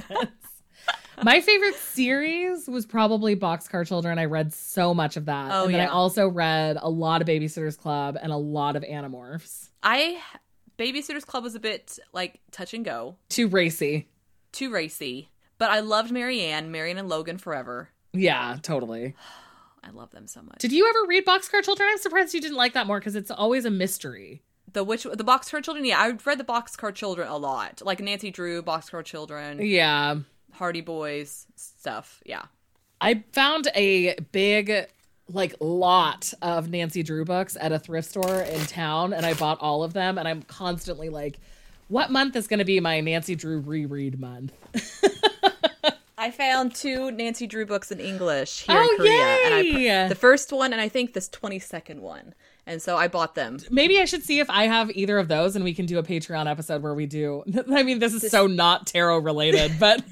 My 1.22 1.40
favorite 1.40 1.77
series 1.77 2.66
was 2.68 2.87
probably 2.87 3.37
Boxcar 3.37 3.87
Children. 3.87 4.18
I 4.18 4.24
read 4.24 4.53
so 4.53 4.92
much 4.94 5.16
of 5.16 5.27
that. 5.27 5.50
Oh, 5.53 5.64
and 5.66 5.74
then 5.74 5.81
I 5.81 5.87
also 5.87 6.29
read 6.29 6.77
a 6.81 6.90
lot 6.90 7.20
of 7.22 7.29
Babysitter's 7.29 7.77
Club 7.77 8.16
and 8.20 8.33
a 8.33 8.37
lot 8.37 8.77
of 8.77 8.83
Animorphs. 8.83 9.68
I 9.83 10.18
Babysitters 10.79 11.24
Club 11.27 11.44
was 11.44 11.55
a 11.55 11.61
bit 11.61 11.98
like 12.12 12.40
touch 12.50 12.74
and 12.74 12.85
go, 12.85 13.16
Too 13.29 13.48
racy. 13.48 14.09
too 14.53 14.70
racy. 14.70 15.31
But 15.59 15.70
I 15.70 15.81
loved 15.81 16.11
Mary 16.11 16.40
Anne, 16.40 16.72
Marianne 16.72 16.98
and 16.98 17.09
Logan 17.09 17.38
forever. 17.38 17.90
Yeah, 18.12 18.57
totally. 18.62 19.14
I 19.85 19.90
love 19.90 20.11
them 20.11 20.27
so 20.27 20.40
much. 20.42 20.59
Did 20.59 20.72
you 20.72 20.88
ever 20.88 21.07
read 21.07 21.27
Boxcar 21.27 21.62
Children? 21.62 21.90
I'm 21.92 21.98
surprised 21.98 22.33
you 22.35 22.40
didn't 22.40 22.57
like 22.57 22.72
that 22.72 22.87
more 22.87 22.98
because 22.98 23.14
it's 23.14 23.31
always 23.31 23.64
a 23.66 23.70
mystery. 23.70 24.42
the 24.72 24.83
which 24.83 25.05
the 25.05 25.22
Boxcar 25.24 25.62
Children? 25.62 25.85
Yeah, 25.85 26.00
I've 26.00 26.27
read 26.27 26.38
the 26.38 26.44
Boxcar 26.44 26.92
Children 26.94 27.29
a 27.29 27.37
lot. 27.37 27.83
Like 27.85 28.00
Nancy 28.00 28.31
Drew, 28.31 28.62
Boxcar 28.62 29.05
Children, 29.05 29.61
Yeah. 29.64 30.16
Hardy 30.55 30.81
Boys 30.81 31.47
stuff. 31.57 32.23
Yeah. 32.25 32.43
I 33.01 33.25
found 33.33 33.69
a 33.75 34.14
big 34.33 34.88
like 35.29 35.55
lot 35.61 36.33
of 36.43 36.71
Nancy 36.71 37.03
Drew 37.03 37.25
books 37.25 37.57
at 37.61 37.73
a 37.73 37.79
thrift 37.79 38.11
store 38.11 38.40
in 38.43 38.61
town 38.67 39.12
and 39.12 39.25
I 39.25 39.35
bought 39.35 39.59
all 39.61 39.83
of 39.83 39.93
them 39.95 40.19
and 40.19 40.29
I'm 40.29 40.43
constantly 40.43 41.09
like 41.09 41.38
what 41.88 42.11
month 42.11 42.37
is 42.37 42.47
going 42.47 42.59
to 42.59 42.64
be 42.64 42.81
my 42.81 43.01
Nancy 43.01 43.35
Drew 43.35 43.61
reread 43.61 44.19
month? 44.19 44.53
I 46.17 46.31
found 46.31 46.75
two 46.75 47.11
Nancy 47.11 47.47
Drew 47.47 47.67
books 47.67 47.93
in 47.93 48.01
English 48.01 48.62
here 48.62 48.79
Oh, 48.79 48.88
in 48.88 48.97
Korea, 48.97 49.12
and 49.45 49.55
I 49.55 50.09
the 50.09 50.14
first 50.14 50.53
one, 50.53 50.73
and 50.73 50.81
I 50.81 50.88
think 50.88 51.12
this 51.12 51.29
twenty 51.29 51.59
second 51.59 52.01
one, 52.01 52.35
and 52.67 52.81
so 52.81 52.97
I 52.97 53.09
bought 53.09 53.35
them. 53.35 53.59
Maybe 53.69 54.01
I 54.01 54.07
should 54.07 54.23
see 54.23 54.40
if 54.40 54.49
I 54.49 54.67
have 54.67 54.90
either 54.93 55.19
of 55.19 55.29
those 55.29 55.55
and 55.55 55.64
we 55.64 55.75
can 55.75 55.85
do 55.85 55.99
a 55.99 56.03
Patreon 56.03 56.51
episode 56.51 56.83
where 56.83 56.95
we 56.95 57.05
do 57.05 57.45
I 57.71 57.83
mean 57.83 57.99
this 57.99 58.14
is 58.14 58.31
so 58.31 58.47
not 58.47 58.87
tarot 58.87 59.19
related, 59.19 59.73
but 59.79 60.03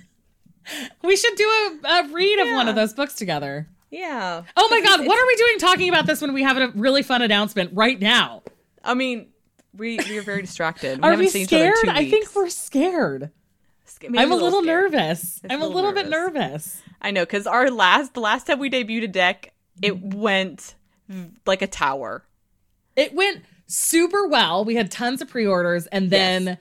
we 1.02 1.16
should 1.16 1.34
do 1.36 1.44
a, 1.84 1.88
a 1.88 2.08
read 2.12 2.38
of 2.38 2.48
one 2.54 2.68
of 2.68 2.74
those 2.74 2.92
books 2.92 3.14
together. 3.14 3.68
Yeah. 3.90 4.42
Oh 4.56 4.68
my 4.70 4.80
god, 4.80 5.06
what 5.06 5.18
are 5.18 5.26
we 5.26 5.36
doing 5.36 5.58
talking 5.58 5.88
about 5.88 6.06
this 6.06 6.20
when 6.20 6.32
we 6.32 6.42
have 6.42 6.56
a 6.56 6.68
really 6.74 7.02
fun 7.02 7.20
announcement 7.22 7.70
right 7.74 8.00
now? 8.00 8.42
I 8.82 8.94
mean, 8.94 9.28
we 9.76 9.98
we 9.98 10.18
are 10.18 10.22
very 10.22 10.42
distracted. 10.42 10.98
We 10.98 11.04
Are 11.04 11.10
haven't 11.10 11.24
we 11.26 11.28
seen 11.30 11.46
scared? 11.46 11.74
each 11.78 11.88
other 11.88 11.98
in 11.98 12.04
two 12.04 12.06
I 12.06 12.10
think 12.10 12.34
we're 12.34 12.48
scared. 12.48 13.30
Maybe 14.00 14.18
I'm 14.18 14.32
a 14.32 14.34
little, 14.34 14.62
scared. 14.62 14.92
nervous. 14.92 15.40
I'm 15.48 15.60
a 15.62 15.66
little, 15.66 15.74
little 15.76 15.92
bit 15.92 16.08
nervous. 16.08 16.82
I 17.00 17.10
know 17.12 17.22
because 17.22 17.46
our 17.46 17.70
last 17.70 18.14
the 18.14 18.20
last 18.20 18.46
time 18.46 18.58
we 18.58 18.68
debuted 18.70 19.04
a 19.04 19.08
deck, 19.08 19.52
it 19.80 20.00
went 20.00 20.74
like 21.46 21.62
a 21.62 21.66
tower. 21.66 22.24
It 22.96 23.14
went 23.14 23.42
super 23.66 24.26
well. 24.26 24.64
We 24.64 24.74
had 24.74 24.90
tons 24.90 25.20
of 25.22 25.28
pre-orders, 25.28 25.86
and 25.86 26.10
then 26.10 26.58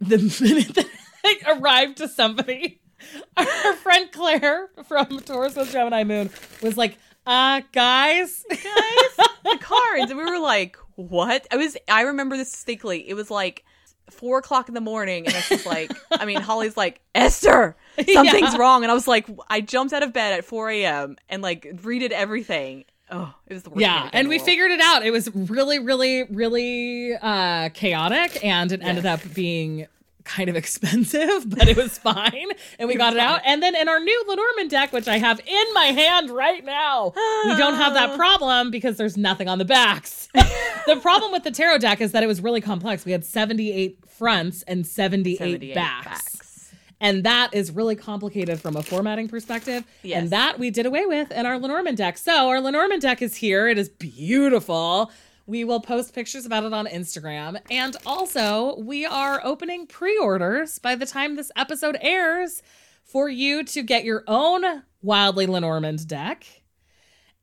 the 0.00 0.18
minute 0.40 0.74
that 0.74 0.86
it 1.24 1.58
arrived 1.60 1.98
to 1.98 2.08
somebody, 2.08 2.80
our 3.36 3.74
friend 3.76 4.10
Claire 4.12 4.68
from 4.86 5.20
Taurus 5.20 5.56
with 5.56 5.70
Gemini 5.72 6.04
Moon 6.04 6.30
was 6.62 6.76
like, 6.76 6.96
Uh, 7.26 7.60
guys, 7.72 8.44
guys, 8.48 9.26
the 9.44 9.58
cards. 9.60 10.10
And 10.10 10.16
we 10.18 10.24
were 10.24 10.38
like, 10.40 10.76
what? 10.96 11.46
I 11.52 11.56
was, 11.56 11.76
I 11.88 12.02
remember 12.02 12.36
this 12.36 12.50
distinctly. 12.50 13.08
It 13.08 13.14
was 13.14 13.30
like 13.30 13.64
four 14.10 14.38
o'clock 14.38 14.68
in 14.68 14.74
the 14.74 14.80
morning. 14.80 15.26
And 15.26 15.34
it's 15.34 15.48
just 15.48 15.66
like, 15.66 15.92
I 16.10 16.24
mean, 16.24 16.40
Holly's 16.40 16.76
like, 16.76 17.00
Esther, 17.14 17.76
something's 17.96 18.54
Yeah. 18.54 18.56
wrong. 18.56 18.82
And 18.82 18.90
I 18.90 18.94
was 18.94 19.06
like, 19.06 19.28
I 19.50 19.60
jumped 19.60 19.92
out 19.92 20.02
of 20.02 20.12
bed 20.14 20.32
at 20.38 20.44
4 20.46 20.70
a.m. 20.70 21.16
and 21.28 21.42
like 21.42 21.62
redid 21.82 22.10
everything. 22.10 22.84
Oh, 23.10 23.32
it 23.46 23.54
was 23.54 23.62
the 23.62 23.70
worst. 23.70 23.80
yeah, 23.80 24.10
and 24.12 24.28
we 24.28 24.36
world. 24.36 24.44
figured 24.46 24.70
it 24.70 24.80
out. 24.82 25.02
It 25.04 25.10
was 25.12 25.30
really, 25.34 25.78
really, 25.78 26.24
really 26.24 27.14
uh, 27.14 27.70
chaotic, 27.70 28.44
and 28.44 28.70
it 28.70 28.82
ended 28.82 29.06
up 29.06 29.20
being 29.34 29.86
kind 30.28 30.48
of 30.48 30.56
expensive, 30.56 31.48
but 31.56 31.68
it 31.68 31.76
was 31.76 31.98
fine, 31.98 32.48
and 32.78 32.88
we 32.88 32.94
got 32.94 33.14
it 33.14 33.18
out. 33.18 33.40
And 33.44 33.62
then 33.62 33.74
in 33.74 33.88
our 33.88 33.98
new 33.98 34.24
Lenormand 34.28 34.70
deck, 34.70 34.92
which 34.92 35.08
I 35.08 35.18
have 35.18 35.40
in 35.40 35.74
my 35.74 35.86
hand 35.86 36.30
right 36.30 36.64
now, 36.64 37.12
we 37.46 37.56
don't 37.56 37.74
have 37.74 37.94
that 37.94 38.10
ah. 38.10 38.16
problem 38.16 38.70
because 38.70 38.96
there's 38.96 39.16
nothing 39.16 39.48
on 39.48 39.58
the 39.58 39.64
backs. 39.64 40.28
the 40.86 40.96
problem 41.00 41.32
with 41.32 41.44
the 41.44 41.50
tarot 41.50 41.78
deck 41.78 42.00
is 42.00 42.12
that 42.12 42.22
it 42.22 42.26
was 42.26 42.40
really 42.40 42.60
complex. 42.60 43.04
We 43.04 43.12
had 43.12 43.24
78 43.24 43.98
fronts 44.06 44.62
and 44.62 44.86
78, 44.86 45.38
78 45.38 45.74
backs. 45.74 46.06
backs. 46.06 46.74
And 47.00 47.22
that 47.24 47.54
is 47.54 47.70
really 47.70 47.94
complicated 47.94 48.60
from 48.60 48.76
a 48.76 48.82
formatting 48.82 49.28
perspective. 49.28 49.84
Yes. 50.02 50.20
And 50.20 50.30
that 50.30 50.58
we 50.58 50.70
did 50.70 50.84
away 50.84 51.06
with 51.06 51.30
in 51.30 51.46
our 51.46 51.56
Lenormand 51.56 51.96
deck. 51.96 52.18
So 52.18 52.48
our 52.48 52.60
Lenormand 52.60 53.02
deck 53.02 53.22
is 53.22 53.36
here. 53.36 53.68
It 53.68 53.78
is 53.78 53.88
beautiful. 53.88 55.12
We 55.48 55.64
will 55.64 55.80
post 55.80 56.14
pictures 56.14 56.44
about 56.44 56.64
it 56.64 56.74
on 56.74 56.86
Instagram. 56.86 57.58
And 57.70 57.96
also, 58.04 58.78
we 58.80 59.06
are 59.06 59.40
opening 59.42 59.86
pre 59.86 60.18
orders 60.18 60.78
by 60.78 60.94
the 60.94 61.06
time 61.06 61.36
this 61.36 61.50
episode 61.56 61.96
airs 62.02 62.62
for 63.02 63.30
you 63.30 63.64
to 63.64 63.82
get 63.82 64.04
your 64.04 64.24
own 64.26 64.82
Wildly 65.00 65.46
Lenormand 65.46 66.06
deck. 66.06 66.44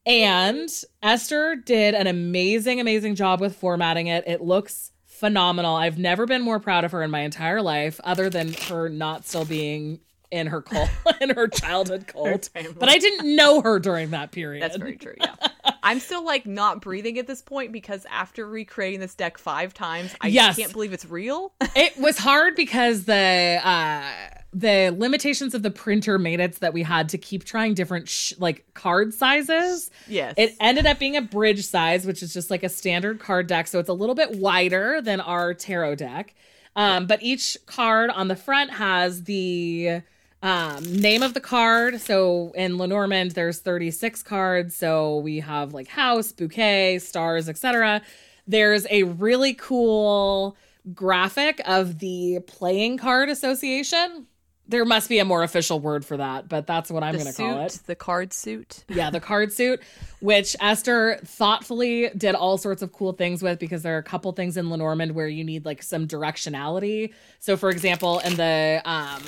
And 0.06 0.70
Esther 1.02 1.56
did 1.56 1.96
an 1.96 2.06
amazing, 2.06 2.80
amazing 2.80 3.16
job 3.16 3.42
with 3.42 3.56
formatting 3.56 4.06
it. 4.06 4.24
It 4.28 4.40
looks 4.40 4.92
phenomenal. 5.08 5.76
I've 5.76 5.98
never 5.98 6.28
been 6.28 6.44
more 6.44 6.60
proud 6.60 6.84
of 6.84 6.92
her 6.92 7.02
in 7.02 7.10
my 7.10 7.22
entire 7.22 7.64
life, 7.64 8.00
other 8.04 8.30
than 8.30 8.54
her 8.54 8.88
not 8.88 9.26
still 9.26 9.46
being 9.46 10.00
in 10.30 10.46
her 10.46 10.62
cult, 10.62 10.92
in 11.22 11.32
her 11.32 11.48
childhood 11.48 12.06
cult. 12.06 12.50
family. 12.54 12.76
But 12.78 12.90
I 12.90 13.00
didn't 13.00 13.36
know 13.36 13.62
her 13.62 13.80
during 13.80 14.12
that 14.12 14.32
period. 14.32 14.62
That's 14.62 14.78
very 14.78 14.98
true. 14.98 15.16
Yeah. 15.20 15.36
I'm 15.86 16.00
still 16.02 16.26
like 16.26 16.46
not 16.46 16.82
breathing 16.82 17.18
at 17.20 17.28
this 17.28 17.42
point 17.42 17.72
because 17.72 18.06
after 18.12 18.46
recreating 18.46 19.00
this 19.00 19.16
deck 19.16 19.38
five 19.38 19.74
times, 19.74 20.14
I 20.20 20.28
Yes. 20.28 20.58
can't 20.58 20.74
believe 20.74 20.92
it's 20.92 21.06
real. 21.06 21.54
it 21.76 21.98
was 21.98 22.18
hard 22.18 22.56
because 22.56 23.06
the 23.06 23.62
uh 23.64 24.04
the 24.52 24.90
limitations 24.98 25.54
of 25.54 25.64
the 25.64 25.70
printer 25.72 26.18
made 26.18 26.40
it 26.40 26.56
so 26.56 26.60
that 26.62 26.74
we 26.74 26.82
had 26.82 27.10
to 27.10 27.18
keep 27.18 27.44
trying 27.44 27.74
different 27.74 28.08
sh- 28.08 28.32
like 28.40 28.66
card 28.74 29.14
sizes. 29.14 29.92
yes. 30.08 30.34
It 30.38 30.56
ended 30.62 30.86
up 30.86 30.98
being 30.98 31.18
a 31.18 31.22
bridge 31.22 31.66
size, 31.66 32.06
which 32.06 32.24
is 32.24 32.34
just 32.34 32.50
like 32.50 32.64
a 32.64 32.70
standard 32.70 33.20
card 33.20 33.48
deck. 33.48 33.68
So 33.68 33.80
it's 33.80 33.90
a 33.90 33.94
little 33.94 34.16
bit 34.16 34.38
wider 34.40 35.02
than 35.02 35.20
our 35.20 35.54
tarot 35.54 35.96
deck. 35.96 36.34
Um, 36.78 37.06
but 37.06 37.22
each 37.22 37.58
card 37.66 38.10
on 38.10 38.28
the 38.30 38.36
front 38.38 38.72
has 38.72 39.24
the 39.26 40.02
um, 40.42 40.84
name 40.84 41.24
of 41.24 41.34
the 41.34 41.42
card. 41.42 42.00
So 42.02 42.52
in 42.56 42.78
Lenormand, 42.78 43.32
there's 43.32 43.60
36 43.60 44.22
cards. 44.24 44.76
So 44.76 45.18
we 45.18 45.40
have 45.40 45.74
like 45.74 45.88
house, 45.88 46.32
bouquet, 46.32 47.00
stars, 47.00 47.50
etc. 47.50 48.02
There's 48.48 48.86
a 48.90 49.04
really 49.04 49.54
cool 49.54 50.56
graphic 50.94 51.62
of 51.66 52.00
the 52.00 52.40
playing 52.46 52.98
card 52.98 53.30
association. 53.30 54.28
There 54.68 54.86
must 54.86 55.10
be 55.10 55.20
a 55.20 55.26
more 55.26 55.44
official 55.44 55.80
word 55.80 56.04
for 56.04 56.18
that, 56.18 56.50
but 56.50 56.66
that's 56.66 56.90
what 56.90 57.04
I'm 57.04 57.14
going 57.14 57.28
to 57.28 57.34
call 57.34 57.62
it. 57.62 57.80
the 57.86 57.96
card 57.96 58.34
suit. 58.34 58.84
Yeah, 58.90 59.12
the 59.12 59.20
card 59.20 59.54
suit, 59.54 59.82
which 60.22 60.56
Esther 60.60 61.20
thoughtfully 61.24 62.10
did 62.18 62.34
all 62.34 62.58
sorts 62.58 62.82
of 62.82 62.92
cool 62.92 63.14
things 63.14 63.44
with 63.44 63.60
because 63.60 63.84
there 63.84 63.96
are 63.96 64.00
a 64.00 64.04
couple 64.04 64.32
things 64.32 64.58
in 64.58 64.72
Lenormand 64.72 65.14
where 65.14 65.28
you 65.28 65.44
need 65.44 65.66
like 65.66 65.84
some 65.84 66.08
directionality. 66.08 67.14
So, 67.40 67.58
for 67.58 67.70
example, 67.70 68.20
in 68.20 68.38
the 68.38 68.82
um 68.86 69.22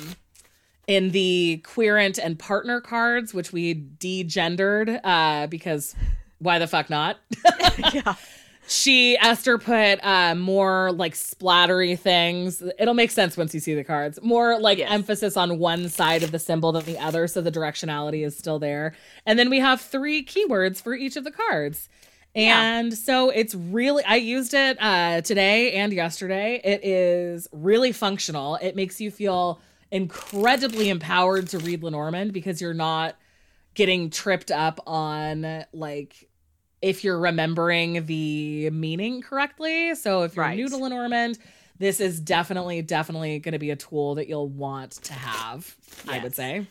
in 0.88 1.10
the 1.10 1.62
querent 1.64 2.18
and 2.18 2.36
partner 2.38 2.80
cards, 2.80 3.32
which 3.32 3.52
we 3.52 3.74
degendered 3.98 4.98
uh 5.04 5.46
because 5.46 5.94
why 6.40 6.58
the 6.58 6.66
fuck 6.66 6.88
not? 6.90 7.18
yeah. 7.94 8.14
she 8.66 9.16
Esther 9.18 9.58
put 9.58 10.02
uh 10.04 10.34
more 10.34 10.90
like 10.92 11.14
splattery 11.14 11.96
things. 11.98 12.62
It'll 12.78 12.94
make 12.94 13.10
sense 13.10 13.36
once 13.36 13.52
you 13.54 13.60
see 13.60 13.74
the 13.74 13.84
cards. 13.84 14.18
More 14.22 14.58
like 14.58 14.78
Yes. 14.78 14.90
emphasis 14.90 15.36
on 15.36 15.58
one 15.58 15.88
side 15.88 16.22
of 16.22 16.32
the 16.32 16.38
symbol 16.38 16.72
than 16.72 16.84
the 16.86 16.98
other, 16.98 17.26
so 17.28 17.40
the 17.40 17.52
directionality 17.52 18.24
is 18.24 18.36
still 18.36 18.58
there. 18.58 18.94
And 19.26 19.38
then 19.38 19.50
we 19.50 19.60
have 19.60 19.80
three 19.80 20.24
keywords 20.24 20.80
for 20.82 20.94
each 20.94 21.16
of 21.16 21.24
the 21.24 21.30
cards. 21.32 21.88
Yeah. 22.34 22.78
And 22.78 22.94
so 22.94 23.30
it's 23.30 23.54
really 23.54 24.04
I 24.04 24.16
used 24.16 24.54
it 24.54 24.78
uh 24.80 25.20
today 25.20 25.72
and 25.72 25.92
yesterday. 25.92 26.60
It 26.64 26.80
is 26.84 27.46
really 27.52 27.92
functional. 27.92 28.56
It 28.56 28.74
makes 28.76 29.00
you 29.00 29.10
feel 29.10 29.60
incredibly 29.90 30.88
empowered 30.88 31.48
to 31.48 31.58
read 31.58 31.82
Lenormand 31.82 32.32
because 32.32 32.60
you're 32.60 32.74
not 32.74 33.16
getting 33.74 34.10
tripped 34.10 34.50
up 34.50 34.80
on 34.86 35.64
like 35.72 36.28
if 36.82 37.04
you're 37.04 37.18
remembering 37.18 38.06
the 38.06 38.70
meaning 38.70 39.20
correctly. 39.22 39.94
So 39.94 40.22
if 40.22 40.36
you're 40.36 40.44
Right. 40.44 40.56
new 40.56 40.68
to 40.68 40.76
Lenormand, 40.76 41.38
this 41.78 42.00
is 42.00 42.20
definitely, 42.20 42.82
definitely 42.82 43.38
going 43.38 43.52
to 43.52 43.58
be 43.58 43.70
a 43.70 43.76
tool 43.76 44.16
that 44.16 44.28
you'll 44.28 44.48
want 44.48 44.92
to 44.92 45.12
have. 45.12 45.74
I 46.06 46.18
would 46.22 46.34
say. 46.34 46.66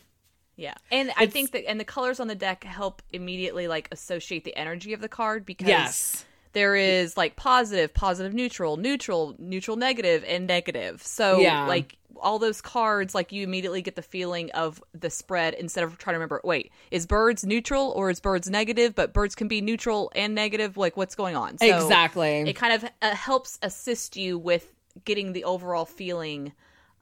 Yeah. 0.56 0.74
And 0.92 1.12
I 1.18 1.28
think 1.28 1.52
that 1.52 1.70
and 1.70 1.80
the 1.80 1.86
colors 1.86 2.20
on 2.20 2.28
the 2.28 2.36
deck 2.36 2.64
help 2.64 3.02
immediately 3.14 3.68
like 3.68 3.88
associate 3.92 4.44
the 4.44 4.56
energy 4.56 4.94
of 4.94 5.02
the 5.02 5.10
card 5.10 5.46
because 5.46 5.68
Yes. 5.68 6.26
There 6.58 6.76
is 6.76 7.16
like 7.16 7.36
positive, 7.36 7.94
positive, 7.94 8.34
neutral, 8.34 8.78
neutral, 8.78 9.36
neutral, 9.38 9.78
negative, 9.78 10.24
and 10.28 10.48
negative. 10.48 11.04
So 11.04 11.40
Yeah. 11.40 11.68
like 11.68 11.98
all 12.20 12.40
those 12.40 12.62
cards, 12.62 13.14
like 13.14 13.32
you 13.32 13.44
immediately 13.44 13.84
get 13.84 13.96
the 13.96 14.02
feeling 14.02 14.50
of 14.52 14.84
the 15.00 15.10
spread 15.12 15.54
instead 15.54 15.84
of 15.84 15.98
trying 16.00 16.14
to 16.16 16.18
remember. 16.18 16.42
Wait, 16.44 16.72
is 16.90 17.06
birds 17.06 17.46
neutral 17.46 17.92
or 17.96 18.10
is 18.10 18.20
birds 18.20 18.50
negative? 18.50 18.96
But 18.96 19.14
birds 19.14 19.36
can 19.36 19.48
be 19.48 19.62
neutral 19.62 20.12
and 20.16 20.34
negative. 20.34 20.78
Like 20.78 20.98
what's 20.98 21.14
going 21.14 21.36
on? 21.36 21.60
So 21.60 21.66
exactly. 21.68 22.40
It 22.50 22.54
kind 22.54 22.74
of 22.74 22.90
uh, 23.04 23.14
helps 23.16 23.60
assist 23.62 24.18
you 24.18 24.40
with 24.40 24.74
getting 25.06 25.34
the 25.34 25.44
overall 25.44 25.86
feeling. 25.86 26.54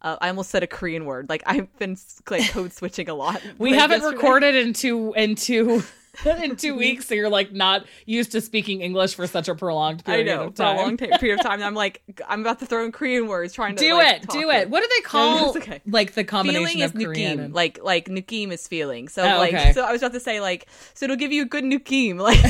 Uh, 0.01 0.17
I 0.19 0.27
almost 0.27 0.49
said 0.51 0.63
a 0.63 0.67
Korean 0.67 1.05
word. 1.05 1.29
Like 1.29 1.43
I've 1.45 1.73
been 1.79 1.97
like 2.29 2.49
code 2.51 2.73
switching 2.73 3.07
a 3.09 3.15
lot. 3.15 3.41
we 3.57 3.71
haven't 3.81 4.01
yesterday. 4.01 4.17
recorded 4.17 4.55
in 4.55 4.73
two 4.73 5.13
in 5.15 5.35
two 5.35 5.81
in 6.43 6.55
two 6.55 6.75
weeks, 6.75 7.07
so 7.07 7.15
you're 7.15 7.29
like 7.29 7.51
not 7.51 7.85
used 8.05 8.31
to 8.33 8.41
speaking 8.41 8.81
English 8.81 9.15
for 9.15 9.27
such 9.27 9.47
a 9.47 9.55
prolonged 9.55 10.03
period. 10.05 10.27
I 10.29 10.35
know 10.35 10.43
of 10.45 10.55
for 10.55 10.63
a 10.63 10.65
time. 10.65 10.77
long 10.77 10.97
ta- 10.97 11.17
period 11.17 11.39
of 11.39 11.45
time. 11.45 11.61
I'm 11.63 11.73
like, 11.75 12.01
I'm 12.27 12.41
about 12.41 12.59
to 12.59 12.65
throw 12.65 12.85
in 12.85 12.91
Korean 12.91 13.27
words, 13.27 13.53
trying 13.53 13.75
to 13.75 13.83
do 13.83 13.93
like, 13.95 14.23
it, 14.23 14.29
do 14.29 14.49
it. 14.49 14.55
it. 14.63 14.69
What 14.69 14.81
do 14.81 14.89
they 14.95 15.01
call 15.03 15.47
it's 15.55 15.57
okay. 15.65 15.81
like 15.87 16.13
the 16.13 16.23
combination 16.23 16.65
Feeling 16.67 16.79
is 16.83 16.91
of 16.91 16.97
Korean? 17.01 17.37
nukim, 17.39 17.43
and- 17.45 17.53
like 17.53 17.83
like 17.83 18.05
nukim 18.05 18.51
is 18.51 18.67
feeling. 18.67 19.07
So 19.07 19.23
Oh, 19.23 19.37
like, 19.37 19.53
okay. 19.53 19.73
so 19.73 19.83
I 19.83 19.91
was 19.91 20.01
about 20.01 20.13
to 20.13 20.19
say 20.19 20.39
like, 20.41 20.67
so 20.93 21.05
it'll 21.05 21.15
give 21.17 21.31
you 21.31 21.41
a 21.43 21.45
good 21.45 21.63
nukim. 21.63 22.19
Like, 22.25 22.41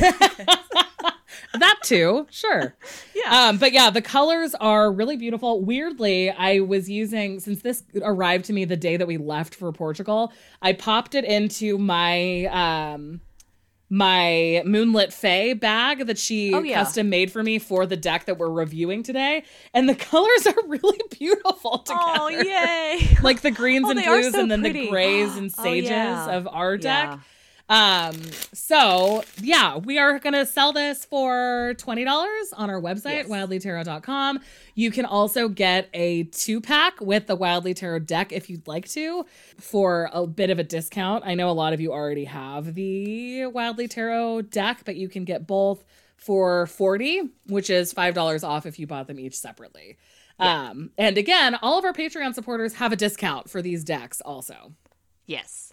that 1.59 1.75
too 1.83 2.27
sure 2.29 2.75
Yeah. 3.13 3.47
um 3.49 3.57
but 3.57 3.71
yeah 3.71 3.89
the 3.89 4.01
colors 4.01 4.55
are 4.55 4.91
really 4.91 5.17
beautiful 5.17 5.61
weirdly 5.61 6.29
i 6.31 6.59
was 6.59 6.89
using 6.89 7.39
since 7.39 7.61
this 7.61 7.83
arrived 8.01 8.45
to 8.45 8.53
me 8.53 8.63
the 8.65 8.77
day 8.77 8.95
that 8.97 9.07
we 9.07 9.17
left 9.17 9.55
for 9.55 9.71
portugal 9.71 10.31
i 10.61 10.71
popped 10.73 11.13
it 11.15 11.23
into 11.25 11.77
my 11.77 12.45
um 12.45 13.21
my 13.89 14.63
moonlit 14.65 15.13
Faye 15.13 15.53
bag 15.53 16.07
that 16.07 16.17
she 16.17 16.53
Oh, 16.53 16.63
yeah. 16.63 16.75
custom 16.75 17.09
made 17.09 17.31
for 17.31 17.43
me 17.43 17.59
for 17.59 17.85
the 17.85 17.95
deck 17.95 18.25
that 18.25 18.37
we're 18.39 18.49
reviewing 18.49 19.03
today 19.03 19.43
and 19.73 19.87
the 19.87 19.95
colors 20.11 20.47
are 20.47 20.55
really 20.67 20.99
beautiful 21.17 21.79
together 21.79 22.01
oh 22.03 22.27
yay! 22.29 23.17
like 23.21 23.41
the 23.41 23.51
greens 23.51 23.85
Oh, 23.87 23.91
and 23.91 24.03
blues 24.03 24.33
so 24.33 24.39
and 24.39 24.49
then 24.49 24.61
pretty. 24.61 24.85
the 24.85 24.89
grays 24.89 25.35
and 25.37 25.51
Oh, 25.57 25.63
sages 25.63 25.89
yeah. 25.91 26.31
of 26.35 26.47
our 26.47 26.77
deck 26.77 27.09
Yeah. 27.11 27.19
Um, 27.67 28.13
so 28.53 29.23
yeah, 29.41 29.77
we 29.77 29.97
are 29.97 30.19
gonna 30.19 30.45
sell 30.45 30.71
this 30.71 31.03
for 31.05 31.73
twenty 31.77 32.03
dollars 32.03 32.53
on 32.53 32.69
our 32.69 32.79
website, 32.79 33.23
Yes. 33.23 33.27
wildlytarot.com. 33.27 34.39
You 34.75 34.91
can 34.91 35.05
also 35.05 35.47
get 35.49 35.89
a 35.93 36.23
two 36.25 36.61
pack 36.61 37.01
with 37.01 37.27
the 37.27 37.35
Wildly 37.35 37.73
Tarot 37.73 37.99
deck 37.99 38.31
if 38.31 38.49
you'd 38.49 38.67
like 38.67 38.87
to 38.89 39.25
for 39.59 40.09
a 40.13 40.27
bit 40.27 40.49
of 40.49 40.59
a 40.59 40.63
discount. 40.63 41.23
I 41.25 41.33
know 41.33 41.49
a 41.49 41.53
lot 41.53 41.73
of 41.73 41.81
you 41.81 41.91
already 41.91 42.25
have 42.25 42.75
the 42.75 43.47
Wildly 43.47 43.87
Tarot 43.87 44.43
deck, 44.43 44.81
but 44.85 44.95
you 44.95 45.09
can 45.09 45.23
get 45.25 45.47
both 45.47 45.83
for 46.17 46.65
40, 46.67 47.31
which 47.47 47.69
is 47.69 47.91
five 47.93 48.13
dollars 48.13 48.43
off 48.43 48.65
if 48.65 48.77
you 48.79 48.85
bought 48.87 49.07
them 49.07 49.19
each 49.19 49.35
separately. 49.35 49.97
Um, 50.37 50.91
and 50.97 51.17
again, 51.17 51.55
all 51.61 51.79
of 51.79 51.85
our 51.85 51.93
Patreon 51.93 52.33
supporters 52.35 52.73
have 52.75 52.91
a 52.91 52.95
discount 52.97 53.49
for 53.49 53.61
these 53.61 53.83
decks 53.85 54.19
also. 54.21 54.73
Yes. 55.25 55.71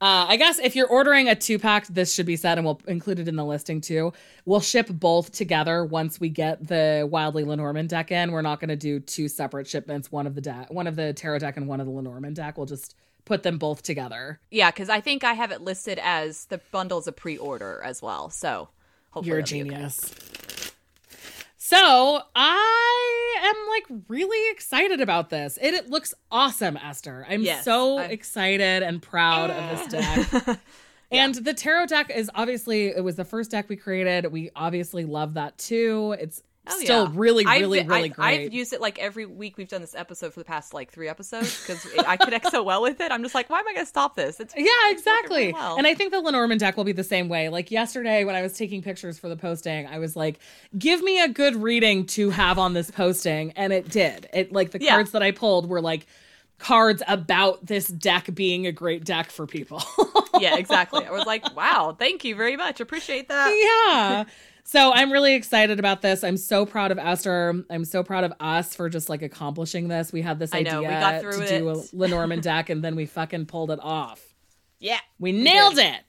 Uh, 0.00 0.26
I 0.28 0.36
guess 0.36 0.58
if 0.58 0.76
you're 0.76 0.88
ordering 0.88 1.28
a 1.28 1.34
two 1.34 1.58
pack, 1.58 1.86
this 1.86 2.12
should 2.12 2.26
be 2.26 2.36
said, 2.36 2.58
and 2.58 2.64
we'll 2.66 2.80
include 2.86 3.20
it 3.20 3.28
in 3.28 3.36
the 3.36 3.44
listing 3.44 3.80
too. 3.80 4.12
We'll 4.44 4.60
ship 4.60 4.88
both 4.90 5.32
together 5.32 5.84
once 5.84 6.20
we 6.20 6.28
get 6.28 6.66
the 6.66 7.08
Wildly 7.10 7.44
Lenormand 7.44 7.88
deck 7.88 8.10
in. 8.10 8.32
We're 8.32 8.42
not 8.42 8.60
going 8.60 8.68
to 8.68 8.76
do 8.76 9.00
two 9.00 9.28
separate 9.28 9.66
shipments, 9.66 10.12
one 10.12 10.26
of 10.26 10.34
the 10.34 10.40
deck, 10.40 10.70
one 10.70 10.86
of 10.86 10.96
the 10.96 11.12
tarot 11.12 11.38
deck, 11.38 11.56
and 11.56 11.68
one 11.68 11.80
of 11.80 11.86
the 11.86 11.92
Lenormand 11.92 12.36
deck. 12.36 12.58
We'll 12.58 12.66
just 12.66 12.96
put 13.24 13.42
them 13.42 13.56
both 13.56 13.82
together. 13.82 14.40
Yeah, 14.50 14.70
because 14.70 14.90
I 14.90 15.00
think 15.00 15.24
I 15.24 15.34
have 15.34 15.50
it 15.52 15.62
listed 15.62 15.98
as 16.02 16.46
the 16.46 16.58
bundle's 16.70 17.06
a 17.06 17.12
pre-order 17.12 17.80
as 17.82 18.02
well. 18.02 18.30
So 18.30 18.68
hopefully 19.10 19.30
You're 19.30 19.38
a 19.38 19.42
be 19.42 19.62
okay. 19.72 20.53
So 21.66 22.20
I 22.36 23.36
am 23.42 23.54
like 23.70 24.02
really 24.08 24.52
excited 24.52 25.00
about 25.00 25.30
this. 25.30 25.58
It, 25.62 25.72
it 25.72 25.88
looks 25.88 26.12
awesome, 26.30 26.76
Esther. 26.76 27.24
I'm 27.26 27.40
Yes, 27.40 27.64
so 27.64 27.96
I'm- 28.00 28.10
excited 28.10 28.82
and 28.82 29.00
proud 29.00 29.48
of 29.50 29.78
this 29.78 29.86
deck. 29.88 30.60
And 31.10 31.34
the 31.36 31.54
tarot 31.54 31.86
deck 31.86 32.10
is 32.10 32.28
obviously 32.34 32.88
it 32.88 33.04
was 33.04 33.14
the 33.14 33.24
first 33.24 33.52
deck 33.52 33.68
we 33.68 33.76
created. 33.76 34.32
We 34.32 34.50
obviously 34.56 35.04
love 35.04 35.34
that 35.34 35.56
too. 35.56 36.16
It's 36.18 36.42
Oh, 36.66 36.80
still 36.80 37.04
yeah. 37.04 37.10
really, 37.14 37.44
I've- 37.44 37.60
really, 37.60 37.82
really 37.86 38.04
I've, 38.10 38.12
great. 38.16 38.40
I've 38.46 38.52
used 38.54 38.72
it 38.72 38.80
like 38.80 38.98
every 38.98 39.26
week 39.26 39.58
we've 39.58 39.68
done 39.68 39.82
this 39.82 39.94
episode 39.94 40.32
for 40.32 40.40
the 40.40 40.44
past 40.46 40.72
like 40.72 40.90
three 40.90 41.08
episodes 41.08 41.60
because 41.60 41.86
I 42.06 42.16
connect 42.16 42.50
so 42.50 42.62
well 42.62 42.80
with 42.80 43.00
it. 43.00 43.12
I'm 43.12 43.22
just 43.22 43.34
like, 43.34 43.50
why 43.50 43.58
am 43.58 43.68
I 43.68 43.74
going 43.74 43.84
to 43.84 43.88
stop 43.88 44.16
this? 44.16 44.40
It's 44.40 44.54
yeah, 44.56 44.66
exactly. 44.88 45.40
really 45.40 45.52
well. 45.52 45.76
And 45.76 45.86
I 45.86 45.94
think 45.94 46.10
the 46.12 46.20
Lenormand 46.20 46.60
deck 46.60 46.76
will 46.76 46.84
be 46.84 46.92
the 46.92 47.04
same 47.04 47.28
way. 47.28 47.50
Like 47.50 47.70
yesterday 47.70 48.24
when 48.24 48.34
I 48.34 48.40
was 48.42 48.54
taking 48.54 48.80
pictures 48.82 49.18
for 49.18 49.28
the 49.28 49.36
posting, 49.36 49.86
I 49.86 49.98
was 49.98 50.16
like, 50.16 50.38
give 50.78 51.02
me 51.02 51.20
a 51.22 51.28
good 51.28 51.54
reading 51.56 52.06
to 52.06 52.30
have 52.30 52.58
on 52.58 52.72
this 52.72 52.90
posting. 52.90 53.50
And 53.52 53.72
it 53.72 53.90
did. 53.90 54.28
It 54.32 54.52
like 54.52 54.70
the 54.70 54.80
Yeah. 54.80 54.92
cards 54.92 55.10
that 55.10 55.22
I 55.22 55.32
pulled 55.32 55.68
were 55.68 55.80
like 55.82 56.06
cards 56.58 57.02
about 57.08 57.66
this 57.66 57.88
deck 57.88 58.32
being 58.32 58.66
a 58.66 58.72
great 58.72 59.04
deck 59.04 59.30
for 59.30 59.46
people. 59.46 59.82
yeah, 60.40 60.56
exactly. 60.56 61.04
I 61.04 61.10
was 61.10 61.26
like, 61.26 61.54
wow, 61.54 61.94
thank 61.98 62.24
you 62.24 62.36
very 62.36 62.56
much. 62.56 62.80
Appreciate 62.80 63.28
that. 63.28 63.50
yeah. 63.90 64.24
So 64.66 64.92
I'm 64.92 65.12
really 65.12 65.34
excited 65.34 65.78
about 65.78 66.00
this. 66.02 66.24
I'm 66.24 66.36
so 66.38 66.64
proud 66.64 66.90
of 66.90 66.98
Esther. 66.98 67.64
I'm 67.70 67.84
so 67.84 68.02
proud 68.02 68.24
of 68.24 68.32
us 68.40 68.74
for 68.74 68.88
just 68.88 69.08
like 69.10 69.20
accomplishing 69.22 69.88
this. 69.88 70.12
We 70.12 70.22
had 70.22 70.38
this 70.38 70.52
I 70.54 70.58
idea 70.58 70.72
know, 70.72 70.80
we 70.82 70.88
got 70.88 71.20
through 71.20 71.38
to 71.46 71.58
do 71.58 71.68
a 71.68 71.78
it. 71.78 71.90
Lenormand 71.92 72.42
deck 72.42 72.70
and 72.70 72.82
then 72.82 72.96
we 72.96 73.04
fucking 73.06 73.46
pulled 73.46 73.70
it 73.70 73.78
off. 73.82 74.22
Yeah, 74.80 74.98
We 75.18 75.32
nailed 75.32 75.78
it. 75.78 76.00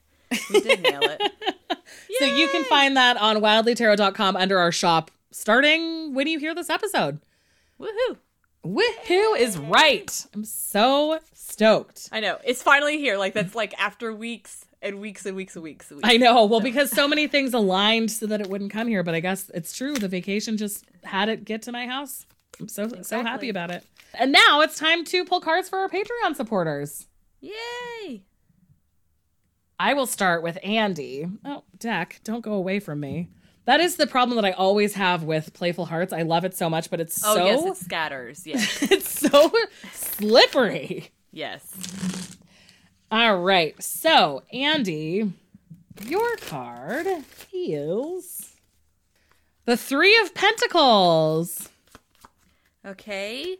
we 0.52 0.60
did 0.60 0.82
nail 0.82 1.00
it. 1.02 1.32
So 2.18 2.24
you 2.24 2.48
can 2.48 2.64
find 2.64 2.96
that 2.96 3.16
on 3.16 3.36
wildlytarot.com 3.36 4.36
under 4.36 4.58
our 4.58 4.72
shop 4.72 5.10
starting 5.30 6.14
when 6.14 6.26
you 6.26 6.38
hear 6.38 6.54
this 6.54 6.70
episode. 6.70 7.20
Woohoo! 7.80 8.16
Woohoo 8.64 9.38
is 9.38 9.56
right. 9.58 10.26
I'm 10.34 10.44
so 10.44 11.20
stoked. 11.32 12.08
I 12.10 12.20
know 12.20 12.38
it's 12.44 12.62
finally 12.62 12.98
here. 12.98 13.16
Like 13.18 13.34
that's 13.34 13.54
like 13.54 13.74
after 13.78 14.12
weeks 14.12 14.65
and 14.86 15.00
weeks 15.00 15.26
and 15.26 15.36
weeks 15.36 15.54
and 15.56 15.62
weeks. 15.62 15.90
And 15.90 15.98
weeks. 15.98 16.08
I 16.08 16.16
know. 16.16 16.44
Well, 16.46 16.60
because 16.60 16.90
so 16.90 17.06
many 17.08 17.26
things 17.34 17.52
aligned 17.54 18.10
so 18.10 18.26
that 18.26 18.40
it 18.40 18.48
wouldn't 18.48 18.70
come 18.72 18.88
here, 18.88 19.02
but 19.02 19.14
I 19.14 19.20
guess 19.20 19.50
it's 19.54 19.76
true. 19.76 19.94
The 19.94 20.08
vacation 20.08 20.56
just 20.56 20.84
had 21.04 21.28
it 21.28 21.44
get 21.44 21.62
to 21.62 21.72
my 21.72 21.86
house. 21.86 22.26
I'm 22.58 22.68
so 22.68 22.88
so 23.02 23.22
happy 23.22 23.48
about 23.48 23.70
it. 23.70 23.84
And 24.14 24.32
now 24.32 24.62
it's 24.62 24.78
time 24.78 25.04
to 25.06 25.24
pull 25.24 25.40
cards 25.40 25.68
for 25.68 25.78
our 25.78 25.88
Patreon 25.88 26.34
supporters. 26.36 27.06
Yay! 27.40 28.22
I 29.78 29.92
will 29.92 30.06
start 30.06 30.42
with 30.42 30.58
Andy. 30.62 31.26
Oh, 31.44 31.64
Deck, 31.78 32.20
don't 32.24 32.40
go 32.40 32.54
away 32.54 32.80
from 32.80 32.98
me. 33.00 33.28
That 33.66 33.80
is 33.80 33.96
the 33.96 34.06
problem 34.06 34.36
that 34.36 34.44
I 34.44 34.52
always 34.52 34.94
have 34.94 35.24
with 35.24 35.52
Playful 35.52 35.86
Hearts. 35.86 36.12
I 36.12 36.22
love 36.22 36.44
it 36.44 36.56
so 36.56 36.70
much, 36.70 36.88
but 36.88 37.00
it's 37.00 37.22
Oh 37.24 37.34
so 37.34 37.44
yes, 37.44 37.64
it 37.64 37.84
scatters. 37.84 38.46
Yes, 38.46 38.82
it's 38.90 39.10
so 39.20 39.52
slippery. 39.92 41.10
yes. 41.32 42.25
All 43.10 43.38
right. 43.38 43.80
So, 43.82 44.42
Andy, 44.52 45.32
your 46.04 46.36
card 46.38 47.06
is 47.52 48.54
the 49.64 49.76
Three 49.76 50.18
of 50.22 50.34
Pentacles. 50.34 51.68
Okay, 52.84 53.58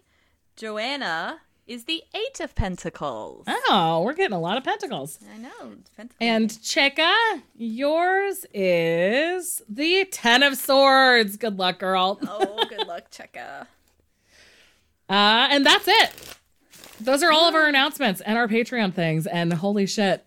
Joanna 0.56 1.40
is 1.66 1.84
the 1.84 2.02
Eight 2.14 2.40
of 2.40 2.54
Pentacles. 2.54 3.44
Oh, 3.48 4.02
we're 4.04 4.14
getting 4.14 4.36
a 4.36 4.40
lot 4.40 4.56
of 4.56 4.64
pentacles. 4.64 5.18
I 5.32 5.38
know. 5.38 5.76
Pentacles. 5.96 6.16
And 6.20 6.50
Cheka, 6.50 7.42
yours 7.56 8.46
is 8.54 9.62
the 9.68 10.04
Ten 10.10 10.42
of 10.42 10.56
Swords. 10.56 11.36
Good 11.36 11.58
luck, 11.58 11.78
girl. 11.80 12.18
oh, 12.26 12.64
good 12.68 12.86
luck, 12.86 13.10
Cheka. 13.10 13.66
Uh, 15.08 15.46
and 15.52 15.64
that's 15.64 15.86
it. 15.86 16.10
Those 17.00 17.22
are 17.22 17.30
all 17.30 17.48
of 17.48 17.54
our 17.54 17.68
announcements 17.68 18.20
and 18.20 18.38
our 18.38 18.48
Patreon 18.48 18.94
things. 18.94 19.26
And 19.26 19.52
holy 19.52 19.86
shit, 19.86 20.24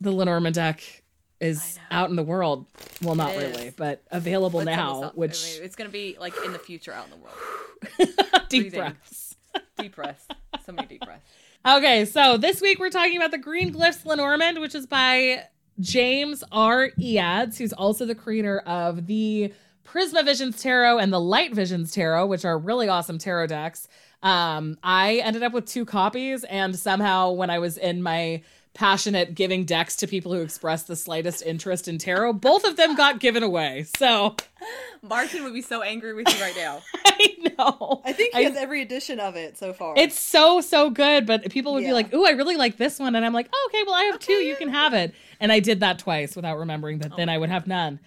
the 0.00 0.12
Lenormand 0.12 0.54
deck 0.54 1.02
is 1.40 1.78
out 1.90 2.10
in 2.10 2.16
the 2.16 2.22
world. 2.22 2.66
Well, 3.02 3.14
not 3.14 3.36
really, 3.36 3.72
but 3.76 4.02
available 4.10 4.60
Let's 4.60 4.76
now, 4.76 5.12
which 5.14 5.44
I 5.44 5.54
mean, 5.56 5.64
it's 5.64 5.76
gonna 5.76 5.90
be 5.90 6.16
like 6.18 6.34
in 6.44 6.52
the 6.52 6.58
future 6.58 6.92
out 6.92 7.06
in 7.06 7.10
the 7.10 7.16
world. 7.16 8.48
deep 8.48 8.72
breaths. 8.72 9.36
Deep 9.78 9.94
breaths. 9.94 10.26
So 10.64 10.72
many 10.72 10.88
deep 10.88 11.04
breaths. 11.04 11.24
Okay, 11.66 12.04
so 12.04 12.36
this 12.36 12.60
week 12.60 12.78
we're 12.78 12.90
talking 12.90 13.16
about 13.16 13.30
the 13.30 13.38
Green 13.38 13.72
Glyphs 13.72 14.04
Lenormand, 14.04 14.60
which 14.60 14.74
is 14.74 14.86
by 14.86 15.44
James 15.80 16.44
R. 16.52 16.90
Eads, 16.98 17.58
who's 17.58 17.72
also 17.72 18.06
the 18.06 18.14
creator 18.14 18.60
of 18.60 19.06
the 19.06 19.52
Prisma 19.84 20.24
Visions 20.24 20.62
Tarot 20.62 20.98
and 20.98 21.12
the 21.12 21.20
Light 21.20 21.54
Visions 21.54 21.92
Tarot, 21.92 22.26
which 22.26 22.44
are 22.44 22.58
really 22.58 22.88
awesome 22.88 23.18
tarot 23.18 23.48
decks. 23.48 23.88
Um, 24.24 24.78
I 24.82 25.16
ended 25.18 25.42
up 25.42 25.52
with 25.52 25.66
two 25.66 25.84
copies, 25.84 26.44
and 26.44 26.74
somehow 26.76 27.30
when 27.32 27.50
I 27.50 27.58
was 27.58 27.76
in 27.76 28.02
my 28.02 28.42
passionate 28.72 29.36
giving 29.36 29.64
decks 29.64 29.94
to 29.96 30.06
people 30.06 30.32
who 30.32 30.40
expressed 30.40 30.88
the 30.88 30.96
slightest 30.96 31.42
interest 31.42 31.86
in 31.86 31.96
tarot, 31.98 32.32
both 32.32 32.64
of 32.64 32.76
them 32.76 32.96
got 32.96 33.20
given 33.20 33.42
away. 33.42 33.84
So 33.98 34.34
Martin 35.02 35.44
would 35.44 35.52
be 35.52 35.62
so 35.62 35.82
angry 35.82 36.14
with 36.14 36.26
you 36.34 36.42
right 36.42 36.56
now. 36.56 36.80
I 37.04 37.36
know. 37.56 38.00
I 38.04 38.12
think 38.12 38.34
he 38.34 38.40
I- 38.40 38.48
has 38.48 38.56
every 38.56 38.82
edition 38.82 39.20
of 39.20 39.36
it 39.36 39.56
so 39.56 39.72
far. 39.72 39.94
It's 39.96 40.18
so 40.18 40.60
so 40.60 40.90
good, 40.90 41.26
but 41.26 41.50
people 41.50 41.74
would 41.74 41.84
be 41.84 41.92
like, 41.92 42.12
"Ooh, 42.12 42.24
I 42.26 42.30
really 42.30 42.56
like 42.56 42.78
this 42.78 42.98
one," 42.98 43.14
and 43.14 43.24
I'm 43.24 43.34
like, 43.34 43.48
oh, 43.52 43.68
"Okay, 43.70 43.84
well, 43.84 43.94
I 43.94 44.04
have 44.04 44.18
two. 44.18 44.32
You 44.32 44.56
can 44.56 44.70
have 44.70 44.94
it." 44.94 45.14
And 45.38 45.52
I 45.52 45.60
did 45.60 45.80
that 45.80 45.98
twice 45.98 46.34
without 46.34 46.58
remembering 46.58 46.98
that 47.00 47.16
then 47.16 47.28
I 47.28 47.38
would 47.38 47.50
have 47.50 47.66
none. 47.66 48.00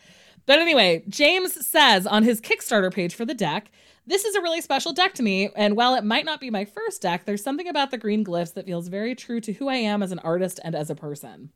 But 0.48 0.60
anyway, 0.60 1.04
James 1.08 1.66
says 1.66 2.08
on 2.08 2.24
his 2.24 2.42
Kickstarter 2.42 2.92
page 2.92 3.14
for 3.14 3.26
the 3.26 3.34
deck, 3.34 3.70
"This 4.08 4.24
is 4.24 4.36
a 4.36 4.42
really 4.42 4.62
special 4.62 4.94
deck 4.94 5.14
to 5.16 5.24
me, 5.24 5.50
and 5.54 5.76
while 5.76 5.94
it 5.94 6.06
might 6.06 6.24
not 6.24 6.40
be 6.40 6.50
my 6.50 6.64
first 6.64 7.02
deck, 7.02 7.26
there's 7.26 7.44
something 7.44 7.68
about 7.68 7.92
the 7.92 7.98
green 7.98 8.24
glyphs 8.24 8.54
that 8.54 8.66
feels 8.66 8.88
very 8.88 9.14
true 9.14 9.42
to 9.42 9.52
who 9.52 9.68
I 9.68 9.76
am 9.76 10.02
as 10.02 10.14
an 10.14 10.20
artist 10.20 10.62
and 10.64 10.74
as 10.74 10.90
a 10.90 10.96
person." 10.96 11.52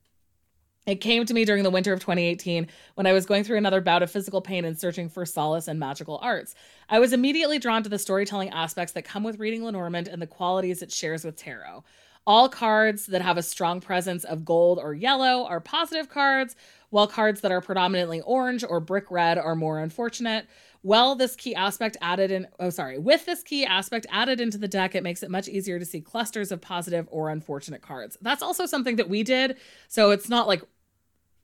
It 0.85 0.95
came 0.95 1.25
to 1.25 1.33
me 1.33 1.45
during 1.45 1.63
the 1.63 1.69
winter 1.69 1.93
of 1.93 2.01
2018 2.01 2.67
when 2.95 3.07
I 3.07 3.13
was 3.13 3.25
going 3.25 3.45
through 3.45 3.57
another 3.57 3.79
bout 3.79 4.03
of 4.03 4.11
physical 4.11 4.41
pain 4.41 4.65
and 4.65 4.77
searching 4.77 5.07
for 5.07 5.25
solace 5.25 5.69
in 5.69 5.79
magical 5.79 6.19
arts. 6.21 6.53
I 6.89 6.99
was 6.99 7.13
immediately 7.13 7.57
drawn 7.59 7.83
to 7.83 7.89
the 7.89 7.99
storytelling 7.99 8.49
aspects 8.49 8.91
that 8.93 9.05
come 9.05 9.23
with 9.23 9.39
reading 9.39 9.63
Lenormand 9.63 10.09
and 10.09 10.21
the 10.21 10.27
qualities 10.27 10.81
it 10.81 10.91
shares 10.91 11.23
with 11.23 11.37
tarot. 11.37 11.85
All 12.27 12.49
cards 12.49 13.05
that 13.07 13.21
have 13.21 13.37
a 13.37 13.43
strong 13.43 13.79
presence 13.79 14.23
of 14.23 14.43
gold 14.43 14.77
or 14.77 14.93
yellow 14.93 15.45
are 15.45 15.59
positive 15.59 16.09
cards, 16.09 16.55
while 16.89 17.07
cards 17.07 17.41
that 17.41 17.51
are 17.51 17.61
predominantly 17.61 18.21
orange 18.21 18.63
or 18.67 18.79
brick 18.79 19.09
red 19.09 19.37
are 19.37 19.55
more 19.55 19.79
unfortunate. 19.79 20.47
Well, 20.83 21.15
this 21.15 21.35
key 21.35 21.53
aspect 21.53 21.95
added 22.01 22.31
in, 22.31 22.47
oh, 22.59 22.71
sorry, 22.71 22.97
with 22.97 23.25
this 23.25 23.43
key 23.43 23.65
aspect 23.65 24.07
added 24.09 24.41
into 24.41 24.57
the 24.57 24.67
deck, 24.67 24.95
it 24.95 25.03
makes 25.03 25.21
it 25.21 25.29
much 25.29 25.47
easier 25.47 25.77
to 25.77 25.85
see 25.85 26.01
clusters 26.01 26.51
of 26.51 26.59
positive 26.59 27.07
or 27.11 27.29
unfortunate 27.29 27.81
cards. 27.81 28.17
That's 28.21 28.41
also 28.41 28.65
something 28.65 28.95
that 28.95 29.07
we 29.07 29.21
did. 29.21 29.57
So 29.87 30.09
it's 30.09 30.27
not 30.27 30.47
like 30.47 30.63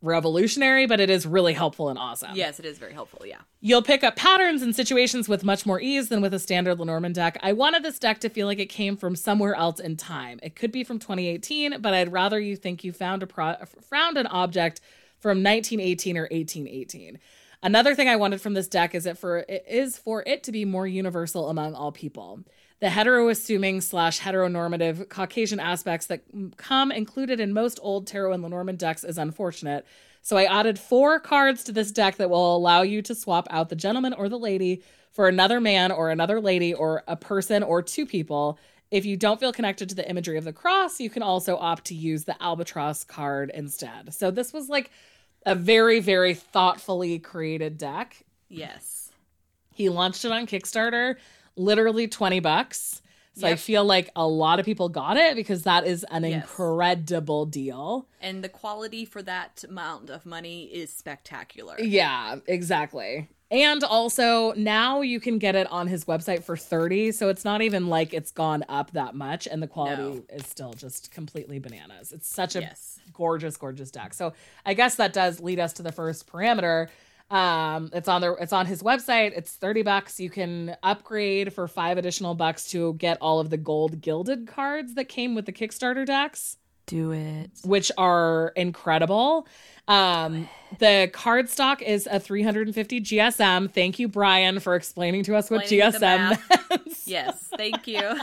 revolutionary, 0.01 0.85
but 0.85 0.99
it 0.99 1.09
is 1.09 1.25
really 1.25 1.53
helpful 1.53 1.89
and 1.89 1.97
awesome. 1.97 2.31
yes, 2.35 2.59
it 2.59 2.65
is 2.65 2.77
very 2.77 2.93
helpful. 2.93 3.25
Yeah. 3.25 3.37
You'll 3.61 3.81
pick 3.81 4.03
up 4.03 4.15
patterns 4.15 4.61
and 4.61 4.75
situations 4.75 5.27
with 5.27 5.43
much 5.43 5.65
more 5.65 5.81
ease 5.81 6.09
than 6.09 6.21
with 6.21 6.33
a 6.33 6.39
standard 6.39 6.79
Lenormand 6.79 7.15
deck. 7.15 7.37
I 7.41 7.53
wanted 7.53 7.83
this 7.83 7.99
deck 7.99 8.19
to 8.19 8.29
feel 8.29 8.47
like 8.47 8.59
it 8.59 8.67
came 8.67 8.95
from 8.95 9.15
somewhere 9.15 9.55
else 9.55 9.79
in 9.79 9.97
time. 9.97 10.39
It 10.43 10.55
could 10.55 10.71
be 10.71 10.83
from 10.83 10.99
2018, 10.99 11.81
but 11.81 11.93
I'd 11.93 12.11
rather 12.11 12.39
you 12.39 12.55
think 12.55 12.83
you 12.83 12.93
found 12.93 13.23
a 13.23 13.27
pro- 13.27 13.57
found 13.89 14.17
an 14.17 14.27
object 14.27 14.81
from 15.19 15.43
1918 15.43 16.17
or 16.17 16.23
1818. 16.23 17.19
Another 17.63 17.95
thing 17.95 18.07
I 18.07 18.15
wanted 18.15 18.39
from 18.39 18.53
this 18.53 18.67
deck 18.67 18.93
is 18.93 19.05
it 19.05 19.17
for 19.17 19.39
it 19.39 19.65
is 19.67 19.97
for 19.97 20.23
it 20.27 20.43
to 20.43 20.51
be 20.51 20.63
more 20.63 20.87
universal 20.87 21.49
among 21.49 21.73
all 21.73 21.91
people. 21.91 22.43
The 22.79 22.91
hetero-assuming 22.91 23.81
slash 23.81 24.19
heteronormative 24.19 25.09
Caucasian 25.09 25.59
aspects 25.59 26.05
that 26.07 26.21
come 26.57 26.91
included 26.91 27.39
in 27.39 27.51
most 27.51 27.79
old 27.81 28.05
tarot 28.05 28.33
and 28.33 28.43
Lenormand 28.43 28.77
decks 28.77 29.03
is 29.03 29.17
unfortunate. 29.17 29.87
So 30.21 30.37
I 30.37 30.43
added 30.43 30.77
four 30.77 31.19
cards 31.19 31.63
to 31.63 31.71
this 31.71 31.91
deck 31.91 32.17
that 32.17 32.29
will 32.29 32.55
allow 32.55 32.83
you 32.83 33.01
to 33.01 33.15
swap 33.15 33.47
out 33.49 33.69
the 33.69 33.75
gentleman 33.75 34.13
or 34.13 34.29
the 34.29 34.37
lady 34.37 34.83
for 35.11 35.27
another 35.27 35.59
man 35.59 35.91
or 35.91 36.11
another 36.11 36.39
lady 36.39 36.73
or 36.73 37.03
a 37.07 37.15
person 37.15 37.63
or 37.63 37.81
two 37.81 38.05
people. 38.05 38.59
If 38.91 39.05
you 39.05 39.17
don't 39.17 39.39
feel 39.39 39.51
connected 39.51 39.89
to 39.89 39.95
the 39.95 40.07
imagery 40.07 40.37
of 40.37 40.43
the 40.43 40.53
cross, 40.53 40.99
you 40.99 41.09
can 41.09 41.23
also 41.23 41.57
opt 41.57 41.85
to 41.85 41.95
use 41.95 42.25
the 42.25 42.41
albatross 42.41 43.03
card 43.03 43.51
instead. 43.55 44.13
So 44.13 44.29
this 44.29 44.53
was 44.53 44.69
like 44.69 44.91
a 45.47 45.55
very, 45.55 45.99
very 45.99 46.33
thoughtfully 46.33 47.17
created 47.19 47.77
deck. 47.77 48.23
Yes. 48.49 49.11
He 49.73 49.89
launched 49.89 50.25
it 50.25 50.31
on 50.31 50.45
Kickstarter, 50.45 51.15
literally 51.55 52.07
20 52.07 52.39
bucks. 52.41 53.01
So 53.33 53.47
I 53.47 53.55
feel 53.55 53.85
like 53.85 54.09
a 54.15 54.27
lot 54.27 54.59
of 54.59 54.65
people 54.65 54.89
got 54.89 55.15
it 55.15 55.35
because 55.35 55.61
that 55.63 55.85
is 55.85 56.03
an 56.09 56.23
Yes. 56.23 56.41
incredible 56.41 57.45
deal. 57.45 58.07
And 58.19 58.43
the 58.43 58.49
quality 58.49 59.05
for 59.05 59.21
that 59.21 59.63
amount 59.63 60.09
of 60.09 60.25
money 60.25 60.63
is 60.65 60.91
spectacular. 60.91 61.79
Yeah, 61.79 62.37
exactly. 62.47 63.29
And 63.49 63.81
also 63.83 64.51
now 64.57 64.99
you 65.01 65.19
can 65.21 65.37
get 65.39 65.55
it 65.55 65.71
on 65.71 65.87
his 65.87 66.03
website 66.05 66.43
for 66.43 66.57
30, 66.57 67.13
so 67.13 67.29
it's 67.29 67.45
not 67.45 67.61
even 67.61 67.87
like 67.87 68.13
it's 68.13 68.31
gone 68.31 68.65
up 68.67 68.91
that 68.91 69.15
much 69.15 69.47
and 69.47 69.63
the 69.63 69.67
quality 69.67 70.01
No. 70.01 70.23
is 70.29 70.45
still 70.45 70.73
just 70.73 71.11
completely 71.11 71.57
bananas. 71.57 72.11
It's 72.11 72.27
such 72.27 72.55
a 72.57 72.61
Yes. 72.61 72.99
gorgeous 73.13 73.55
gorgeous 73.55 73.89
deck. 73.89 74.13
So 74.13 74.33
I 74.65 74.73
guess 74.73 74.95
that 74.95 75.13
does 75.13 75.39
lead 75.39 75.59
us 75.59 75.71
to 75.73 75.83
the 75.83 75.93
first 75.93 76.27
parameter. 76.27 76.89
Um 77.29 77.89
it's 77.93 78.07
on 78.09 78.19
the 78.21 78.33
it's 78.35 78.53
on 78.53 78.65
his 78.65 78.83
website. 78.83 79.31
It's 79.37 79.53
30 79.53 79.81
bucks. 79.81 80.19
You 80.19 80.29
can 80.29 80.75
upgrade 80.83 81.53
for 81.53 81.67
5 81.69 81.97
additional 81.97 82.35
bucks 82.35 82.69
to 82.71 82.93
get 82.95 83.17
all 83.21 83.39
of 83.39 83.49
the 83.49 83.57
gold 83.57 84.01
gilded 84.01 84.45
cards 84.47 84.93
that 84.95 85.05
came 85.09 85.35
with 85.35 85.45
the 85.45 85.53
Kickstarter 85.53 86.05
decks 86.05 86.57
Do 86.87 87.11
it. 87.11 87.51
which 87.63 87.91
are 87.97 88.53
incredible. 88.55 89.47
Um, 89.87 90.49
the 90.79 91.09
cardstock 91.13 91.81
is 91.81 92.07
a 92.11 92.19
350 92.19 93.01
GSM. 93.01 93.71
Thank 93.71 93.99
you, 93.99 94.07
Brian, 94.07 94.59
for 94.59 94.75
explaining 94.75 95.23
to 95.25 95.35
us 95.35 95.49
what 95.49 95.61
Explaining 95.61 95.91
the 95.91 95.97
GSM 95.99 96.79
means. 96.85 97.03
Yes, 97.07 97.47
thank 97.55 97.87
you. 97.87 98.01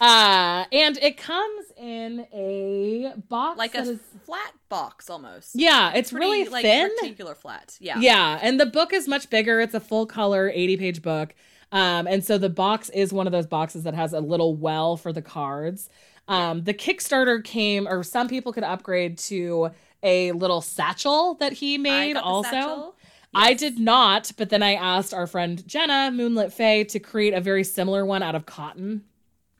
Uh, 0.00 0.64
and 0.72 0.98
it 0.98 1.16
comes 1.16 1.66
in 1.76 2.26
a 2.34 3.12
box 3.28 3.56
like 3.56 3.76
a 3.76 3.82
is- 3.82 4.00
flat 4.26 4.52
box 4.68 5.08
almost. 5.08 5.50
yeah, 5.54 5.92
it's 5.94 6.10
Pretty, 6.10 6.26
really 6.26 6.48
like 6.48 6.62
thin. 6.64 6.90
rectangular 6.90 7.36
flat. 7.36 7.76
Yeah. 7.80 7.98
Yeah, 8.00 8.36
and 8.42 8.58
the 8.58 8.66
book 8.66 8.92
is 8.92 9.06
much 9.06 9.30
bigger. 9.30 9.60
It's 9.60 9.74
a 9.74 9.80
full 9.80 10.06
color 10.06 10.50
80 10.52 10.76
page 10.76 11.02
book. 11.02 11.36
Um, 11.70 12.08
and 12.08 12.24
so 12.24 12.36
the 12.36 12.48
box 12.50 12.88
is 12.90 13.12
one 13.12 13.26
of 13.28 13.32
those 13.32 13.46
boxes 13.46 13.84
that 13.84 13.94
has 13.94 14.12
a 14.12 14.18
little 14.20 14.56
well 14.56 14.96
for 14.96 15.12
the 15.12 15.22
cards. 15.22 15.88
Um, 16.28 16.64
the 16.64 16.74
Kickstarter 16.74 17.42
came, 17.42 17.86
or 17.88 18.02
some 18.02 18.28
people 18.28 18.52
could 18.52 18.64
upgrade 18.64 19.18
to 19.18 19.70
a 20.02 20.32
little 20.32 20.60
satchel 20.60 21.34
that 21.34 21.52
he 21.54 21.78
made 21.78 22.16
also. 22.16 22.50
satchel. 22.50 22.94
I 23.34 23.54
did 23.54 23.78
not, 23.78 24.30
but 24.36 24.50
then 24.50 24.62
I 24.62 24.74
asked 24.74 25.14
our 25.14 25.26
friend 25.26 25.66
Jenna, 25.66 26.10
Moonlit 26.12 26.52
Faye, 26.52 26.84
to 26.84 26.98
create 26.98 27.32
a 27.34 27.40
very 27.40 27.64
similar 27.64 28.04
one 28.04 28.22
out 28.22 28.34
of 28.34 28.44
cotton 28.44 29.04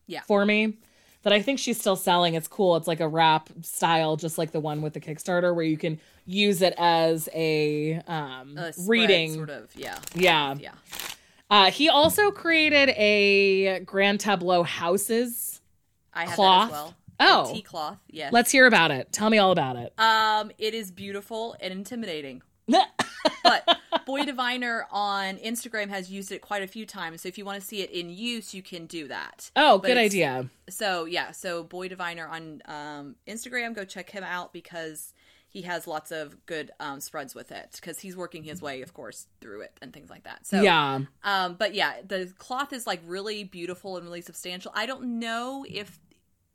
Yeah. 0.07 0.21
for 0.27 0.45
me 0.45 0.77
that 1.23 1.33
I 1.33 1.41
think 1.41 1.59
she's 1.59 1.81
still 1.81 1.97
selling. 1.97 2.35
It's 2.35 2.49
cool. 2.49 2.77
It's 2.77 2.87
like 2.89 3.01
a 3.01 3.09
wrap 3.09 3.49
style, 3.63 4.17
just 4.17 4.37
like 4.37 4.51
the 4.53 4.61
one 4.61 4.83
with 4.83 4.93
the 4.93 5.01
Kickstarter, 5.01 5.55
where 5.55 5.65
you 5.65 5.79
can 5.79 5.99
use 6.27 6.61
it 6.61 6.75
as 6.77 7.29
a 7.33 7.95
um, 8.07 8.59
A 8.59 8.73
reading. 8.87 9.35
sort 9.35 9.51
of. 9.51 9.71
Yeah. 9.75 9.99
Yeah. 10.15 10.55
Yeah. 10.61 10.73
Uh, 11.51 11.71
he 11.71 11.89
also 11.89 12.31
created 12.31 12.91
a 12.91 13.81
grand 13.81 14.21
tableau 14.21 14.63
houses. 14.65 15.52
I 16.13 16.25
have 16.27 16.35
Cloth? 16.35 16.71
that 16.71 16.75
as 16.77 16.83
well. 16.83 16.95
Oh. 17.21 17.51
A 17.51 17.55
tea 17.55 17.63
cloth. 17.63 17.99
Yes. 18.11 18.33
Let's 18.33 18.51
hear 18.51 18.67
about 18.67 18.91
it. 18.91 19.13
Tell 19.13 19.31
me 19.31 19.39
all 19.39 19.53
about 19.53 19.77
it. 19.77 19.93
Um, 19.99 20.51
it 20.59 20.75
is 20.75 20.91
beautiful 20.91 21.57
and 21.61 21.73
intimidating. 21.73 22.43
But 23.45 23.79
Boy 24.07 24.25
Diviner 24.25 24.87
on 24.91 25.37
Instagram 25.39 25.89
has 25.91 26.11
used 26.11 26.33
it 26.33 26.41
quite 26.41 26.63
a 26.63 26.67
few 26.67 26.87
times. 26.87 27.23
So 27.23 27.29
if 27.29 27.39
you 27.39 27.45
want 27.45 27.61
to 27.61 27.67
see 27.67 27.83
it 27.83 27.91
in 27.91 28.09
use, 28.11 28.55
you 28.55 28.63
can 28.63 28.87
do 28.87 29.09
that. 29.09 29.51
oh, 29.57 29.79
But 29.79 29.89
good 29.89 29.97
idea. 29.97 30.49
So 30.69 31.05
yeah, 31.05 31.33
so 31.33 31.63
Boy 31.63 31.89
Diviner 31.89 32.27
on 32.27 32.63
um, 32.67 33.17
Instagram, 33.29 33.75
go 33.75 33.85
check 33.85 34.11
him 34.11 34.25
out 34.25 34.53
because 34.53 35.13
he 35.53 35.63
has 35.63 35.87
lots 35.87 36.11
of 36.11 36.47
good 36.47 36.71
um, 36.81 36.99
spreads 36.99 37.35
with 37.35 37.53
it 37.53 37.73
because 37.77 37.99
he's 37.99 38.17
working 38.17 38.43
his 38.43 38.63
way, 38.63 38.81
of 38.81 38.95
course, 38.95 39.27
through 39.43 39.61
it 39.61 39.73
and 39.83 39.93
things 39.93 40.09
like 40.09 40.25
that. 40.25 40.47
So 40.47 40.63
yeah. 40.63 41.01
um, 41.25 41.55
but 41.59 41.75
yeah, 41.75 41.97
the 42.07 42.33
cloth 42.39 42.73
is 42.73 42.87
like 42.87 43.03
really 43.07 43.45
beautiful 43.45 43.99
and 43.99 44.07
really 44.07 44.23
substantial. 44.23 44.73
I 44.75 44.87
don't 44.87 45.19
know 45.21 45.67
if 45.69 46.01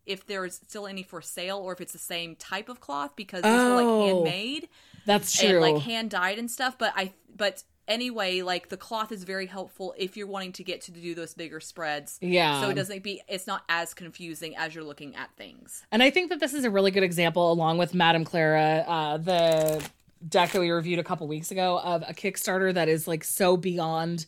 if 0.07 0.25
there's 0.25 0.55
still 0.55 0.87
any 0.87 1.03
for 1.03 1.21
sale 1.21 1.57
or 1.59 1.73
if 1.73 1.81
it's 1.81 1.93
the 1.93 1.99
same 1.99 2.35
type 2.37 2.69
of 2.69 2.79
cloth 2.79 3.11
because 3.15 3.43
these 3.43 3.51
were 3.51 3.59
Oh, 3.59 3.75
like 3.75 4.07
handmade 4.09 4.69
That's 5.05 5.39
and 5.43 5.49
true. 5.51 5.59
like 5.59 5.83
hand 5.83 6.09
dyed 6.09 6.39
and 6.39 6.49
stuff. 6.49 6.77
But 6.79 6.93
I 6.95 7.13
but 7.35 7.63
anyway, 7.87 8.41
like 8.41 8.69
the 8.69 8.77
cloth 8.77 9.11
is 9.11 9.23
very 9.23 9.45
helpful 9.45 9.93
if 9.97 10.17
you're 10.17 10.27
wanting 10.27 10.51
to 10.53 10.63
get 10.63 10.81
to 10.81 10.91
do 10.91 11.15
those 11.15 11.33
bigger 11.33 11.59
spreads. 11.59 12.17
yeah. 12.21 12.61
So 12.61 12.69
it 12.69 12.73
doesn't 12.75 13.03
be 13.03 13.21
it's 13.27 13.47
not 13.47 13.63
as 13.69 13.93
confusing 13.93 14.55
as 14.55 14.75
you're 14.75 14.83
looking 14.83 15.15
at 15.15 15.29
things. 15.37 15.83
And 15.91 16.03
I 16.03 16.09
think 16.09 16.29
that 16.29 16.39
this 16.39 16.53
is 16.53 16.65
a 16.65 16.69
really 16.69 16.91
good 16.91 17.03
example, 17.03 17.51
along 17.51 17.77
with 17.77 17.93
Madame 17.93 18.25
Clara, 18.25 18.83
uh, 18.87 19.17
the 19.17 19.87
deck 20.27 20.51
that 20.51 20.59
we 20.59 20.71
reviewed 20.71 20.99
a 20.99 21.03
couple 21.03 21.27
weeks 21.27 21.51
ago, 21.51 21.79
of 21.79 22.03
a 22.07 22.13
Kickstarter 22.13 22.73
that 22.73 22.89
is 22.89 23.07
like 23.07 23.23
so 23.23 23.55
beyond 23.57 24.25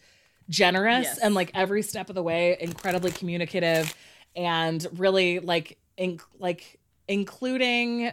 generous 0.49 1.05
Yes. 1.05 1.17
and 1.19 1.35
like 1.35 1.51
every 1.53 1.81
step 1.83 2.09
of 2.09 2.15
the 2.15 2.23
way 2.23 2.57
incredibly 2.59 3.11
communicative 3.11 3.93
and 4.35 4.85
really 4.97 5.39
like 5.39 5.77
in- 5.97 6.19
like 6.39 6.79
including 7.07 8.11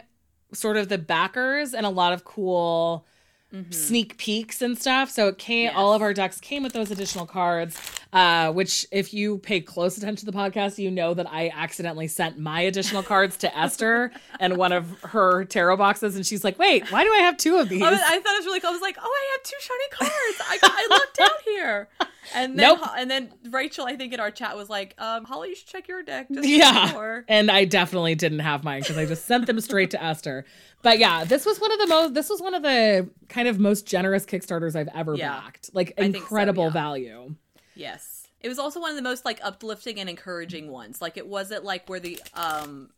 sort 0.53 0.77
of 0.77 0.87
the 0.89 0.97
backers 0.97 1.73
and 1.73 1.85
a 1.85 1.89
lot 1.89 2.13
of 2.13 2.23
cool 2.23 3.05
sneak 3.71 4.17
peeks 4.17 4.61
and 4.61 4.77
stuff. 4.77 5.09
So 5.09 5.27
it 5.29 5.37
came, 5.37 5.65
Yes. 5.65 5.73
all 5.75 5.93
of 5.93 6.01
our 6.01 6.13
decks 6.13 6.39
came 6.39 6.63
with 6.63 6.73
those 6.73 6.91
additional 6.91 7.25
cards, 7.25 7.79
uh, 8.13 8.51
which 8.51 8.85
if 8.91 9.13
you 9.13 9.37
pay 9.39 9.61
close 9.61 9.97
attention 9.97 10.25
to 10.27 10.31
the 10.31 10.37
podcast, 10.37 10.77
you 10.77 10.91
know 10.91 11.13
that 11.13 11.27
I 11.31 11.49
accidentally 11.55 12.07
sent 12.07 12.37
my 12.37 12.61
additional 12.61 13.03
cards 13.03 13.37
to 13.37 13.57
Esther 13.57 14.11
and 14.39 14.57
one 14.57 14.71
of 14.73 14.99
her 15.01 15.45
tarot 15.45 15.77
boxes. 15.77 16.15
And 16.15 16.25
she's 16.25 16.43
like, 16.43 16.59
wait, 16.59 16.91
why 16.91 17.03
do 17.03 17.11
I 17.13 17.19
have 17.19 17.37
two 17.37 17.55
of 17.57 17.69
these? 17.69 17.81
I, 17.81 17.89
was, 17.91 17.99
I 18.01 18.19
thought 18.19 18.33
it 18.35 18.39
was 18.39 18.45
really 18.45 18.59
cool. 18.59 18.69
I 18.69 18.73
was 18.73 18.81
like, 18.81 18.97
oh, 19.01 19.03
I 19.03 19.31
have 19.33 19.43
two 19.43 19.57
shiny 19.59 19.89
cards. 19.91 20.41
I, 20.41 20.59
I 20.63 20.87
looked 20.89 21.17
down 21.17 21.29
here. 21.45 21.89
And 22.35 22.59
then, 22.59 22.75
Nope. 22.75 22.89
And 22.97 23.09
then 23.09 23.29
Rachel, 23.51 23.85
I 23.85 23.95
think 23.95 24.11
in 24.13 24.19
our 24.19 24.31
chat 24.31 24.57
was 24.57 24.69
like, 24.69 24.93
um, 24.97 25.23
Holly, 25.23 25.49
you 25.49 25.55
should 25.55 25.67
check 25.67 25.87
your 25.87 26.03
deck. 26.03 26.27
Just 26.29 26.45
yeah. 26.47 27.21
And 27.29 27.49
I 27.49 27.63
definitely 27.63 28.15
didn't 28.15 28.39
have 28.39 28.65
mine 28.65 28.81
because 28.81 28.97
I 28.97 29.05
just 29.05 29.25
sent 29.25 29.45
them 29.47 29.61
straight 29.61 29.91
to 29.91 30.03
Esther. 30.03 30.43
But 30.83 30.99
yeah, 30.99 31.23
this 31.23 31.45
was 31.45 31.59
one 31.59 31.71
of 31.71 31.79
the 31.79 31.87
most, 31.87 32.13
this 32.13 32.29
was 32.29 32.41
one 32.41 32.53
of 32.53 32.61
the 32.63 33.09
kind 33.29 33.47
of 33.47 33.59
most 33.59 33.85
generous 33.85 34.25
Kickstarters 34.25 34.75
I've 34.75 34.89
ever 34.93 35.15
Yeah. 35.15 35.39
backed. 35.41 35.71
Like 35.73 35.93
I 35.97 36.01
think 36.03 36.15
so, 36.15 36.21
incredible 36.21 36.65
yeah. 36.65 36.69
value. 36.69 37.35
Yes. 37.75 38.27
It 38.41 38.49
was 38.49 38.59
also 38.59 38.79
one 38.79 38.91
of 38.91 38.95
the 38.95 39.01
most 39.01 39.25
like 39.25 39.39
uplifting 39.43 39.99
and 39.99 40.09
encouraging 40.09 40.71
ones. 40.71 41.01
Like 41.01 41.17
it 41.17 41.27
wasn't 41.27 41.63
like 41.65 41.89
where 41.89 41.99
the 41.99 42.21
um 42.35 42.89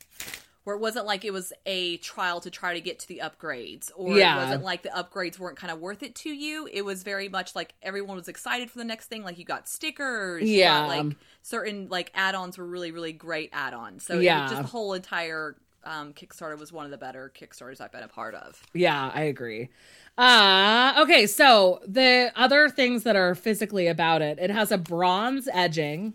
where 0.66 0.76
it 0.76 0.80
wasn't 0.80 1.06
like 1.06 1.24
it 1.26 1.32
was 1.32 1.52
a 1.66 1.98
trial 1.98 2.42
to 2.42 2.52
try 2.52 2.74
to 2.74 2.82
get 2.82 3.00
to 3.00 3.08
the 3.08 3.22
upgrades 3.24 3.90
or 3.96 4.18
Yeah. 4.18 4.36
it 4.38 4.44
wasn't 4.44 4.64
like 4.66 4.84
the 4.84 4.90
upgrades 4.90 5.40
weren't 5.40 5.58
kind 5.58 5.72
of 5.72 5.80
worth 5.80 6.04
it 6.04 6.14
to 6.16 6.30
you. 6.30 6.68
It 6.72 6.84
was 6.84 7.02
very 7.04 7.30
much 7.30 7.56
like 7.56 7.74
everyone 7.82 8.18
was 8.18 8.28
excited 8.28 8.70
for 8.70 8.78
the 8.78 8.84
next 8.84 9.08
thing 9.08 9.24
like 9.24 9.38
you 9.40 9.46
got 9.46 9.68
stickers, 9.70 10.44
Yeah. 10.44 10.82
got, 10.82 10.88
like 11.08 11.16
certain 11.42 11.88
like 11.90 12.12
add-ons 12.14 12.58
were 12.58 12.66
really 12.68 12.92
really 12.92 13.14
great 13.14 13.50
add-ons. 13.54 14.06
So 14.06 14.20
it 14.20 14.24
Yeah. 14.24 14.44
was 14.44 14.52
just 14.52 14.62
the 14.64 14.68
whole 14.68 14.94
entire 14.94 15.56
um 15.84 16.14
Kickstarter 16.14 16.58
was 16.58 16.72
one 16.72 16.86
of 16.86 16.92
the 16.92 16.98
better 16.98 17.32
Kickstarters 17.40 17.80
I've 17.82 17.92
been 17.92 18.04
a 18.04 18.08
part 18.08 18.36
of. 18.36 18.62
Yeah, 18.74 19.12
I 19.14 19.24
agree. 19.24 19.70
Uh 20.18 20.94
okay, 21.00 21.26
so 21.28 21.80
the 21.88 22.32
other 22.36 22.70
things 22.70 23.04
that 23.04 23.16
are 23.16 23.36
physically 23.36 23.88
about 23.88 24.22
it, 24.22 24.38
it 24.40 24.50
has 24.50 24.72
a 24.72 24.78
bronze 24.78 25.48
edging, 25.54 26.14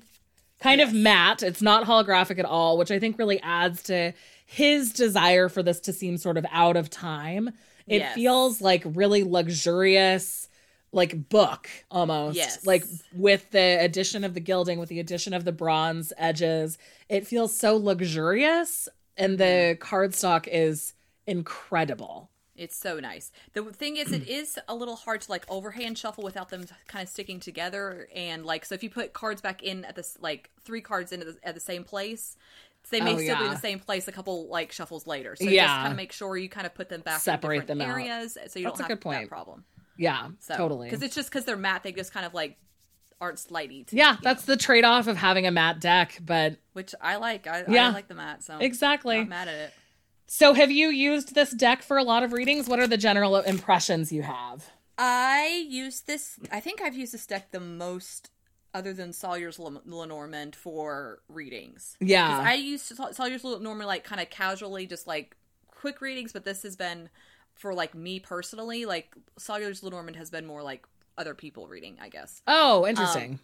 kind 0.60 0.80
of 0.80 0.92
matte. 0.92 1.42
It's 1.42 1.62
not 1.62 1.86
holographic 1.86 2.38
at 2.38 2.44
all, 2.44 2.76
which 2.76 2.90
I 2.90 2.98
think 2.98 3.18
really 3.18 3.40
adds 3.40 3.82
to 3.84 4.12
his 4.44 4.92
desire 4.92 5.48
for 5.48 5.62
this 5.62 5.80
to 5.80 5.92
seem 5.92 6.16
sort 6.18 6.36
of 6.36 6.44
out 6.52 6.76
of 6.76 6.90
time. 6.90 7.48
It 7.86 7.98
Yes. 7.98 8.14
feels 8.14 8.60
like 8.60 8.82
really 8.84 9.24
luxurious 9.24 10.48
like 10.92 11.28
book 11.28 11.68
almost. 11.90 12.36
Yes. 12.36 12.64
Like 12.64 12.84
with 13.14 13.50
the 13.50 13.78
addition 13.80 14.22
of 14.22 14.34
the 14.34 14.40
gilding, 14.40 14.78
with 14.78 14.88
the 14.90 15.00
addition 15.00 15.32
of 15.34 15.44
the 15.44 15.50
bronze 15.52 16.12
edges, 16.16 16.78
it 17.08 17.26
feels 17.26 17.56
so 17.58 17.76
luxurious 17.76 18.88
and 19.16 19.38
the 19.38 19.44
mm. 19.44 19.78
cardstock 19.78 20.48
is 20.50 20.94
incredible. 21.26 22.30
It's 22.56 22.76
so 22.76 23.00
nice. 23.00 23.32
The 23.52 23.64
thing 23.64 23.96
is, 23.96 24.12
it 24.12 24.22
is 24.28 24.58
a 24.68 24.74
little 24.74 24.96
hard 24.96 25.20
to 25.22 25.30
like 25.30 25.44
overhand 25.50 25.98
shuffle 25.98 26.22
without 26.22 26.50
them 26.50 26.66
kind 26.86 27.02
of 27.02 27.08
sticking 27.08 27.40
together. 27.40 28.08
And 28.14 28.46
like, 28.46 28.64
so 28.64 28.74
if 28.74 28.82
you 28.82 28.90
put 28.90 29.12
cards 29.12 29.40
back 29.40 29.62
in 29.62 29.84
at 29.84 29.96
this, 29.96 30.16
like 30.20 30.50
three 30.62 30.80
cards 30.80 31.10
in 31.12 31.20
at 31.20 31.26
the, 31.26 31.36
at 31.48 31.54
the 31.54 31.60
same 31.60 31.82
place, 31.84 32.36
they 32.90 33.00
may 33.00 33.14
Oh, 33.14 33.18
still 33.18 33.36
be 33.36 33.44
in 33.44 33.50
the 33.50 33.56
same 33.56 33.80
place 33.80 34.06
a 34.08 34.12
couple 34.12 34.46
like 34.48 34.70
shuffles 34.70 35.06
later. 35.06 35.36
So 35.36 35.50
Yeah. 35.50 35.64
just 35.66 35.80
kind 35.80 35.92
of 35.92 35.96
make 35.96 36.12
sure 36.12 36.36
you 36.36 36.48
kind 36.48 36.66
of 36.66 36.74
put 36.74 36.88
them 36.88 37.00
back 37.00 37.20
Separate 37.20 37.62
in 37.62 37.66
different 37.66 37.80
them 37.80 37.80
out. 37.80 37.88
areas 37.90 38.38
so 38.46 38.58
you 38.58 38.66
That's 38.66 38.78
don't 38.78 38.88
have 38.88 39.00
that 39.10 39.28
problem. 39.28 39.64
Yeah, 39.96 40.28
So, 40.40 40.56
totally. 40.56 40.86
Because 40.88 41.02
it's 41.02 41.14
just 41.14 41.30
because 41.30 41.44
they're 41.44 41.56
matte, 41.56 41.82
they 41.84 41.92
just 41.92 42.12
kind 42.12 42.26
of 42.26 42.34
like 42.34 42.58
aren't 43.20 43.38
slidey. 43.38 43.86
to- 43.86 43.96
yeah, 43.96 44.16
that's 44.22 44.46
know, 44.46 44.54
the 44.54 44.60
trade 44.60 44.84
off 44.84 45.06
of 45.06 45.16
having 45.16 45.46
a 45.46 45.50
matte 45.50 45.80
deck. 45.80 46.18
But 46.24 46.56
which 46.72 46.94
I 47.00 47.16
like. 47.16 47.46
I, 47.46 47.64
Yeah. 47.68 47.88
I 47.88 47.92
like 47.92 48.08
the 48.08 48.14
matte. 48.14 48.42
So 48.42 48.58
exactly. 48.58 49.18
not 49.18 49.28
mad 49.28 49.48
at 49.48 49.54
it. 49.54 49.74
So, 50.26 50.54
have 50.54 50.70
you 50.70 50.88
used 50.88 51.34
this 51.34 51.50
deck 51.50 51.82
for 51.82 51.98
a 51.98 52.02
lot 52.02 52.22
of 52.22 52.32
readings? 52.32 52.66
What 52.66 52.80
are 52.80 52.86
the 52.86 52.96
general 52.96 53.36
impressions 53.36 54.10
you 54.10 54.22
have? 54.22 54.70
I 54.96 55.66
use 55.68 56.00
this. 56.00 56.38
I 56.50 56.60
think 56.60 56.80
I've 56.80 56.94
used 56.96 57.12
this 57.12 57.26
deck 57.26 57.50
the 57.50 57.60
most, 57.60 58.30
other 58.72 58.94
than 58.94 59.12
Sawyer's 59.12 59.58
Le- 59.58 59.82
Lenormand 59.84 60.56
for 60.56 61.20
readings. 61.28 61.96
Yeah, 62.00 62.42
I 62.42 62.54
used 62.54 62.86
Sa- 62.96 63.10
Sawyer's 63.12 63.44
Lenormand 63.44 63.86
like 63.86 64.04
kind 64.04 64.20
of 64.20 64.30
casually, 64.30 64.86
just 64.86 65.06
like 65.06 65.36
quick 65.66 66.00
readings. 66.00 66.32
But 66.32 66.44
this 66.46 66.62
has 66.62 66.74
been 66.74 67.10
for 67.54 67.74
like 67.74 67.94
me 67.94 68.18
personally. 68.18 68.86
Like 68.86 69.14
Sawyer's 69.38 69.82
Lenormand 69.82 70.16
has 70.16 70.30
been 70.30 70.46
more 70.46 70.62
like 70.62 70.86
other 71.18 71.34
people 71.34 71.66
reading, 71.68 71.96
I 72.00 72.08
guess. 72.08 72.42
Oh, 72.46 72.86
interesting. 72.86 73.38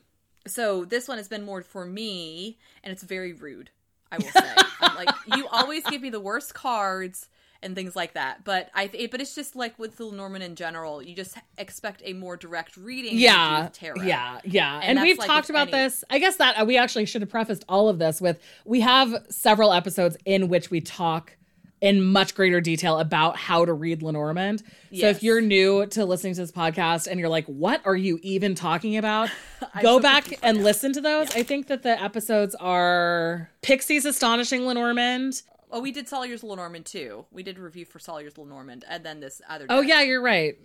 So 0.46 0.84
this 0.84 1.06
one 1.08 1.18
has 1.18 1.28
been 1.28 1.44
more 1.44 1.62
for 1.62 1.84
me, 1.84 2.58
and 2.82 2.92
it's 2.92 3.02
very 3.02 3.32
rude. 3.32 3.70
I 4.10 4.18
will 4.18 4.24
say, 4.24 4.54
like 4.82 5.10
you 5.36 5.46
always 5.48 5.84
give 5.84 6.02
me 6.02 6.10
the 6.10 6.20
worst 6.20 6.54
cards, 6.54 7.28
and 7.62 7.74
things 7.74 7.94
like 7.94 8.14
that. 8.14 8.44
But 8.44 8.70
I, 8.74 8.90
it, 8.92 9.10
but 9.10 9.20
it's 9.20 9.34
just 9.34 9.54
like 9.54 9.78
with 9.78 9.98
Lenormand 10.00 10.42
in 10.42 10.54
general, 10.56 11.02
you 11.02 11.14
just 11.14 11.36
expect 11.58 12.02
a 12.04 12.12
more 12.12 12.36
direct 12.36 12.76
reading. 12.76 13.10
than 13.10 13.92
you 13.92 13.94
do 13.94 14.06
yeah 14.06 14.06
yeah 14.06 14.40
yeah 14.44 14.80
And 14.82 14.98
and, 14.98 15.02
we've 15.02 15.18
like 15.18 15.26
talked 15.26 15.50
about 15.50 15.68
any- 15.68 15.72
this 15.72 16.04
i 16.10 16.18
guess 16.18 16.36
that 16.36 16.58
uh, 16.60 16.64
we 16.64 16.76
actually 16.76 17.06
should 17.06 17.22
have 17.22 17.30
prefaced 17.30 17.64
all 17.68 17.88
of 17.88 17.98
this 17.98 18.20
with 18.20 18.40
we 18.64 18.80
have 18.80 19.14
several 19.28 19.72
episodes 19.72 20.16
in 20.24 20.48
which 20.48 20.70
we 20.70 20.80
talk 20.80 21.36
in 21.81 22.05
much 22.05 22.35
greater 22.35 22.61
detail 22.61 22.99
about 22.99 23.37
how 23.37 23.64
to 23.64 23.72
read 23.72 24.03
lenormand 24.03 24.62
so 24.99 25.07
if 25.07 25.22
you're 25.22 25.41
new 25.41 25.87
to 25.87 26.05
listening 26.05 26.35
to 26.35 26.41
this 26.41 26.53
podcast 26.53 27.07
and 27.07 27.20
you're 27.20 27.28
like 27.28 27.47
what 27.47 27.81
are 27.85 27.97
you 27.97 28.18
even 28.22 28.55
talking 28.55 28.97
about? 28.97 29.28
Go 29.83 29.99
so 29.99 30.01
back 30.01 30.39
and 30.43 30.64
listen 30.64 30.93
to 30.95 31.01
those. 31.01 31.31
I 31.35 31.43
think 31.43 31.68
that 31.68 31.83
the 31.83 32.01
episodes 32.03 32.55
are 32.57 33.51
pixie's 33.62 34.05
astonishing 34.05 34.66
lenormand 34.66 35.43
Oh, 35.72 35.81
we 35.81 35.93
did 35.93 36.09
Sawyer's 36.09 36.43
Lenormand 36.43 36.87
too. 36.87 37.26
We 37.31 37.45
did 37.45 37.57
a 37.57 37.61
review 37.61 37.85
for 37.85 38.01
Sawyer's 38.01 38.37
Lenormand, 38.37 38.85
and 38.89 39.05
then 39.05 39.20
this 39.20 39.41
other. 39.49 39.66
oh 39.68 39.81
yeah 39.81 40.03
you're 40.03 40.22
right. 40.22 40.59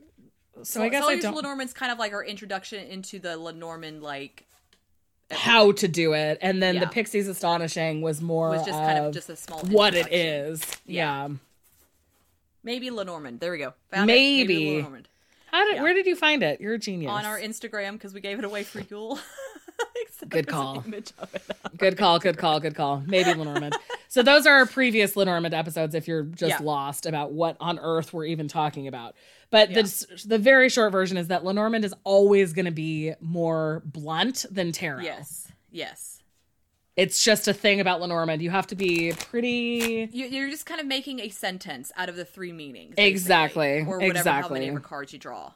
So 0.63 0.81
i 0.81 0.89
guess 0.89 1.03
i 1.03 1.07
Sawyer's 1.07 1.23
don't 1.23 1.35
Lenormand's 1.35 1.73
kind 1.73 1.91
of 1.91 1.99
like 1.99 2.13
our 2.13 2.23
introduction 2.23 2.87
into 2.87 3.19
the 3.19 3.37
Lenormand 3.37 4.01
like 4.01 4.47
how 5.31 5.71
to 5.71 5.87
do 5.87 6.13
it 6.13 6.37
and 6.41 6.61
then 6.61 6.79
the 6.79 6.85
pixies 6.87 7.27
astonishing 7.27 8.01
was 8.01 8.21
more 8.21 8.49
was 8.49 8.63
just 8.65 8.77
kind 8.77 8.99
of 8.99 9.13
just 9.13 9.29
a 9.29 9.35
small 9.35 9.59
what 9.61 9.95
it 9.95 10.07
is. 10.11 10.61
is 10.61 10.77
yeah. 10.85 11.27
Maybe 12.63 12.89
Lenormand. 12.89 13.39
There 13.39 13.51
we 13.51 13.59
go. 13.59 13.73
Found 13.91 14.07
Maybe. 14.07 14.73
It. 14.73 14.77
Lenormand. 14.77 15.07
How 15.51 15.65
did? 15.65 15.75
Yeah. 15.75 15.83
Where 15.83 15.93
did 15.93 16.07
you 16.07 16.15
find 16.15 16.41
it? 16.41 16.59
You're 16.59 16.73
a 16.73 16.79
genius. 16.79 17.11
on 17.11 17.23
our 17.25 17.39
Instagram 17.39 17.93
because 17.93 18.13
we 18.13 18.21
gave 18.21 18.39
it 18.39 18.45
away 18.45 18.63
for 18.63 18.79
Yule. 18.81 19.19
Good 20.29 20.47
call. 20.47 20.83
image 20.85 21.11
of 21.19 21.33
it. 21.35 21.43
good 21.77 21.97
call. 21.97 22.19
Good 22.19 22.37
call. 22.37 22.59
Good 22.59 22.73
call. 22.75 23.03
Maybe 23.05 23.33
Lenormand. 23.33 23.75
so 24.07 24.23
those 24.23 24.47
are 24.47 24.55
our 24.55 24.65
previous 24.65 25.15
Lenormand 25.15 25.53
episodes. 25.53 25.93
If 25.93 26.07
you're 26.07 26.23
just 26.23 26.59
Yeah. 26.59 26.65
lost 26.65 27.05
about 27.05 27.31
what 27.33 27.57
on 27.59 27.77
earth 27.79 28.13
we're 28.13 28.25
even 28.25 28.47
talking 28.47 28.87
about, 28.87 29.15
but 29.51 29.73
the 29.73 29.83
the 30.25 30.37
very 30.39 30.69
short 30.69 30.91
version 30.91 31.17
is 31.17 31.27
that 31.27 31.43
Lenormand 31.43 31.85
is 31.85 31.93
always 32.03 32.53
going 32.53 32.65
to 32.65 32.71
be 32.71 33.13
more 33.21 33.83
blunt 33.85 34.45
than 34.49 34.71
tarot. 34.71 35.01
Yes. 35.03 35.51
Yes. 35.71 36.21
it's 36.95 37.21
just 37.23 37.47
a 37.49 37.53
thing 37.53 37.81
about 37.81 37.99
Lenormand. 37.99 38.41
You 38.41 38.49
have 38.51 38.67
to 38.67 38.75
be 38.75 39.11
pretty. 39.29 40.09
You- 40.13 40.27
You're 40.27 40.49
just 40.49 40.65
kind 40.65 40.79
of 40.79 40.87
making 40.87 41.19
a 41.19 41.27
sentence 41.29 41.91
out 41.97 42.07
of 42.09 42.15
the 42.15 42.23
three 42.25 42.53
meanings. 42.53 42.95
basically, 42.95 43.11
Exactly, 43.11 43.79
Or 43.81 43.97
whatever, 43.99 44.01
how 44.01 44.07
exactly. 44.21 44.59
many 44.61 44.71
ever 44.71 44.79
cards 44.79 45.11
you 45.13 45.19
draw. 45.19 45.51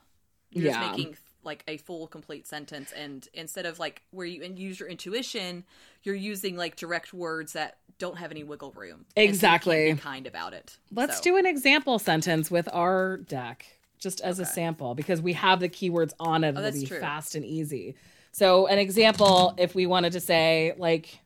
You're 0.51 0.65
Yeah. 0.65 0.79
just 0.81 0.97
making 0.97 1.15
like 1.43 1.63
a 1.67 1.77
full, 1.77 2.07
complete 2.07 2.45
sentence. 2.47 2.91
And 2.91 3.27
instead 3.33 3.65
of 3.65 3.79
like 3.79 4.01
where 4.11 4.25
you 4.25 4.43
and 4.43 4.57
use 4.59 4.79
your 4.79 4.89
intuition, 4.89 5.63
you're 6.03 6.15
using 6.15 6.55
like 6.57 6.75
direct 6.75 7.13
words 7.13 7.53
that 7.53 7.77
don't 7.97 8.17
have 8.17 8.31
any 8.31 8.43
wiggle 8.43 8.71
room. 8.71 8.91
And 8.91 8.97
so 8.99 9.21
you 9.21 9.25
can't 9.25 9.29
Exactly. 9.35 9.93
be 9.93 9.99
kind 9.99 10.27
about 10.27 10.53
it. 10.53 10.77
Let's 10.91 11.17
So, 11.17 11.23
do 11.23 11.37
an 11.37 11.45
example 11.45 11.99
sentence 11.99 12.49
with 12.51 12.67
our 12.73 13.17
deck, 13.17 13.65
just 13.97 14.21
as 14.21 14.39
a 14.39 14.45
sample, 14.45 14.95
because 14.95 15.21
we 15.21 15.33
have 15.33 15.59
the 15.59 15.69
keywords 15.69 16.13
on 16.19 16.43
it. 16.43 16.55
Oh, 16.57 16.61
It'll 16.63 16.79
be 16.79 16.85
true. 16.87 16.99
fast 16.99 17.35
and 17.35 17.43
easy. 17.45 17.95
So, 18.31 18.67
an 18.67 18.77
example, 18.79 19.53
if 19.57 19.73
we 19.75 19.85
wanted 19.85 20.13
to 20.13 20.19
say, 20.19 20.73
like, 20.77 21.19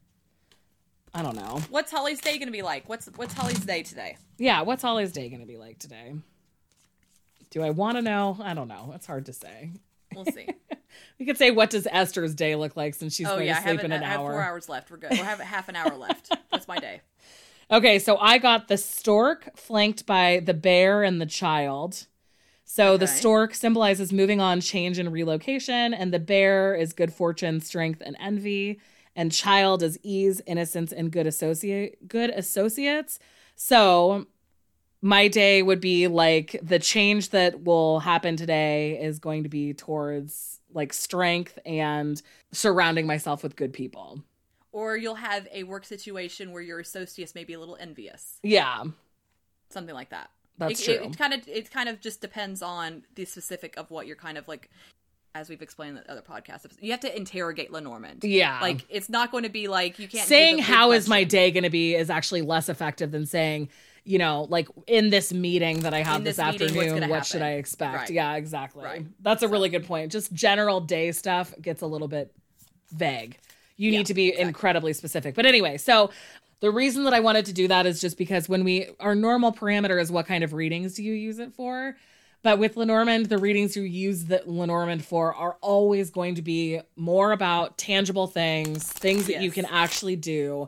I 1.14 1.22
don't 1.22 1.36
know. 1.36 1.61
What's 1.70 1.91
Holly's 1.91 2.20
day 2.22 2.38
going 2.39 2.47
to 2.47 2.51
be 2.51 2.64
like? 2.64 2.89
What's 2.89 3.07
What's 3.16 3.34
Holly's 3.36 3.59
day 3.59 3.84
today? 3.84 4.18
Yeah, 4.39 4.61
what's 4.61 4.82
Holly's 4.82 5.11
day 5.11 5.30
going 5.30 5.41
to 5.41 5.45
be 5.47 5.57
like 5.57 5.78
today? 5.78 6.14
Do 7.51 7.61
I 7.61 7.70
want 7.70 7.97
to 7.97 8.01
know? 8.01 8.36
I 8.41 8.55
don't 8.55 8.68
know. 8.68 8.93
It's 8.95 9.05
hard 9.05 9.28
to 9.28 9.34
say. 9.34 9.70
We'll 10.16 10.26
see. 10.26 10.47
We 11.20 11.26
could 11.26 11.38
say, 11.38 11.51
what 11.51 11.70
does 11.70 11.88
Esther's 11.89 12.36
day 12.36 12.55
look 12.55 12.76
like 12.76 12.93
since 12.93 13.16
she's 13.16 13.28
oh 13.28 13.36
going 13.36 13.47
yeah, 13.47 13.55
to 13.55 13.61
sleep 13.64 13.84
in 13.84 13.91
an 13.91 14.03
I 14.03 14.07
have 14.07 14.20
hour? 14.20 14.32
four 14.32 14.41
hours 14.41 14.70
left. 14.70 14.91
We're 14.91 14.97
good. 14.97 15.11
We'll 15.11 15.24
have 15.24 15.39
half 15.39 15.70
an 15.70 15.76
hour 15.76 15.95
left. 15.95 16.32
That's 16.51 16.68
my 16.68 16.78
day. 16.78 17.01
Okay, 17.72 17.97
so 17.99 18.18
I 18.18 18.38
got 18.38 18.68
the 18.68 18.78
stork 18.78 19.57
flanked 19.57 20.05
by 20.05 20.41
the 20.43 20.53
bear 20.53 21.03
and 21.03 21.22
the 21.22 21.26
child. 21.26 22.07
So 22.66 22.97
the 22.97 23.07
stork 23.07 23.53
symbolizes 23.53 24.11
moving 24.11 24.41
on, 24.41 24.59
change, 24.59 24.97
and 24.97 25.11
relocation, 25.11 25.93
and 25.93 26.14
the 26.14 26.20
bear 26.20 26.76
is 26.76 26.91
good 26.93 27.14
fortune, 27.14 27.59
strength, 27.61 28.01
and 28.03 28.16
envy, 28.20 28.80
and 29.16 29.32
child 29.32 29.84
is 29.84 29.99
ease, 30.01 30.41
innocence, 30.47 30.91
and 30.91 31.11
good 31.11 31.28
associate 31.28 32.07
good 32.07 32.32
associates. 32.32 33.20
So 33.55 34.26
my 35.04 35.28
day 35.28 35.62
would 35.62 35.82
be 35.82 36.08
like 36.08 36.58
the 36.64 36.80
change 36.80 37.30
that 37.32 37.64
will 37.64 37.99
happen 37.99 38.38
today 38.38 38.97
is 38.99 39.20
going 39.20 39.43
to 39.43 39.49
be 39.49 39.74
towards 39.74 40.62
like 40.74 40.93
strength 40.93 41.60
and 41.66 42.22
surrounding 42.54 43.06
myself 43.06 43.43
with 43.43 43.56
good 43.58 43.74
people. 43.74 44.24
Or 44.72 44.95
you'll 44.97 45.16
have 45.16 45.47
a 45.51 45.64
work 45.64 45.86
situation 45.86 46.51
where 46.51 46.62
your 46.64 46.80
associates 46.80 47.36
may 47.36 47.43
be 47.43 47.54
a 47.54 47.60
little 47.60 47.78
envious. 47.80 48.39
Yeah, 48.41 48.86
Something 49.70 49.93
like 49.93 50.10
that. 50.10 50.30
that's 50.58 50.82
it, 50.82 50.86
true. 50.86 51.06
It, 51.06 51.12
it 51.12 51.18
kind 51.18 51.34
of 51.34 51.47
it 51.47 51.70
kind 51.70 51.89
of 51.89 51.99
just 51.99 52.22
depends 52.22 52.62
on 52.62 53.04
the 53.16 53.26
specific 53.26 53.76
of 53.76 53.91
what 53.91 54.08
you're 54.08 54.16
kind 54.16 54.38
of 54.38 54.47
like 54.47 54.70
as 55.36 55.49
we've 55.49 55.62
explained 55.64 55.97
in 55.97 56.04
the 56.04 56.12
other 56.12 56.22
podcasts. 56.22 56.66
You 56.80 56.91
have 56.91 56.99
to 57.01 57.16
interrogate 57.16 57.72
Lenormand. 57.72 58.24
yeah. 58.24 58.62
Like 58.62 58.86
it's 58.88 59.10
not 59.10 59.32
going 59.32 59.43
to 59.43 59.49
be 59.49 59.68
like 59.68 59.99
you 59.99 60.08
can't 60.08 60.28
saying 60.28 60.58
give 60.58 60.66
a 60.66 60.68
big 60.70 60.76
how 60.76 60.91
is 60.91 61.10
my 61.10 61.24
day 61.26 61.51
going 61.51 61.64
to 61.64 61.70
be 61.70 61.95
is 61.95 62.10
actually 62.10 62.43
less 62.43 62.70
effective 62.70 63.12
than 63.12 63.26
saying 63.26 63.70
you 64.06 64.18
know 64.18 64.47
like 64.49 64.68
in 64.88 65.10
this 65.10 65.32
meeting 65.34 65.82
that 65.82 65.93
i 65.93 66.01
have 66.01 66.24
this, 66.24 66.38
this 66.38 66.45
afternoon 66.45 67.10
what 67.10 67.26
should 67.26 67.41
i 67.41 67.51
expect? 67.51 67.95
Right. 67.95 68.10
yeah 68.10 68.36
exactly. 68.36 68.84
Right. 68.84 69.06
that's 69.22 69.43
a 69.43 69.47
really 69.47 69.70
good 69.70 69.86
point. 69.86 70.12
Just 70.12 70.34
general 70.34 70.82
day 70.82 71.12
stuff 71.12 71.54
gets 71.62 71.82
a 71.82 71.88
little 71.88 72.08
bit 72.08 72.34
vague. 72.91 73.38
You 73.78 73.91
Yeah, 73.91 73.99
need 73.99 74.08
to 74.08 74.14
be 74.14 74.38
incredibly 74.38 74.93
specific. 74.93 75.36
But 75.36 75.45
anyway 75.45 75.78
so 75.78 76.12
the 76.60 76.72
reason 76.72 77.04
that 77.06 77.14
i 77.14 77.20
wanted 77.20 77.45
to 77.45 77.54
do 77.54 77.68
that 77.68 77.86
is 77.86 78.01
just 78.01 78.18
because 78.18 78.47
when 78.47 78.64
we 78.64 78.88
our 78.99 79.16
normal 79.16 79.51
parameter 79.51 80.01
is 80.01 80.12
what 80.12 80.26
kind 80.26 80.43
of 80.43 80.54
readings 80.54 80.95
do 80.95 81.04
you 81.04 81.14
use 81.14 81.39
it 81.39 81.54
for? 81.54 81.95
But 82.43 82.60
with 82.60 82.76
Lenormand, 82.76 83.28
the 83.28 83.38
readings 83.38 83.78
you 83.78 83.84
use 83.84 84.26
the 84.26 84.43
Lenormand 84.45 85.06
for 85.06 85.34
are 85.34 85.56
always 85.62 86.12
going 86.12 86.36
to 86.36 86.41
be 86.41 86.82
more 86.97 87.32
about 87.32 87.78
tangible 87.78 88.28
things, 88.28 88.86
things 88.86 89.28
that 89.28 89.41
you 89.41 89.49
can 89.49 89.64
actually 89.66 90.18
do, 90.18 90.68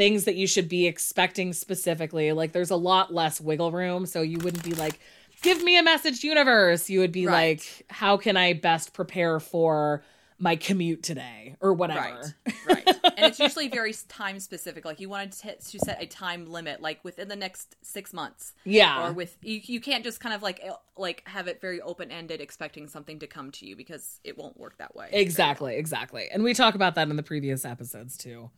things 0.00 0.24
that 0.24 0.34
you 0.34 0.46
should 0.46 0.66
be 0.66 0.86
expecting 0.86 1.52
specifically. 1.52 2.32
Like 2.32 2.52
there's 2.52 2.70
a 2.70 2.76
lot 2.76 3.12
less 3.12 3.38
wiggle 3.38 3.70
room, 3.70 4.06
so 4.06 4.22
you 4.22 4.38
wouldn't 4.38 4.64
be 4.64 4.72
like, 4.72 4.98
"Give 5.42 5.62
me 5.62 5.76
a 5.78 5.82
message, 5.82 6.24
universe." 6.24 6.88
You 6.88 7.00
would 7.00 7.12
be 7.12 7.26
Right. 7.26 7.58
like, 7.58 7.84
"How 7.90 8.16
can 8.16 8.34
I 8.34 8.54
best 8.54 8.94
prepare 8.94 9.38
for 9.40 10.02
my 10.38 10.56
commute 10.56 11.02
today?" 11.02 11.54
or 11.60 11.74
whatever. 11.74 12.34
Right, 12.66 12.86
right, 12.86 12.88
and 13.18 13.26
it's 13.26 13.38
usually 13.38 13.68
very 13.68 13.92
time 14.08 14.40
specific. 14.40 14.86
Like 14.86 15.00
you 15.00 15.10
wanted 15.10 15.32
to, 15.32 15.56
to 15.56 15.78
set 15.80 16.02
a 16.02 16.06
time 16.06 16.50
limit, 16.50 16.80
like 16.80 17.04
within 17.04 17.28
the 17.28 17.36
next 17.36 17.76
six 17.82 18.14
months, 18.14 18.54
Yeah. 18.64 19.06
or 19.06 19.12
with 19.12 19.36
you. 19.42 19.60
You 19.62 19.82
can't 19.82 20.02
just 20.02 20.18
kind 20.18 20.34
of 20.34 20.42
like 20.42 20.66
like 20.96 21.22
have 21.26 21.46
it 21.46 21.60
very 21.60 21.82
open 21.82 22.10
ended, 22.10 22.40
expecting 22.40 22.88
something 22.88 23.18
to 23.18 23.26
come 23.26 23.50
to 23.50 23.66
you 23.66 23.76
because 23.76 24.18
it 24.24 24.38
won't 24.38 24.58
work 24.58 24.78
that 24.78 24.96
way. 24.96 25.10
Exactly, 25.12 25.76
exactly. 25.76 26.28
And 26.32 26.42
we 26.42 26.54
talk 26.54 26.74
about 26.74 26.94
that 26.94 27.10
in 27.10 27.16
the 27.16 27.22
previous 27.22 27.66
episodes 27.66 28.16
too. 28.16 28.50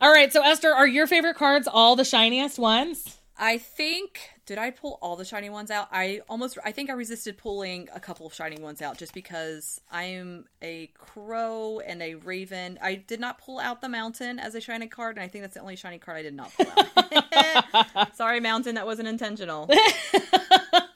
All 0.00 0.12
right, 0.12 0.32
so 0.32 0.42
Esther, 0.42 0.72
are 0.72 0.86
your 0.86 1.08
favorite 1.08 1.34
cards 1.34 1.66
all 1.66 1.96
the 1.96 2.04
shiniest 2.04 2.56
ones? 2.56 3.18
I 3.36 3.58
think 3.58 4.30
did 4.46 4.56
I 4.56 4.70
pull 4.70 4.98
all 5.02 5.16
the 5.16 5.24
shiny 5.24 5.50
ones 5.50 5.70
out? 5.70 5.88
I 5.92 6.20
almost 6.28 6.56
I 6.64 6.72
think 6.72 6.88
I 6.88 6.94
resisted 6.94 7.36
pulling 7.36 7.88
a 7.94 8.00
couple 8.00 8.26
of 8.26 8.32
shiny 8.32 8.58
ones 8.60 8.80
out 8.80 8.96
just 8.96 9.12
because 9.12 9.80
I 9.90 10.04
am 10.04 10.46
a 10.62 10.86
crow 10.96 11.80
and 11.86 12.00
a 12.00 12.14
raven. 12.14 12.78
I 12.80 12.94
did 12.94 13.20
not 13.20 13.38
pull 13.38 13.58
out 13.58 13.80
the 13.80 13.88
mountain 13.88 14.38
as 14.38 14.54
a 14.54 14.60
shiny 14.60 14.86
card, 14.86 15.16
and 15.16 15.24
I 15.24 15.28
think 15.28 15.42
that's 15.42 15.54
the 15.54 15.60
only 15.60 15.76
shiny 15.76 15.98
card 15.98 16.16
I 16.16 16.22
did 16.22 16.34
not 16.34 16.50
pull 16.56 16.66
out. 16.76 18.14
Sorry, 18.16 18.40
mountain, 18.40 18.76
that 18.76 18.86
wasn't 18.86 19.08
intentional. 19.08 19.68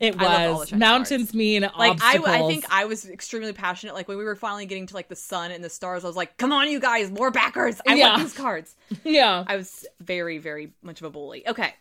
It 0.00 0.16
I 0.20 0.24
love 0.24 0.40
all 0.40 0.54
the 0.54 0.58
was 0.60 0.72
mountains 0.72 1.34
mean 1.34 1.62
Like 1.62 1.72
I, 1.74 1.88
obstacles. 1.90 2.26
I 2.28 2.46
think 2.48 2.64
I 2.70 2.84
was 2.86 3.08
extremely 3.08 3.52
passionate. 3.52 3.94
Like 3.94 4.08
when 4.08 4.18
we 4.18 4.24
were 4.24 4.34
finally 4.36 4.66
getting 4.66 4.86
to 4.88 4.94
like 4.94 5.08
the 5.08 5.16
sun 5.16 5.50
and 5.50 5.62
the 5.62 5.70
stars, 5.70 6.04
I 6.04 6.06
was 6.06 6.16
like, 6.16 6.36
"Come 6.36 6.52
on, 6.52 6.70
you 6.70 6.80
guys, 6.80 7.10
more 7.10 7.30
backers! 7.30 7.80
I 7.86 7.94
Yeah. 7.94 8.08
want 8.10 8.22
these 8.22 8.34
cards." 8.36 8.74
yeah. 9.04 9.44
I 9.46 9.56
was 9.56 9.86
very, 10.00 10.38
very 10.38 10.72
much 10.82 11.00
of 11.00 11.06
a 11.06 11.10
bully. 11.10 11.46
Okay, 11.48 11.74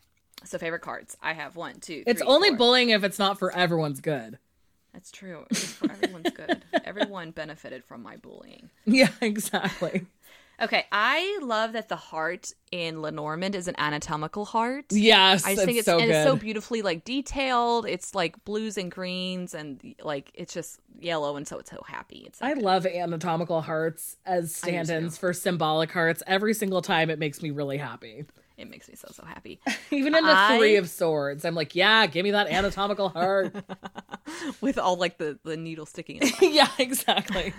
so 0.43 0.57
favorite 0.57 0.81
cards. 0.81 1.17
I 1.21 1.33
have 1.33 1.55
one, 1.55 1.79
two. 1.79 2.03
It's 2.05 2.21
three, 2.21 2.27
only 2.29 2.49
four. 2.49 2.57
bullying 2.57 2.89
if 2.89 3.03
it's 3.03 3.19
not 3.19 3.39
for 3.39 3.51
everyone's 3.51 3.99
good. 4.01 4.37
That's 4.93 5.11
true. 5.11 5.45
It's 5.49 5.73
for 5.73 5.91
everyone's 5.91 6.29
good. 6.29 6.61
Everyone 6.85 7.31
benefited 7.31 7.83
from 7.83 8.03
my 8.03 8.17
bullying. 8.17 8.69
Yeah, 8.85 9.09
exactly. 9.21 10.05
Okay, 10.61 10.85
I 10.91 11.39
love 11.41 11.73
that 11.73 11.89
the 11.89 11.95
heart 11.95 12.51
in 12.71 13.01
Lenormand 13.01 13.55
is 13.55 13.67
an 13.67 13.75
anatomical 13.77 14.45
heart. 14.45 14.85
Yes, 14.91 15.45
I 15.45 15.55
just 15.55 15.65
think 15.65 15.77
it's 15.79 15.85
so 15.85 15.97
it's 15.99 16.23
so 16.23 16.35
beautifully 16.35 16.81
like 16.81 17.03
detailed. 17.03 17.85
It's 17.87 18.13
like 18.15 18.43
blues 18.45 18.77
and 18.77 18.91
greens 18.91 19.53
and 19.53 19.95
like 20.03 20.31
it's 20.35 20.53
just 20.53 20.79
yellow 20.99 21.35
and 21.35 21.47
so 21.47 21.57
it's 21.57 21.71
so 21.71 21.81
happy. 21.87 22.23
It's 22.27 22.39
so 22.39 22.45
I 22.45 22.53
good. 22.53 22.63
love 22.63 22.85
anatomical 22.85 23.61
hearts 23.61 24.17
as 24.25 24.55
stand-ins 24.55 25.17
for 25.17 25.33
symbolic 25.33 25.91
hearts. 25.91 26.21
Every 26.27 26.53
single 26.53 26.81
time 26.81 27.09
it 27.09 27.17
makes 27.19 27.41
me 27.41 27.49
really 27.51 27.77
happy. 27.77 28.25
it 28.57 28.69
makes 28.69 28.87
me 28.87 28.95
so 28.95 29.07
so 29.11 29.25
happy. 29.25 29.59
Even 29.91 30.13
in 30.15 30.23
the 30.23 30.33
I- 30.33 30.57
three 30.57 30.75
of 30.75 30.87
swords, 30.87 31.45
I'm 31.45 31.55
like, 31.55 31.73
yeah, 31.75 32.05
give 32.05 32.23
me 32.23 32.31
that 32.31 32.47
anatomical 32.47 33.09
heart. 33.09 33.55
With 34.61 34.77
all 34.77 34.97
like 34.97 35.17
the 35.17 35.39
the 35.43 35.57
needle 35.57 35.85
sticking 35.87 36.17
in. 36.21 36.29
yeah, 36.53 36.69
exactly. 36.77 37.53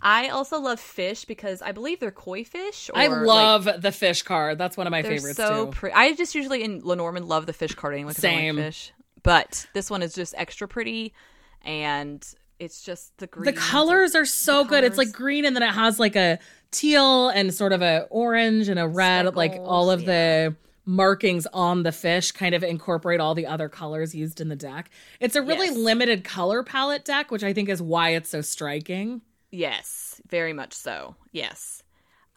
I 0.00 0.28
also 0.28 0.58
love 0.60 0.80
fish 0.80 1.24
because 1.24 1.62
I 1.62 1.72
believe 1.72 2.00
they're 2.00 2.10
koi 2.10 2.44
fish. 2.44 2.90
I 2.94 3.06
or, 3.06 3.24
like, 3.24 3.66
love 3.66 3.82
the 3.82 3.92
fish 3.92 4.22
card. 4.22 4.58
That's 4.58 4.76
one 4.76 4.86
of 4.86 4.90
my 4.90 5.02
favorites 5.02 5.36
so 5.36 5.66
pretty. 5.68 5.94
I 5.94 6.12
just 6.14 6.34
usually 6.34 6.62
in 6.62 6.80
Lenormand 6.80 7.26
love 7.28 7.46
the 7.46 7.52
fish 7.52 7.74
card 7.74 7.94
anyway. 7.94 8.12
I 8.22 8.46
like 8.46 8.54
fish, 8.56 8.92
but 9.22 9.66
this 9.74 9.90
one 9.90 10.02
is 10.02 10.14
just 10.14 10.34
extra 10.36 10.66
pretty, 10.66 11.14
and 11.62 12.26
it's 12.58 12.82
just 12.82 13.16
the 13.18 13.26
green. 13.26 13.52
the 13.54 13.60
colors 13.60 14.14
are 14.14 14.24
so 14.24 14.64
good. 14.64 14.84
It's 14.84 14.98
like 14.98 15.12
green 15.12 15.44
and 15.44 15.54
then 15.56 15.62
it 15.62 15.72
has 15.72 15.98
like 15.98 16.14
a 16.16 16.38
teal 16.70 17.28
and 17.28 17.52
sort 17.52 17.72
of 17.72 17.82
a 17.82 18.06
orange 18.10 18.68
and 18.68 18.78
a 18.78 18.86
red, 18.86 19.34
like 19.34 19.52
all 19.60 19.86
Speckles, 19.88 20.00
of 20.00 20.06
the 20.06 20.56
markings 20.84 21.46
on 21.52 21.82
the 21.84 21.92
fish 21.92 22.32
kind 22.32 22.54
of 22.54 22.62
incorporate 22.64 23.20
all 23.20 23.34
the 23.34 23.46
other 23.46 23.68
colors 23.68 24.14
used 24.14 24.40
in 24.40 24.48
the 24.48 24.56
deck. 24.56 24.90
It's 25.20 25.36
a 25.36 25.42
really 25.42 25.68
Yes. 25.68 25.76
limited 25.76 26.24
color 26.24 26.62
palette 26.64 27.04
deck, 27.04 27.30
which 27.30 27.44
I 27.44 27.52
think 27.52 27.68
is 27.68 27.80
why 27.82 28.10
it's 28.10 28.30
so 28.30 28.40
striking. 28.40 29.22
Yes, 29.52 30.20
very 30.26 30.52
much 30.52 30.72
so. 30.72 31.14
Yes. 31.30 31.84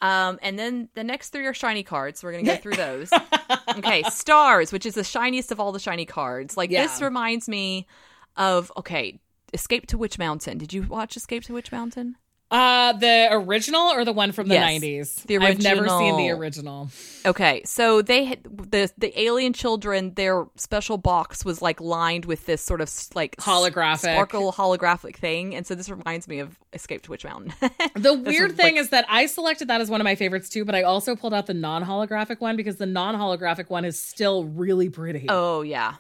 Um, 0.02 0.38
and 0.44 0.60
then 0.60 0.90
the 0.94 1.04
next 1.04 1.30
three 1.30 1.46
are 1.46 1.54
shiny 1.54 1.82
cards. 1.82 2.20
So 2.20 2.28
we're 2.28 2.34
gonna 2.34 2.44
go 2.44 2.58
through 2.58 2.76
those. 2.76 3.10
okay, 3.78 4.04
stars, 4.04 4.72
which 4.72 4.86
is 4.86 4.94
the 4.94 5.04
shiniest 5.04 5.52
of 5.52 5.60
all 5.60 5.72
the 5.72 5.80
shiny 5.80 6.06
cards. 6.06 6.58
Like 6.58 6.70
this 6.70 7.02
reminds 7.02 7.48
me 7.50 7.88
of 8.36 8.72
okay, 8.78 9.20
Escape 9.54 9.88
to 9.88 9.98
Witch 9.98 10.20
Mountain. 10.20 10.58
Did 10.58 10.74
you 10.74 10.84
watch 10.84 11.16
Escape 11.16 11.44
to 11.46 11.54
Witch 11.54 11.72
Mountain? 11.72 12.18
Uh 12.56 12.94
the 12.94 13.28
original 13.32 13.82
or 13.92 14.06
the 14.06 14.14
one 14.14 14.32
from 14.32 14.48
the 14.48 14.56
Yes, 14.56 14.82
90s? 14.82 15.24
the 15.28 15.36
original. 15.38 15.52
I've 15.52 15.62
never 15.62 15.88
seen 15.90 16.18
the 16.18 16.30
original. 16.32 16.90
Okay, 17.26 17.62
so 17.66 18.02
they 18.02 18.24
had 18.26 18.44
the 18.44 18.90
the 18.98 19.20
alien 19.20 19.52
children. 19.54 20.14
Their 20.14 20.46
special 20.56 20.98
box 20.98 21.44
was 21.44 21.62
like 21.62 21.82
lined 21.82 22.26
with 22.26 22.46
this 22.46 22.62
sort 22.62 22.80
of 22.82 22.90
like 23.14 23.36
Holographic. 23.38 23.98
sparkle 24.14 24.54
holographic 24.54 25.16
thing, 25.18 25.54
and 25.56 25.66
so 25.68 25.76
this 25.76 25.90
reminds 25.90 26.28
me 26.28 26.40
of 26.40 26.58
Escape 26.74 27.02
to 27.04 27.12
Witch 27.12 27.26
Mountain. 27.26 27.54
The 27.96 28.14
weird 28.14 28.52
was, 28.52 28.58
thing 28.58 28.76
like- 28.76 28.82
is 28.82 28.90
that 28.90 29.06
I 29.10 29.26
selected 29.26 29.68
that 29.70 29.82
as 29.82 29.90
one 29.90 30.00
of 30.02 30.06
my 30.06 30.16
favorites 30.16 30.50
too, 30.50 30.64
but 30.66 30.76
I 30.76 30.84
also 30.84 31.16
pulled 31.16 31.34
out 31.34 31.48
the 31.48 31.54
non-holographic 31.54 32.40
one 32.40 32.56
because 32.56 32.76
the 32.78 32.86
non-holographic 32.86 33.70
one 33.70 33.84
is 33.86 34.02
still 34.02 34.46
really 34.46 34.90
pretty. 34.90 35.26
oh 35.30 35.62
yeah, 35.62 35.96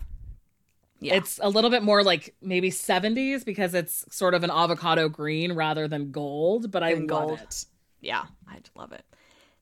yeah. 0.99 1.15
It's 1.15 1.39
a 1.41 1.49
little 1.49 1.69
bit 1.69 1.83
more 1.83 2.03
like 2.03 2.35
maybe 2.41 2.71
70s 2.71 3.45
because 3.45 3.73
it's 3.73 4.05
sort 4.15 4.33
of 4.33 4.43
an 4.43 4.51
avocado 4.51 5.09
green 5.09 5.53
rather 5.53 5.87
than 5.87 6.11
gold, 6.11 6.71
but 6.71 6.83
I 6.83 6.93
love 6.93 7.07
gold. 7.07 7.39
it. 7.41 7.65
Yeah, 8.01 8.25
I 8.47 8.59
love 8.75 8.91
it. 8.91 9.03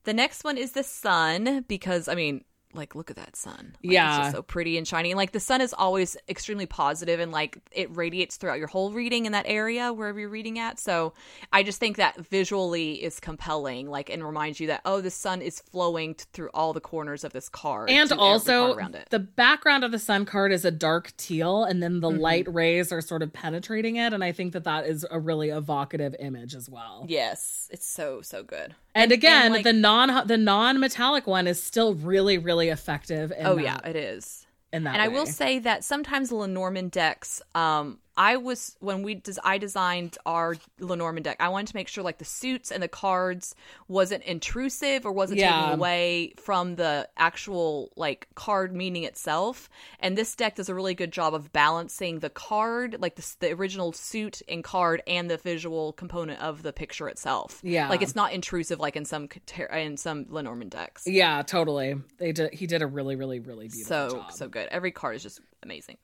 The 0.04 0.14
next 0.14 0.44
one 0.44 0.58
is 0.58 0.74
the 0.74 0.84
sun 0.84 1.66
because 1.68 2.08
I 2.08 2.16
mean, 2.16 2.44
like, 2.76 2.96
look 2.96 3.10
at 3.10 3.16
that 3.18 3.36
sun. 3.36 3.76
Like, 3.84 3.94
Yeah. 3.94 4.10
it's 4.18 4.26
just 4.26 4.36
so 4.36 4.42
pretty 4.42 4.78
and 4.78 4.88
shiny. 4.88 5.12
And 5.12 5.18
like, 5.18 5.32
the 5.32 5.40
sun 5.40 5.62
is 5.62 5.74
always 5.74 6.18
extremely 6.30 6.66
positive 6.66 7.20
and 7.20 7.32
like 7.32 7.58
it 7.72 7.96
radiates 7.96 8.38
throughout 8.38 8.58
your 8.60 8.68
whole 8.68 8.92
reading 8.92 9.26
in 9.26 9.32
that 9.34 9.46
area 9.48 9.92
wherever 9.94 10.20
you're 10.20 10.30
reading 10.30 10.60
at. 10.60 10.80
So 10.80 11.14
I 11.52 11.64
just 11.64 11.80
think 11.80 11.98
that 11.98 12.18
visually 12.28 13.04
is 13.04 13.20
compelling, 13.20 13.90
like, 13.90 14.10
and 14.10 14.24
reminds 14.24 14.60
you 14.60 14.68
that 14.68 14.82
oh, 14.86 15.02
the 15.02 15.12
sun 15.12 15.42
is 15.42 15.60
flowing 15.60 16.16
t- 16.16 16.26
through 16.34 16.50
all 16.54 16.74
the 16.74 16.82
corners 16.82 17.24
of 17.24 17.34
this 17.34 17.50
card 17.50 17.90
And 17.90 18.12
also, 18.12 18.68
part 18.68 18.78
around 18.78 18.96
it. 18.96 19.08
the 19.10 19.20
background 19.20 19.84
of 19.84 19.92
the 19.92 20.00
sun 20.00 20.26
card 20.26 20.52
is 20.52 20.66
a 20.66 20.72
dark 20.72 21.16
teal, 21.18 21.64
and 21.64 21.82
then 21.82 22.00
the 22.00 22.10
Mm-hmm. 22.10 22.20
light 22.22 22.54
rays 22.54 22.92
are 22.92 23.02
sort 23.02 23.22
of 23.24 23.32
penetrating 23.34 23.96
it. 23.96 24.14
And 24.14 24.24
I 24.24 24.32
think 24.32 24.54
that 24.54 24.64
that 24.66 24.86
is 24.86 25.06
a 25.10 25.20
really 25.20 25.50
evocative 25.50 26.16
image 26.20 26.54
as 26.56 26.70
well. 26.70 27.06
yes, 27.08 27.70
it's 27.72 27.86
so 27.86 28.22
so 28.22 28.44
good. 28.44 28.76
And, 28.96 29.12
again, 29.12 29.52
like- 29.52 29.64
the 29.64 29.74
non 29.74 30.28
the 30.28 30.38
non 30.38 30.80
metallic 30.80 31.26
one 31.28 31.48
is 31.48 31.62
still 31.62 31.94
really 31.96 32.38
really 32.38 32.70
effective. 32.70 33.32
In 33.32 33.46
oh 33.48 33.56
that, 33.56 33.64
yeah, 33.64 33.90
it 33.90 33.96
is. 33.96 34.46
in 34.72 34.84
that 34.84 34.94
and 34.94 35.02
I 35.02 35.08
will 35.08 35.26
say 35.26 35.60
that 35.60 35.84
sometimes 35.84 36.30
the 36.30 36.36
Lenormand 36.36 36.92
decks, 36.92 37.42
um, 37.56 38.00
I 38.16 38.38
was 38.38 38.76
when 38.80 39.02
we 39.02 39.16
des- 39.16 39.42
I 39.44 39.58
designed 39.58 40.18
our 40.26 40.56
Lenormand 40.80 41.24
deck, 41.24 41.38
I 41.40 41.50
wanted 41.50 41.68
to 41.68 41.76
make 41.76 41.88
sure 41.88 42.04
like 42.04 42.20
the 42.20 42.26
suits 42.26 42.72
and 42.72 42.82
the 42.84 42.88
cards 42.88 43.56
wasn't 43.88 44.24
intrusive 44.24 45.06
or 45.06 45.12
wasn't 45.12 45.40
Yeah. 45.40 45.60
taking 45.62 45.74
away 45.80 46.34
from 46.38 46.76
the 46.76 47.10
actual 47.18 47.92
like 47.96 48.28
card 48.36 48.74
meaning 48.76 49.04
itself. 49.04 49.70
And 50.00 50.18
this 50.18 50.36
deck 50.36 50.56
does 50.56 50.70
a 50.70 50.76
really 50.76 50.94
good 50.94 51.12
job 51.12 51.34
of 51.34 51.52
balancing 51.54 52.20
the 52.20 52.30
card, 52.30 52.98
like 53.00 53.16
the, 53.16 53.36
the 53.40 53.52
original 53.54 53.94
suit 53.94 54.42
and 54.48 54.64
card, 54.64 55.02
and 55.08 55.30
the 55.30 55.38
visual 55.38 55.94
component 55.94 56.40
of 56.42 56.62
the 56.64 56.72
picture 56.74 57.08
itself. 57.08 57.60
Yeah. 57.64 57.90
like 57.90 58.02
it's 58.02 58.16
not 58.16 58.32
intrusive 58.34 58.80
like 58.80 58.96
in 58.96 59.06
some 59.06 59.28
in 59.72 59.98
some 59.98 60.26
Lenormand 60.30 60.72
decks. 60.72 61.08
Yeah, 61.08 61.42
totally. 61.42 61.96
They 62.18 62.32
did. 62.32 62.54
He 62.54 62.68
did 62.68 62.82
a 62.82 62.88
really, 62.88 63.16
really, 63.16 63.40
really 63.40 63.70
beautiful 63.70 64.10
so 64.10 64.16
job. 64.18 64.32
so 64.34 64.48
good. 64.48 64.68
Every 64.70 64.92
card 64.92 65.16
is 65.16 65.24
just 65.24 65.42
amazing. 65.64 65.98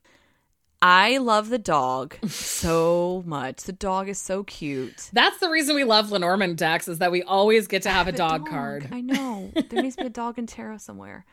I 0.82 1.18
love 1.18 1.50
the 1.50 1.58
dog 1.58 2.16
so 2.28 3.22
much. 3.26 3.64
The 3.64 3.72
dog 3.72 4.08
is 4.08 4.18
so 4.18 4.44
cute. 4.44 5.10
That's 5.12 5.38
the 5.38 5.50
reason 5.50 5.76
we 5.76 5.84
love 5.84 6.10
Lenormand 6.10 6.56
decks 6.56 6.88
is 6.88 6.98
that 6.98 7.12
we 7.12 7.22
always 7.22 7.66
get 7.66 7.82
to 7.82 7.90
have 7.90 8.08
a 8.08 8.12
The 8.12 8.18
dog, 8.18 8.48
card. 8.48 8.88
I 8.90 9.02
know. 9.02 9.52
There 9.68 9.82
needs 9.82 9.96
to 9.96 10.02
be 10.02 10.06
a 10.06 10.10
dog 10.10 10.38
in 10.38 10.46
tarot 10.46 10.78
somewhere. 10.78 11.26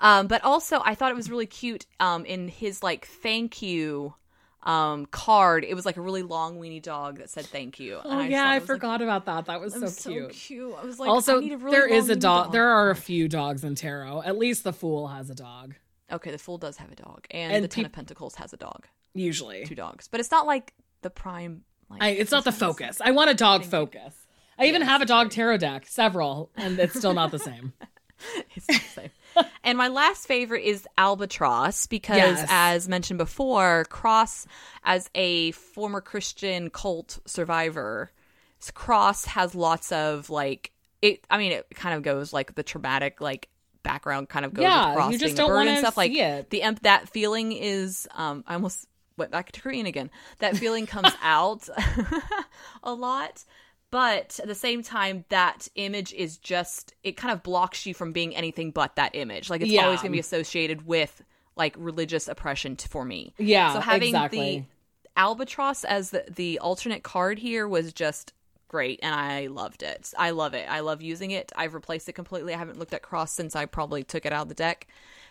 Um, 0.00 0.28
but 0.28 0.44
also 0.44 0.80
I 0.84 0.94
thought 0.94 1.10
it 1.10 1.16
was 1.16 1.30
really 1.30 1.46
cute 1.46 1.86
um, 1.98 2.24
in 2.24 2.48
his 2.48 2.82
like 2.82 3.06
thank 3.06 3.60
you 3.62 4.14
um 4.64 5.06
card. 5.06 5.64
It 5.64 5.74
was 5.74 5.84
like 5.84 5.96
a 5.96 6.00
really 6.00 6.22
long 6.22 6.60
weenie 6.60 6.80
dog 6.82 7.18
that 7.18 7.28
said 7.28 7.46
thank 7.46 7.80
you. 7.80 7.98
And 7.98 8.12
Oh 8.12 8.18
just 8.20 8.30
yeah, 8.30 8.44
I 8.48 8.58
was, 8.60 8.68
like, 8.68 8.76
forgot 8.78 9.02
about 9.02 9.26
that. 9.26 9.46
That 9.46 9.60
was 9.60 9.74
it 9.74 9.80
so 9.80 9.82
was 9.86 9.98
cute. 9.98 10.30
cute. 10.30 10.74
I 10.80 10.84
was 10.84 11.00
like, 11.00 11.08
I 11.08 11.12
also, 11.12 11.40
need 11.40 11.52
a 11.52 11.56
really 11.56 11.72
there 11.72 11.88
is 11.88 12.08
a 12.08 12.14
dog. 12.14 12.52
There 12.52 12.68
are 12.68 12.90
a 12.90 12.96
few 12.96 13.26
dogs 13.28 13.64
in 13.64 13.74
tarot. 13.74 14.22
At 14.22 14.38
least 14.38 14.62
the 14.62 14.72
Fool 14.72 15.08
has 15.08 15.30
a 15.30 15.34
dog. 15.34 15.74
Okay, 16.12 16.30
the 16.30 16.38
Fool 16.38 16.58
does 16.58 16.76
have 16.76 16.92
a 16.92 16.94
dog, 16.96 17.26
and, 17.30 17.52
And 17.52 17.64
the 17.64 17.68
Ten 17.68 17.84
of 17.86 17.92
Pentacles 17.92 18.34
has 18.36 18.52
a 18.52 18.56
dog, 18.56 18.86
Usually, 19.14 19.64
two 19.64 19.74
dogs. 19.74 20.08
But 20.08 20.20
it's 20.20 20.30
not 20.30 20.46
like 20.46 20.72
the 21.02 21.10
prime. 21.10 21.62
Like, 21.90 22.02
I, 22.02 22.08
it's 22.10 22.30
not 22.30 22.44
the 22.44 22.52
focus. 22.52 23.00
I 23.00 23.10
want 23.10 23.30
a 23.30 23.34
dog 23.34 23.64
focus. 23.64 24.14
I 24.58 24.66
even 24.66 24.82
have 24.82 25.00
a 25.02 25.06
dog 25.06 25.30
tarot 25.30 25.58
deck, 25.58 25.86
several, 25.86 26.50
and 26.56 26.78
it's 26.78 26.94
still 26.98 27.14
not 27.14 27.30
the 27.30 27.38
same. 27.50 27.72
It's 28.54 28.66
the 28.66 28.74
same. 28.74 29.10
and 29.64 29.76
my 29.76 29.88
last 29.88 30.26
favorite 30.28 30.62
is 30.64 30.86
Albatross 30.96 31.86
because, 31.86 32.16
Yes. 32.18 32.46
as 32.50 32.88
mentioned 32.88 33.18
before, 33.18 33.84
Cross, 33.90 34.46
as 34.84 35.10
a 35.14 35.50
former 35.52 36.00
Christian 36.00 36.70
cult 36.70 37.18
survivor, 37.26 38.12
Cross 38.74 39.24
has 39.24 39.54
lots 39.54 39.90
of 39.90 40.30
like 40.30 40.70
it. 41.00 41.26
I 41.30 41.36
mean, 41.38 41.52
it 41.52 41.66
kind 41.74 41.96
of 41.96 42.02
goes 42.02 42.32
like 42.32 42.54
the 42.54 42.62
traumatic 42.62 43.20
like 43.20 43.48
background 43.82 44.28
kind 44.28 44.44
of 44.44 44.54
goes 44.54 44.62
Yeah, 44.62 44.88
with 44.88 44.96
Cross 44.96 45.12
you 45.12 45.18
just 45.18 45.36
don't 45.36 45.48
bird 45.48 45.66
and 45.68 45.78
stuff 45.78 45.96
like 45.96 46.12
it. 46.12 46.50
the 46.50 46.62
emp- 46.62 46.82
that 46.82 47.08
feeling 47.08 47.52
is. 47.52 48.08
Um, 48.14 48.44
I 48.46 48.54
almost 48.54 48.86
went 49.16 49.30
back 49.30 49.52
to 49.52 49.60
Korean 49.60 49.86
again. 49.86 50.10
That 50.38 50.56
feeling 50.56 50.86
comes 50.86 51.12
out 51.22 51.68
a 52.82 52.94
lot. 52.94 53.44
But 53.90 54.40
at 54.42 54.46
the 54.48 54.54
same 54.54 54.82
time, 54.82 55.26
that 55.28 55.68
image 55.74 56.14
is 56.14 56.38
just, 56.38 56.94
it 57.04 57.14
kind 57.18 57.30
of 57.30 57.42
blocks 57.42 57.84
you 57.84 57.92
from 57.92 58.12
being 58.12 58.34
anything 58.34 58.70
but 58.70 58.96
that 58.96 59.14
image. 59.14 59.50
Like, 59.50 59.60
it's 59.60 59.70
Yeah. 59.70 59.84
always 59.84 60.00
going 60.00 60.12
to 60.12 60.16
be 60.16 60.18
associated 60.20 60.86
with, 60.86 61.20
like, 61.56 61.74
religious 61.76 62.26
oppression 62.26 62.76
t- 62.76 62.88
for 62.88 63.04
me. 63.04 63.34
Yeah, 63.36 63.74
So 63.74 63.80
having 63.80 64.08
exactly. 64.08 64.60
the 64.60 64.64
albatross 65.20 65.84
as 65.84 66.08
the, 66.08 66.24
the 66.34 66.58
alternate 66.60 67.02
card 67.02 67.38
here 67.38 67.68
was 67.68 67.92
just 67.92 68.32
great, 68.72 68.98
and 69.02 69.14
I 69.14 69.46
loved 69.46 69.84
it. 69.84 70.12
I 70.18 70.30
love 70.30 70.54
it. 70.54 70.66
I 70.68 70.80
love 70.80 71.00
using 71.00 71.30
it. 71.30 71.52
I've 71.54 71.74
replaced 71.74 72.08
it 72.08 72.14
completely. 72.14 72.52
I 72.54 72.58
haven't 72.58 72.78
looked 72.78 72.94
at 72.94 73.02
cross 73.02 73.30
since 73.32 73.54
I 73.54 73.66
probably 73.66 74.02
took 74.02 74.26
it 74.26 74.32
out 74.32 74.42
of 74.42 74.48
the 74.48 74.54
deck. 74.54 74.88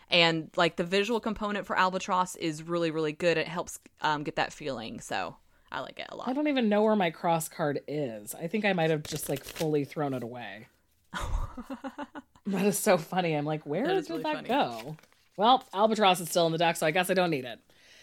And, 0.10 0.50
like, 0.56 0.76
the 0.78 0.84
visual 0.84 1.20
component 1.20 1.66
for 1.66 1.78
albatross 1.78 2.36
is 2.38 2.64
really, 2.64 2.92
really 2.92 3.14
good. 3.14 3.38
It 3.38 3.48
helps 3.48 3.80
um, 4.02 4.24
get 4.24 4.36
that 4.38 4.54
feeling. 4.54 5.00
So 5.00 5.36
I 5.72 5.80
like 5.82 6.00
it 6.00 6.06
a 6.10 6.16
lot. 6.16 6.28
I 6.30 6.34
don't 6.34 6.48
even 6.48 6.70
know 6.70 6.84
where 6.84 6.96
my 6.96 7.10
cross 7.10 7.50
card 7.50 7.82
is. 7.88 8.36
I 8.36 8.48
think 8.48 8.64
I 8.64 8.74
might 8.74 8.90
have 8.92 9.04
just 9.04 9.28
like 9.28 9.44
fully 9.44 9.86
thrown 9.86 10.14
it 10.14 10.22
away. 10.24 10.68
that 12.46 12.66
is 12.66 12.78
so 12.78 12.98
funny. 12.98 13.34
I'm 13.34 13.46
like, 13.46 13.66
where 13.66 13.86
That 13.88 13.96
did 13.96 14.10
really 14.10 14.24
that 14.24 14.36
funny. 14.36 14.48
go? 14.50 14.98
Well, 15.38 15.64
Albatross 15.74 16.20
is 16.20 16.30
still 16.30 16.46
in 16.46 16.52
the 16.52 16.58
deck, 16.58 16.76
so 16.76 16.86
I 16.86 16.92
guess 16.92 17.10
I 17.10 17.14
don't 17.14 17.30
need 17.32 17.46
it. 17.46 17.60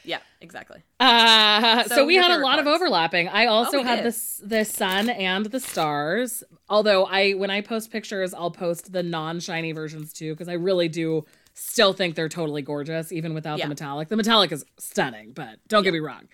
Yeah, 0.08 0.20
exactly. 0.40 0.82
Uh, 0.98 1.82
so, 1.84 1.96
So 1.96 2.06
we 2.06 2.14
had 2.16 2.30
a 2.30 2.38
lot 2.38 2.58
of 2.58 2.66
overlapping. 2.66 3.28
I 3.28 3.44
also 3.46 3.80
Oh, 3.80 3.82
had 3.82 4.02
did. 4.04 4.12
the 4.14 4.46
the 4.58 4.64
sun 4.64 5.10
and 5.10 5.44
the 5.46 5.60
stars. 5.60 6.42
Although 6.70 7.04
I, 7.04 7.32
when 7.32 7.50
I 7.50 7.60
post 7.60 7.90
pictures, 7.90 8.32
I'll 8.32 8.50
post 8.50 8.92
the 8.92 9.02
non 9.02 9.38
shiny 9.40 9.72
versions 9.72 10.12
too 10.14 10.32
because 10.32 10.48
I 10.48 10.54
really 10.54 10.88
do 10.88 11.26
still 11.52 11.92
think 11.92 12.14
they're 12.14 12.28
totally 12.30 12.62
gorgeous, 12.62 13.12
even 13.12 13.34
without 13.34 13.58
Yeah. 13.58 13.66
the 13.66 13.68
metallic. 13.70 14.08
The 14.08 14.16
metallic 14.16 14.50
is 14.50 14.64
stunning, 14.78 15.32
but 15.32 15.58
don't 15.68 15.82
get 15.82 15.92
me 15.92 15.98
wrong. 16.00 16.28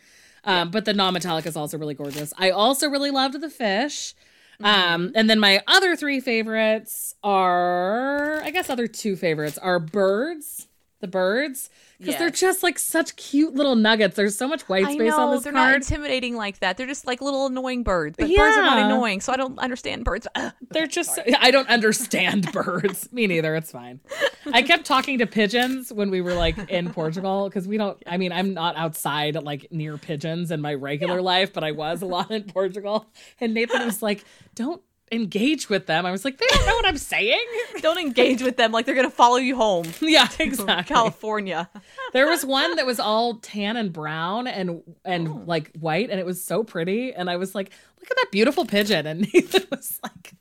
Um, 0.45 0.71
But 0.71 0.85
the 0.85 0.93
non 0.95 1.13
metallic 1.13 1.45
is 1.47 1.57
also 1.57 1.77
really 1.77 1.95
gorgeous. 1.95 2.33
I 2.39 2.51
also 2.51 2.89
really 2.89 3.11
loved 3.11 3.41
the 3.41 3.51
fish. 3.51 4.15
Mm-hmm. 4.63 4.67
Um, 4.95 5.13
and 5.17 5.29
then 5.29 5.41
my 5.41 5.63
other 5.67 5.97
three 5.97 6.21
favorites 6.21 7.17
are, 7.25 8.41
I 8.45 8.51
guess, 8.51 8.71
other 8.71 8.87
two 8.87 9.17
favorites 9.17 9.59
are 9.59 9.81
birds. 9.81 10.69
The 11.05 11.09
birds 11.09 11.69
because 11.99 12.17
they're 12.17 12.31
just 12.31 12.63
like 12.63 12.79
such 12.79 13.15
cute 13.17 13.55
little 13.55 13.77
nuggets. 13.77 14.17
There's 14.17 14.37
so 14.37 14.49
much 14.49 14.63
white 14.63 14.87
I 14.87 14.95
space 14.95 15.11
know 15.11 15.21
on 15.21 15.35
this 15.35 15.45
card. 15.45 15.45
they're 15.45 15.53
not 15.53 15.75
intimidating 15.75 16.35
like 16.35 16.61
that. 16.61 16.77
They're 16.79 16.87
just 16.87 17.07
like 17.07 17.21
little 17.21 17.47
annoying 17.47 17.83
birds. 17.83 18.17
But 18.19 18.29
birds 18.29 18.57
are 18.57 18.63
not 18.63 18.79
annoying, 18.91 19.21
so 19.21 19.33
I 19.33 19.37
don't 19.37 19.59
understand 19.59 20.05
birds. 20.05 20.27
Ugh. 20.35 20.53
They're 20.71 20.87
just 20.87 21.19
I 21.39 21.51
don't 21.51 21.69
understand 21.69 22.51
birds. 22.53 23.13
Me 23.13 23.27
neither. 23.27 23.55
It's 23.55 23.71
fine. 23.71 24.01
I 24.47 24.63
kept 24.63 24.87
talking 24.87 25.19
to 25.19 25.27
pigeons 25.27 25.93
when 25.93 26.11
we 26.11 26.21
were 26.23 26.35
like 26.35 26.57
in 26.71 26.91
Portugal 26.93 27.49
because 27.49 27.69
we 27.69 27.77
don't 27.77 28.03
I 28.07 28.17
mean, 28.17 28.33
I'm 28.33 28.55
not 28.55 28.77
outside 28.77 29.35
like 29.43 29.69
near 29.71 29.99
pigeons 29.99 30.51
in 30.51 30.61
my 30.63 30.75
regular 30.75 31.21
life, 31.21 31.53
but 31.53 31.63
I 31.65 31.73
was 31.73 32.01
a 32.03 32.07
lot 32.07 32.31
in 32.31 32.45
Portugal. 32.45 33.07
And 33.41 33.53
Nathan 33.53 33.85
was 33.85 34.03
like, 34.03 34.25
"Don't 34.55 34.81
engage 35.13 35.69
with 35.69 35.87
them." 35.87 36.07
I 36.07 36.11
was 36.13 36.25
like, 36.25 36.39
"They 36.39 36.47
don't 36.49 36.67
know 36.67 36.75
what 36.77 36.87
I'm 36.87 36.97
saying." 36.99 37.45
Don't 37.81 37.99
engage 37.99 38.43
with 38.43 38.57
them 38.57 38.73
like 38.73 38.87
they're 38.87 38.95
gonna 38.95 39.11
follow 39.11 39.37
you 39.37 39.57
home. 39.57 39.87
yeah, 40.01 40.29
exactly. 40.39 40.95
California. 40.95 41.69
There 42.13 42.29
was 42.29 42.45
one 42.47 42.77
that 42.77 42.87
was 42.87 43.01
all 43.01 43.35
tan 43.39 43.77
and 43.77 43.93
brown 43.93 44.47
and 44.47 44.83
and 45.05 45.29
Oh. 45.29 45.43
like 45.47 45.73
white, 45.73 46.11
and 46.11 46.21
it 46.21 46.25
was 46.27 46.43
so 46.45 46.63
pretty. 46.63 47.13
And 47.13 47.29
I 47.29 47.37
was 47.37 47.55
like, 47.57 47.71
"Look 48.01 48.09
at 48.11 48.17
that 48.17 48.29
beautiful 48.31 48.65
pigeon!" 48.65 49.07
And 49.07 49.21
Nathan 49.33 49.65
was 49.71 49.99
like, 50.03 50.33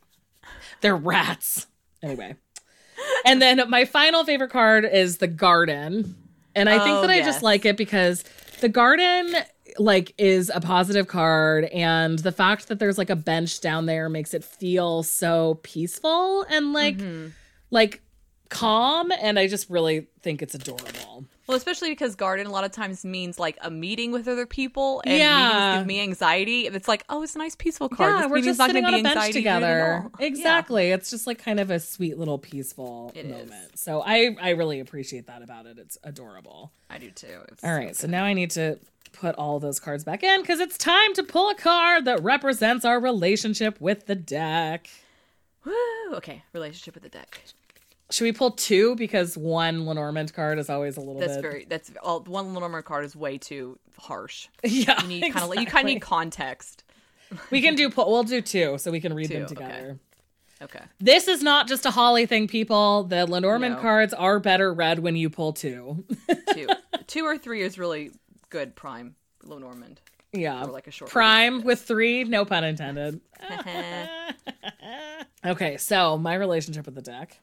"They're 0.81 0.95
rats." 0.95 1.65
Anyway, 2.03 2.35
and 3.25 3.41
then 3.41 3.69
my 3.69 3.85
final 3.85 4.23
favorite 4.23 4.51
card 4.51 4.85
is 4.85 5.17
the 5.17 5.27
garden, 5.27 6.15
and 6.55 6.69
I 6.69 6.77
think 6.83 6.97
Oh, 6.99 7.01
that 7.01 7.09
I 7.09 7.21
just 7.21 7.41
like 7.41 7.65
it 7.65 7.75
because 7.75 8.23
the 8.61 8.69
garden 8.69 9.35
like 9.79 10.13
is 10.17 10.51
a 10.53 10.59
positive 10.61 11.07
card 11.07 11.65
and 11.65 12.19
the 12.19 12.31
fact 12.31 12.67
that 12.67 12.79
there's 12.79 12.97
like 12.97 13.09
a 13.09 13.15
bench 13.15 13.59
down 13.61 13.85
there 13.85 14.09
makes 14.09 14.33
it 14.33 14.43
feel 14.43 15.03
so 15.03 15.59
peaceful 15.63 16.43
and 16.49 16.73
like 16.73 16.97
Mm-hmm. 16.97 17.29
like 17.71 18.01
calm 18.49 19.11
and 19.19 19.39
i 19.39 19.47
just 19.47 19.69
really 19.69 20.07
think 20.21 20.41
it's 20.41 20.53
adorable 20.53 21.25
Well, 21.45 21.57
especially 21.57 21.89
because 21.89 22.15
garden 22.15 22.47
a 22.47 22.51
lot 22.51 22.63
of 22.63 22.71
times 22.71 23.03
means 23.03 23.37
like 23.37 23.57
a 23.61 23.69
meeting 23.69 24.11
with 24.11 24.27
other 24.29 24.45
people, 24.45 25.01
and 25.05 25.17
Yeah. 25.17 25.47
meetings 25.47 25.77
give 25.79 25.87
me 25.87 25.99
anxiety. 26.01 26.67
And 26.67 26.75
it's 26.75 26.87
like, 26.87 27.03
oh, 27.09 27.21
it's 27.21 27.35
a 27.35 27.37
nice 27.37 27.53
peaceful 27.55 27.89
card. 27.89 28.13
Yeah, 28.13 28.21
This 28.21 28.31
we're 28.31 28.41
just 28.41 28.59
not 28.59 28.67
sitting 28.69 28.85
on 28.85 28.93
be 28.93 28.99
a 29.01 29.03
bench 29.03 29.33
together. 29.33 30.03
all. 30.05 30.11
Yeah. 30.19 30.25
Exactly. 30.27 30.91
It's 30.91 31.09
just 31.09 31.27
like 31.27 31.39
kind 31.39 31.59
of 31.59 31.69
a 31.69 31.79
sweet 31.79 32.17
little 32.17 32.37
peaceful 32.37 33.11
It 33.13 33.25
is. 33.25 33.31
moment. 33.49 33.77
So 33.77 34.01
I 34.05 34.35
I 34.41 34.51
really 34.51 34.79
appreciate 34.79 35.27
that 35.27 35.41
about 35.41 35.65
it. 35.65 35.77
It's 35.77 35.97
adorable. 36.03 36.71
I 36.89 36.97
do 36.97 37.11
too. 37.11 37.41
It's 37.49 37.63
All 37.63 37.73
right, 37.75 37.95
so 37.95 38.07
now 38.07 38.23
I 38.23 38.33
need 38.33 38.51
to 38.51 38.79
put 39.11 39.35
all 39.35 39.59
those 39.59 39.79
cards 39.79 40.03
back 40.03 40.23
in 40.23 40.41
because 40.41 40.59
it's 40.59 40.77
time 40.77 41.13
to 41.15 41.23
pull 41.23 41.49
a 41.49 41.55
card 41.55 42.05
that 42.05 42.23
represents 42.23 42.83
our 42.85 42.99
relationship 42.99 43.79
with 43.81 44.05
the 44.07 44.15
deck. 44.15 44.89
Woo! 45.65 45.73
Okay, 46.13 46.43
relationship 46.53 46.93
with 46.93 47.03
the 47.03 47.09
deck. 47.09 47.41
Should 48.13 48.25
we 48.25 48.31
pull 48.31 48.51
two 48.51 48.95
because 48.95 49.35
one 49.35 49.85
Lenormand 49.87 50.33
card 50.33 50.59
is 50.59 50.69
always 50.69 50.97
a 50.97 50.99
little 50.99 51.15
bit. 51.15 51.21
That's 51.21 51.37
bit. 51.37 51.41
very. 51.41 51.65
That's 51.67 51.91
all. 52.03 52.21
One 52.21 52.53
Lenormand 52.53 52.85
card 52.85 53.05
is 53.05 53.15
way 53.15 53.39
too 53.39 53.79
harsh. 53.97 54.47
yeah. 54.63 55.01
You 55.01 55.07
need 55.07 55.33
kind 55.33 55.51
of. 55.51 55.59
You 55.59 55.65
kind 55.65 55.87
of 55.87 55.93
need 55.93 56.01
context. 56.01 56.83
We 57.49 57.61
can 57.61 57.73
do. 57.75 57.89
We'll 57.95 58.23
do 58.23 58.41
two 58.41 58.77
so 58.77 58.91
we 58.91 59.01
can 59.01 59.13
read 59.15 59.29
them 59.29 59.47
Two, 59.47 59.55
okay. 59.55 59.65
together. 59.65 59.99
Okay. 60.61 60.81
This 60.99 61.27
is 61.27 61.41
not 61.41 61.67
just 61.67 61.87
a 61.87 61.91
Holly 61.91 62.27
thing, 62.27 62.47
people. 62.47 63.03
The 63.03 63.25
Lenormand 63.25 63.75
No. 63.75 63.81
cards 63.81 64.13
are 64.13 64.39
better 64.39 64.71
read 64.71 64.99
when 64.99 65.15
you 65.15 65.29
pull 65.31 65.51
two. 65.53 66.05
Two. 66.53 66.67
Two 67.07 67.25
or 67.25 67.37
three 67.37 67.61
is 67.61 67.77
really 67.77 68.11
good. 68.49 68.75
Prime. 68.75 69.15
Lenormand. 69.43 69.99
Yeah. 70.31 70.63
Or 70.63 70.67
like 70.67 70.87
a 70.87 70.91
short 70.91 71.11
Prime 71.11 71.63
with 71.63 71.81
three, 71.81 72.23
no 72.23 72.45
pun 72.45 72.63
intended. 72.63 73.19
Okay, 75.45 75.75
so 75.75 76.17
my 76.17 76.35
relationship 76.35 76.85
with 76.85 76.95
the 76.95 77.01
deck. 77.01 77.37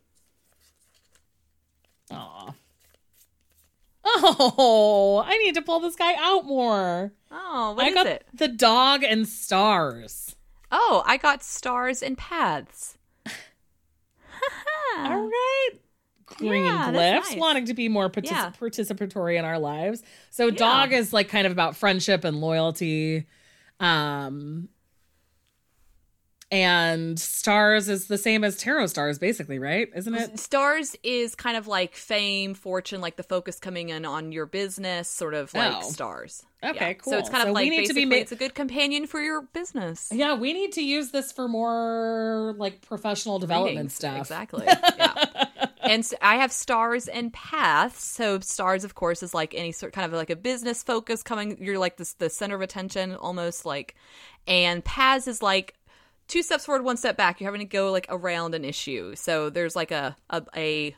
Aw. 2.10 2.54
Oh, 4.04 5.22
I 5.26 5.36
need 5.38 5.54
to 5.54 5.62
pull 5.62 5.80
this 5.80 5.96
guy 5.96 6.14
out 6.18 6.44
more. 6.46 7.12
Oh, 7.30 7.72
what 7.76 7.84
I 7.84 7.88
is 7.88 7.94
got 7.94 8.06
it? 8.06 8.26
the 8.32 8.48
dog 8.48 9.02
and 9.04 9.26
stars. 9.28 10.34
Oh, 10.72 11.02
I 11.06 11.16
got 11.16 11.42
stars 11.42 12.02
and 12.02 12.16
paths. 12.16 12.96
All 14.98 15.20
right. 15.22 15.70
Green 16.26 16.64
Yeah, 16.64 16.92
glyphs, 16.92 17.30
nice. 17.30 17.36
wanting 17.36 17.64
to 17.66 17.74
be 17.74 17.88
more 17.88 18.10
Yeah. 18.22 18.52
participatory 18.58 19.36
in 19.38 19.44
our 19.44 19.58
lives. 19.58 20.02
So 20.30 20.50
dog 20.50 20.92
is 20.92 21.12
like 21.12 21.28
kind 21.28 21.46
of 21.46 21.52
about 21.52 21.76
friendship 21.76 22.24
and 22.24 22.40
loyalty. 22.40 23.26
Um 23.80 24.68
and 26.50 27.18
stars 27.18 27.88
is 27.88 28.06
the 28.08 28.18
same 28.18 28.42
as 28.44 28.56
tarot 28.56 28.86
stars 28.88 29.18
basically, 29.18 29.58
right? 29.58 29.88
Isn't 29.94 30.14
it? 30.14 30.38
Stars 30.38 30.96
is 31.02 31.34
kind 31.34 31.56
of 31.56 31.66
like 31.68 31.94
fame, 31.94 32.54
fortune, 32.54 33.00
like 33.00 33.16
the 33.16 33.22
focus 33.22 33.58
coming 33.60 33.90
in 33.90 34.04
on 34.04 34.32
your 34.32 34.46
business, 34.46 35.08
sort 35.08 35.34
of 35.34 35.54
like 35.54 35.72
Oh. 35.76 35.90
stars. 35.90 36.44
Okay, 36.62 36.88
Yeah. 36.88 36.92
cool. 36.94 37.12
So 37.12 37.18
it's 37.18 37.28
kind 37.30 37.42
So 37.44 37.48
of 37.50 37.54
like 37.54 37.64
need 37.70 37.86
to 37.86 37.94
be 37.94 38.04
basically 38.04 38.04
ma- 38.06 38.16
it's 38.16 38.32
a 38.32 38.36
good 38.36 38.54
companion 38.54 39.06
for 39.06 39.20
your 39.20 39.42
business. 39.42 40.08
Yeah, 40.12 40.34
we 40.34 40.52
need 40.52 40.72
to 40.72 40.82
use 40.82 41.10
this 41.10 41.30
for 41.32 41.48
more 41.48 42.54
like 42.58 42.82
professional 42.82 43.38
development 43.38 43.76
Readings. 43.76 43.94
stuff. 43.94 44.18
Exactly. 44.18 44.66
Yeah. 44.98 45.14
and 45.82 46.08
I 46.20 46.36
have 46.36 46.52
stars 46.52 47.08
and 47.08 47.32
paths. 47.32 48.04
So 48.04 48.38
stars, 48.40 48.84
of 48.84 48.94
course, 48.94 49.22
is 49.22 49.32
like 49.34 49.54
any 49.54 49.72
sort 49.72 49.92
kind 49.92 50.04
of 50.04 50.12
like 50.12 50.30
a 50.30 50.36
business 50.36 50.82
focus 50.82 51.22
coming. 51.22 51.56
You're 51.62 51.78
like 51.78 51.96
this 51.96 52.12
the 52.14 52.28
center 52.28 52.54
of 52.56 52.60
attention, 52.60 53.14
almost 53.14 53.64
like. 53.64 53.94
And 54.46 54.84
paths 54.84 55.26
is 55.28 55.42
like 55.42 55.74
two 56.30 56.42
steps 56.42 56.64
forward, 56.64 56.82
one 56.84 56.96
step 56.96 57.16
back. 57.16 57.40
You're 57.40 57.48
having 57.48 57.60
to 57.66 57.70
go 57.70 57.90
like 57.92 58.06
around 58.08 58.54
an 58.54 58.64
issue. 58.64 59.14
So 59.16 59.50
there's 59.50 59.76
like 59.76 59.90
a 59.90 60.16
a, 60.30 60.42
a 60.56 60.84
you 60.86 60.94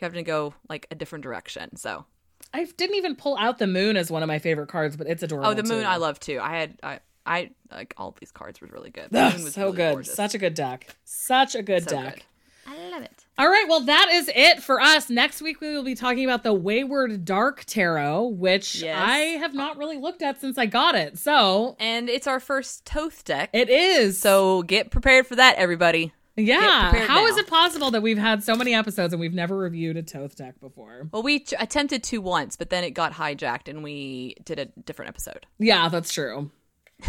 have 0.00 0.14
to 0.14 0.22
go 0.22 0.54
like 0.68 0.86
a 0.90 0.94
different 0.94 1.22
direction. 1.22 1.76
So 1.76 2.06
I 2.54 2.64
didn't 2.64 2.96
even 2.96 3.16
pull 3.16 3.36
out 3.38 3.58
the 3.58 3.66
moon 3.66 3.96
as 3.96 4.10
one 4.10 4.22
of 4.22 4.28
my 4.28 4.38
favorite 4.38 4.68
cards, 4.68 4.96
but 4.96 5.06
it's 5.06 5.22
adorable. 5.22 5.50
oh, 5.50 5.54
the 5.54 5.62
moon 5.62 5.82
too. 5.82 5.88
I 5.88 5.96
love 5.96 6.18
too. 6.20 6.38
I 6.40 6.56
had 6.56 6.78
I. 6.82 7.00
I 7.28 7.50
like 7.72 7.92
all 7.96 8.14
these 8.20 8.30
cards 8.30 8.60
were 8.60 8.68
really 8.68 8.90
good. 8.90 9.08
The 9.10 9.18
Ugh, 9.18 9.34
moon 9.34 9.42
was 9.44 9.54
so 9.54 9.64
really 9.64 9.76
good. 9.78 9.92
gorgeous. 9.94 10.14
Such 10.14 10.34
a 10.36 10.38
good 10.38 10.54
deck. 10.54 10.94
Such 11.04 11.56
a 11.56 11.62
good 11.62 11.82
So 11.82 11.96
deck. 11.96 12.14
good. 12.14 12.22
I 12.66 12.90
love 12.90 13.02
it. 13.02 13.24
All 13.38 13.48
right, 13.48 13.66
well, 13.68 13.80
that 13.82 14.08
is 14.12 14.30
it 14.34 14.62
for 14.62 14.80
us. 14.80 15.10
Next 15.10 15.40
week, 15.42 15.60
we 15.60 15.72
will 15.74 15.84
be 15.84 15.94
talking 15.94 16.24
about 16.24 16.42
the 16.42 16.52
Wayward 16.54 17.24
Dark 17.24 17.64
Tarot, 17.66 18.26
which 18.28 18.82
Yes. 18.82 18.98
I 19.00 19.18
have 19.38 19.54
not 19.54 19.76
really 19.76 19.98
looked 19.98 20.22
at 20.22 20.40
since 20.40 20.56
I 20.58 20.66
got 20.66 20.94
it. 20.94 21.18
So 21.18 21.76
And 21.78 22.08
it's 22.08 22.26
our 22.26 22.40
first 22.40 22.84
Thoth 22.84 23.24
deck. 23.24 23.50
it 23.52 23.68
is. 23.70 24.18
So 24.18 24.62
get 24.62 24.90
prepared 24.90 25.26
for 25.26 25.36
that, 25.36 25.56
everybody. 25.56 26.12
yeah. 26.38 26.92
How 27.06 27.26
is 27.26 27.36
now. 27.36 27.40
it 27.42 27.46
possible 27.46 27.90
that 27.92 28.02
we've 28.02 28.18
had 28.18 28.42
so 28.42 28.54
many 28.56 28.74
episodes 28.74 29.12
and 29.14 29.20
we've 29.20 29.32
never 29.34 29.56
reviewed 29.56 29.96
a 29.96 30.02
Thoth 30.02 30.36
deck 30.36 30.58
before? 30.60 31.08
Well, 31.12 31.22
we 31.22 31.40
ch- 31.40 31.54
attempted 31.58 32.02
to 32.04 32.18
once, 32.18 32.56
but 32.56 32.70
then 32.70 32.84
it 32.84 32.90
got 32.92 33.12
hijacked 33.14 33.68
and 33.68 33.82
we 33.82 34.36
did 34.44 34.58
a 34.58 34.66
different 34.66 35.08
episode. 35.10 35.46
Yeah, 35.58 35.88
that's 35.88 36.12
true. 36.12 36.50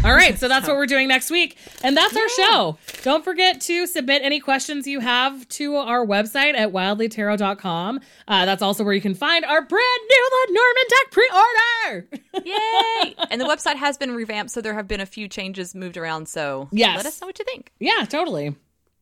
All 0.04 0.12
right, 0.14 0.38
so 0.38 0.48
that's 0.48 0.68
what 0.68 0.76
we're 0.76 0.86
doing 0.86 1.08
next 1.08 1.30
week. 1.30 1.56
And 1.82 1.96
that's 1.96 2.16
our 2.16 2.28
show. 2.28 2.78
Don't 3.02 3.24
forget 3.24 3.60
to 3.62 3.86
submit 3.86 4.22
any 4.22 4.38
questions 4.40 4.86
you 4.86 5.00
have 5.00 5.48
to 5.50 5.76
our 5.76 6.04
website 6.06 6.54
at 6.56 6.70
wildlytarot.com. 6.72 8.00
Uh, 8.28 8.44
that's 8.44 8.62
also 8.62 8.84
where 8.84 8.94
you 8.94 9.00
can 9.00 9.14
find 9.14 9.44
our 9.44 9.62
brand 9.62 10.00
new 10.10 10.30
Norman 10.50 10.84
deck 10.88 11.10
pre 11.10 11.30
order. 11.34 12.08
Yay! 12.44 13.14
and 13.30 13.40
the 13.40 13.44
website 13.46 13.76
has 13.76 13.96
been 13.98 14.14
revamped, 14.14 14.50
so 14.50 14.60
there 14.60 14.74
have 14.74 14.88
been 14.88 15.00
a 15.00 15.06
few 15.06 15.28
changes 15.28 15.74
moved 15.74 15.96
around. 15.96 16.28
So 16.28 16.68
Yes. 16.70 16.96
let 16.96 17.06
us 17.06 17.20
know 17.20 17.26
what 17.26 17.38
you 17.38 17.44
think. 17.44 17.72
yeah, 17.80 18.04
totally. 18.08 18.54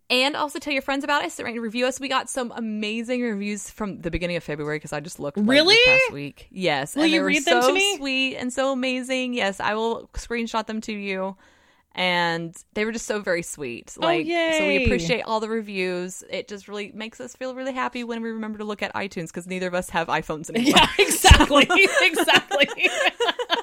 And 0.08 0.36
also 0.36 0.58
tell 0.60 0.72
your 0.72 0.82
friends 0.82 1.02
about 1.02 1.24
us. 1.24 1.40
Rate 1.40 1.54
and 1.54 1.62
review 1.62 1.84
us. 1.86 1.98
We 1.98 2.08
got 2.08 2.30
some 2.30 2.52
amazing 2.54 3.22
reviews 3.22 3.68
from 3.70 4.00
the 4.02 4.10
beginning 4.10 4.36
of 4.36 4.44
February 4.44 4.76
because 4.76 4.92
I 4.92 5.00
just 5.00 5.18
looked 5.18 5.36
like, 5.36 5.48
Really? 5.48 5.76
past 5.84 6.12
week. 6.12 6.46
Yes, 6.50 6.94
Will 6.94 7.02
and 7.02 7.12
you 7.12 7.18
they 7.18 7.22
were 7.22 7.26
read 7.26 7.44
them 7.44 7.60
to 7.60 7.66
so 7.66 7.72
me? 7.72 7.96
sweet 7.96 8.36
and 8.36 8.52
so 8.52 8.70
amazing. 8.72 9.34
Yes, 9.34 9.58
I 9.58 9.74
will 9.74 10.08
screenshot 10.14 10.66
them 10.66 10.80
to 10.82 10.92
you. 10.92 11.36
And 11.98 12.54
they 12.74 12.84
were 12.84 12.92
just 12.92 13.06
so 13.06 13.20
very 13.20 13.42
sweet. 13.42 13.96
Oh, 13.98 14.04
like 14.04 14.26
so 14.26 14.32
Oh, 14.32 14.36
yay. 14.36 14.78
we 14.78 14.84
appreciate 14.84 15.22
all 15.22 15.40
the 15.40 15.48
reviews. 15.48 16.22
It 16.30 16.46
just 16.46 16.68
really 16.68 16.92
makes 16.94 17.20
us 17.20 17.34
feel 17.34 17.54
really 17.54 17.72
happy 17.72 18.04
when 18.04 18.22
we 18.22 18.28
remember 18.30 18.58
to 18.58 18.64
look 18.64 18.82
at 18.82 18.92
iTunes 18.94 19.28
because 19.28 19.46
neither 19.46 19.66
of 19.66 19.74
us 19.74 19.88
have 19.90 20.06
iPhones 20.08 20.50
anymore. 20.54 20.74
Yeah, 20.76 20.88
exactly. 20.98 21.66
exactly. 22.02 22.68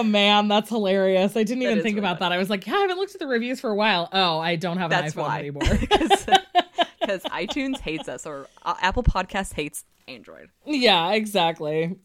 oh 0.00 0.02
man, 0.02 0.48
that's 0.48 0.68
hilarious. 0.68 1.36
I 1.36 1.42
didn't 1.44 1.62
even 1.62 1.76
think 1.82 1.96
really 1.96 1.98
about 1.98 2.18
that. 2.20 2.32
I 2.32 2.38
was 2.38 2.50
like, 2.50 2.66
yeah, 2.66 2.74
I 2.74 2.80
haven't 2.80 2.96
looked 2.98 3.14
at 3.14 3.20
the 3.20 3.26
reviews 3.26 3.60
for 3.60 3.70
a 3.70 3.74
while. 3.74 4.08
Oh, 4.12 4.38
I 4.38 4.56
don't 4.56 4.78
have 4.78 4.90
an 4.92 5.02
That's 5.02 5.14
iPhone 5.14 5.22
why. 5.22 5.38
anymore. 5.38 5.62
Because 7.00 7.22
iTunes 7.24 7.78
hates 7.80 8.08
us 8.08 8.26
or 8.26 8.46
uh, 8.62 8.74
Apple 8.80 9.02
Podcast 9.02 9.54
hates 9.54 9.84
Android. 10.06 10.50
yeah, 10.66 11.12
exactly. 11.12 11.96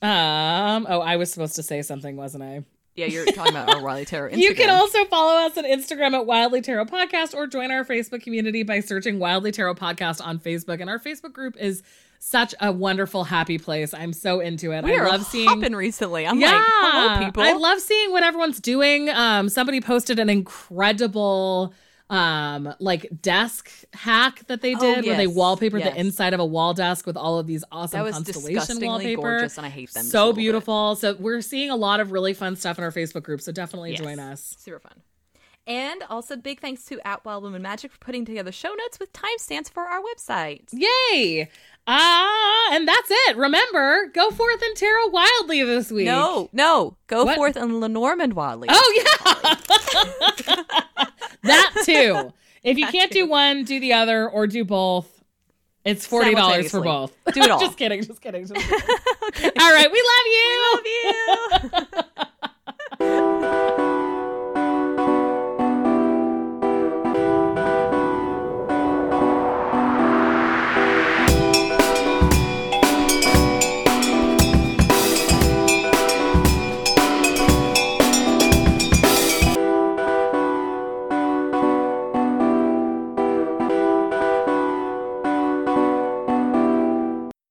Um, 0.00 0.86
oh, 0.88 1.00
I 1.00 1.16
was 1.16 1.32
supposed 1.32 1.56
to 1.56 1.62
say 1.62 1.82
something, 1.82 2.16
wasn't 2.16 2.44
I? 2.44 2.62
Yeah, 2.94 3.06
you're 3.06 3.26
talking 3.26 3.52
about 3.52 3.72
our 3.72 3.82
Wildly 3.82 4.04
Tarot 4.04 4.30
Instagram. 4.30 4.38
You 4.38 4.54
can 4.54 4.70
also 4.70 5.04
follow 5.06 5.46
us 5.46 5.56
on 5.56 5.64
Instagram 5.64 6.14
at 6.14 6.26
Wildly 6.26 6.60
Tarot 6.62 6.86
Podcast 6.86 7.34
or 7.34 7.46
join 7.46 7.70
our 7.70 7.84
Facebook 7.84 8.22
community 8.22 8.62
by 8.62 8.80
searching 8.80 9.18
Wildly 9.18 9.52
Tarot 9.52 9.74
Podcast 9.76 10.24
on 10.24 10.38
Facebook. 10.38 10.80
And 10.80 10.88
our 10.90 10.98
Facebook 10.98 11.32
group 11.32 11.56
is 11.56 11.82
such 12.18 12.54
a 12.60 12.70
wonderful, 12.72 13.24
happy 13.24 13.58
place. 13.58 13.94
I'm 13.94 14.12
so 14.12 14.40
into 14.40 14.72
it. 14.72 14.84
we 14.84 14.96
I 14.98 15.04
love 15.06 15.24
seeing 15.24 15.60
recently. 15.72 16.26
I'm 16.26 16.40
yeah, 16.40 16.52
like, 16.52 16.62
hello, 16.66 17.24
people. 17.26 17.42
I 17.42 17.52
love 17.52 17.80
seeing 17.80 18.10
what 18.12 18.22
everyone's 18.22 18.60
doing. 18.60 19.08
Um, 19.10 19.48
somebody 19.48 19.80
posted 19.80 20.18
an 20.18 20.28
incredible 20.28 21.74
um 22.10 22.72
like 22.80 23.06
desk 23.20 23.70
hack 23.92 24.42
that 24.46 24.62
they 24.62 24.74
Oh, 24.74 24.78
did 24.80 25.04
where 25.04 25.16
they 25.18 25.26
wallpapered 25.26 25.80
yes. 25.80 25.92
the 25.92 26.00
inside 26.00 26.32
of 26.32 26.40
a 26.40 26.46
wall 26.46 26.72
desk 26.72 27.06
with 27.06 27.18
all 27.18 27.38
of 27.38 27.46
these 27.46 27.64
awesome 27.70 27.98
That 27.98 28.04
was 28.04 28.14
constellation 28.14 28.80
wallpaper. 28.80 29.20
gorgeous, 29.20 29.58
and 29.58 29.66
I 29.66 29.68
hate 29.68 29.92
them 29.92 30.04
So 30.04 30.20
little 30.20 30.32
bit. 30.32 30.36
beautiful. 30.40 30.96
So 30.96 31.16
we're 31.18 31.42
seeing 31.42 31.68
a 31.68 31.76
lot 31.76 32.00
of 32.00 32.10
really 32.10 32.32
fun 32.32 32.56
stuff 32.56 32.78
in 32.78 32.84
our 32.84 32.92
Facebook 32.92 33.24
group. 33.24 33.42
So 33.42 33.52
definitely 33.52 33.90
Yes. 33.90 34.00
join 34.00 34.18
us. 34.20 34.56
Super 34.58 34.78
fun. 34.78 34.94
And 35.68 36.02
also, 36.08 36.34
big 36.36 36.60
thanks 36.60 36.84
to 36.86 36.98
At 37.06 37.24
Wild 37.26 37.42
Woman 37.42 37.60
Magic 37.60 37.92
for 37.92 37.98
putting 37.98 38.24
together 38.24 38.50
show 38.50 38.70
notes 38.74 38.98
with 38.98 39.12
timestamps 39.12 39.70
for 39.70 39.82
our 39.82 40.00
website. 40.00 40.62
Yay! 40.72 41.48
Ah, 41.86 42.70
and 42.74 42.88
that's 42.88 43.10
it. 43.10 43.36
Remember, 43.36 44.06
go 44.14 44.30
forth 44.30 44.62
and 44.62 44.74
tarot 44.76 45.08
wildly 45.08 45.62
this 45.64 45.90
week. 45.90 46.06
No, 46.06 46.48
no, 46.54 46.96
go 47.06 47.24
What? 47.26 47.36
forth 47.36 47.56
and 47.56 47.80
Lenormand 47.80 48.32
wildly. 48.32 48.68
Oh 48.70 48.92
yeah. 48.96 49.54
that 51.44 51.72
too. 51.84 52.32
If 52.62 52.78
you 52.78 52.86
can't 52.86 53.12
do 53.12 53.26
one, 53.28 53.64
do 53.64 53.78
the 53.78 53.92
other 53.92 54.28
or 54.28 54.46
do 54.46 54.64
both. 54.64 55.22
It's 55.84 56.06
forty 56.06 56.34
dollars 56.34 56.70
for 56.70 56.80
both. 56.80 57.14
Do 57.32 57.40
it 57.42 57.50
all. 57.50 57.60
just 57.60 57.76
kidding. 57.78 58.02
Just 58.02 58.20
kidding. 58.22 58.46
Just 58.46 58.54
kidding. 59.34 59.52
All 59.60 59.72
right. 59.72 59.90
We 59.92 60.02
love 60.02 60.26
you. 60.26 60.44
We 60.50 60.58
love 63.00 63.78
you. 63.78 63.84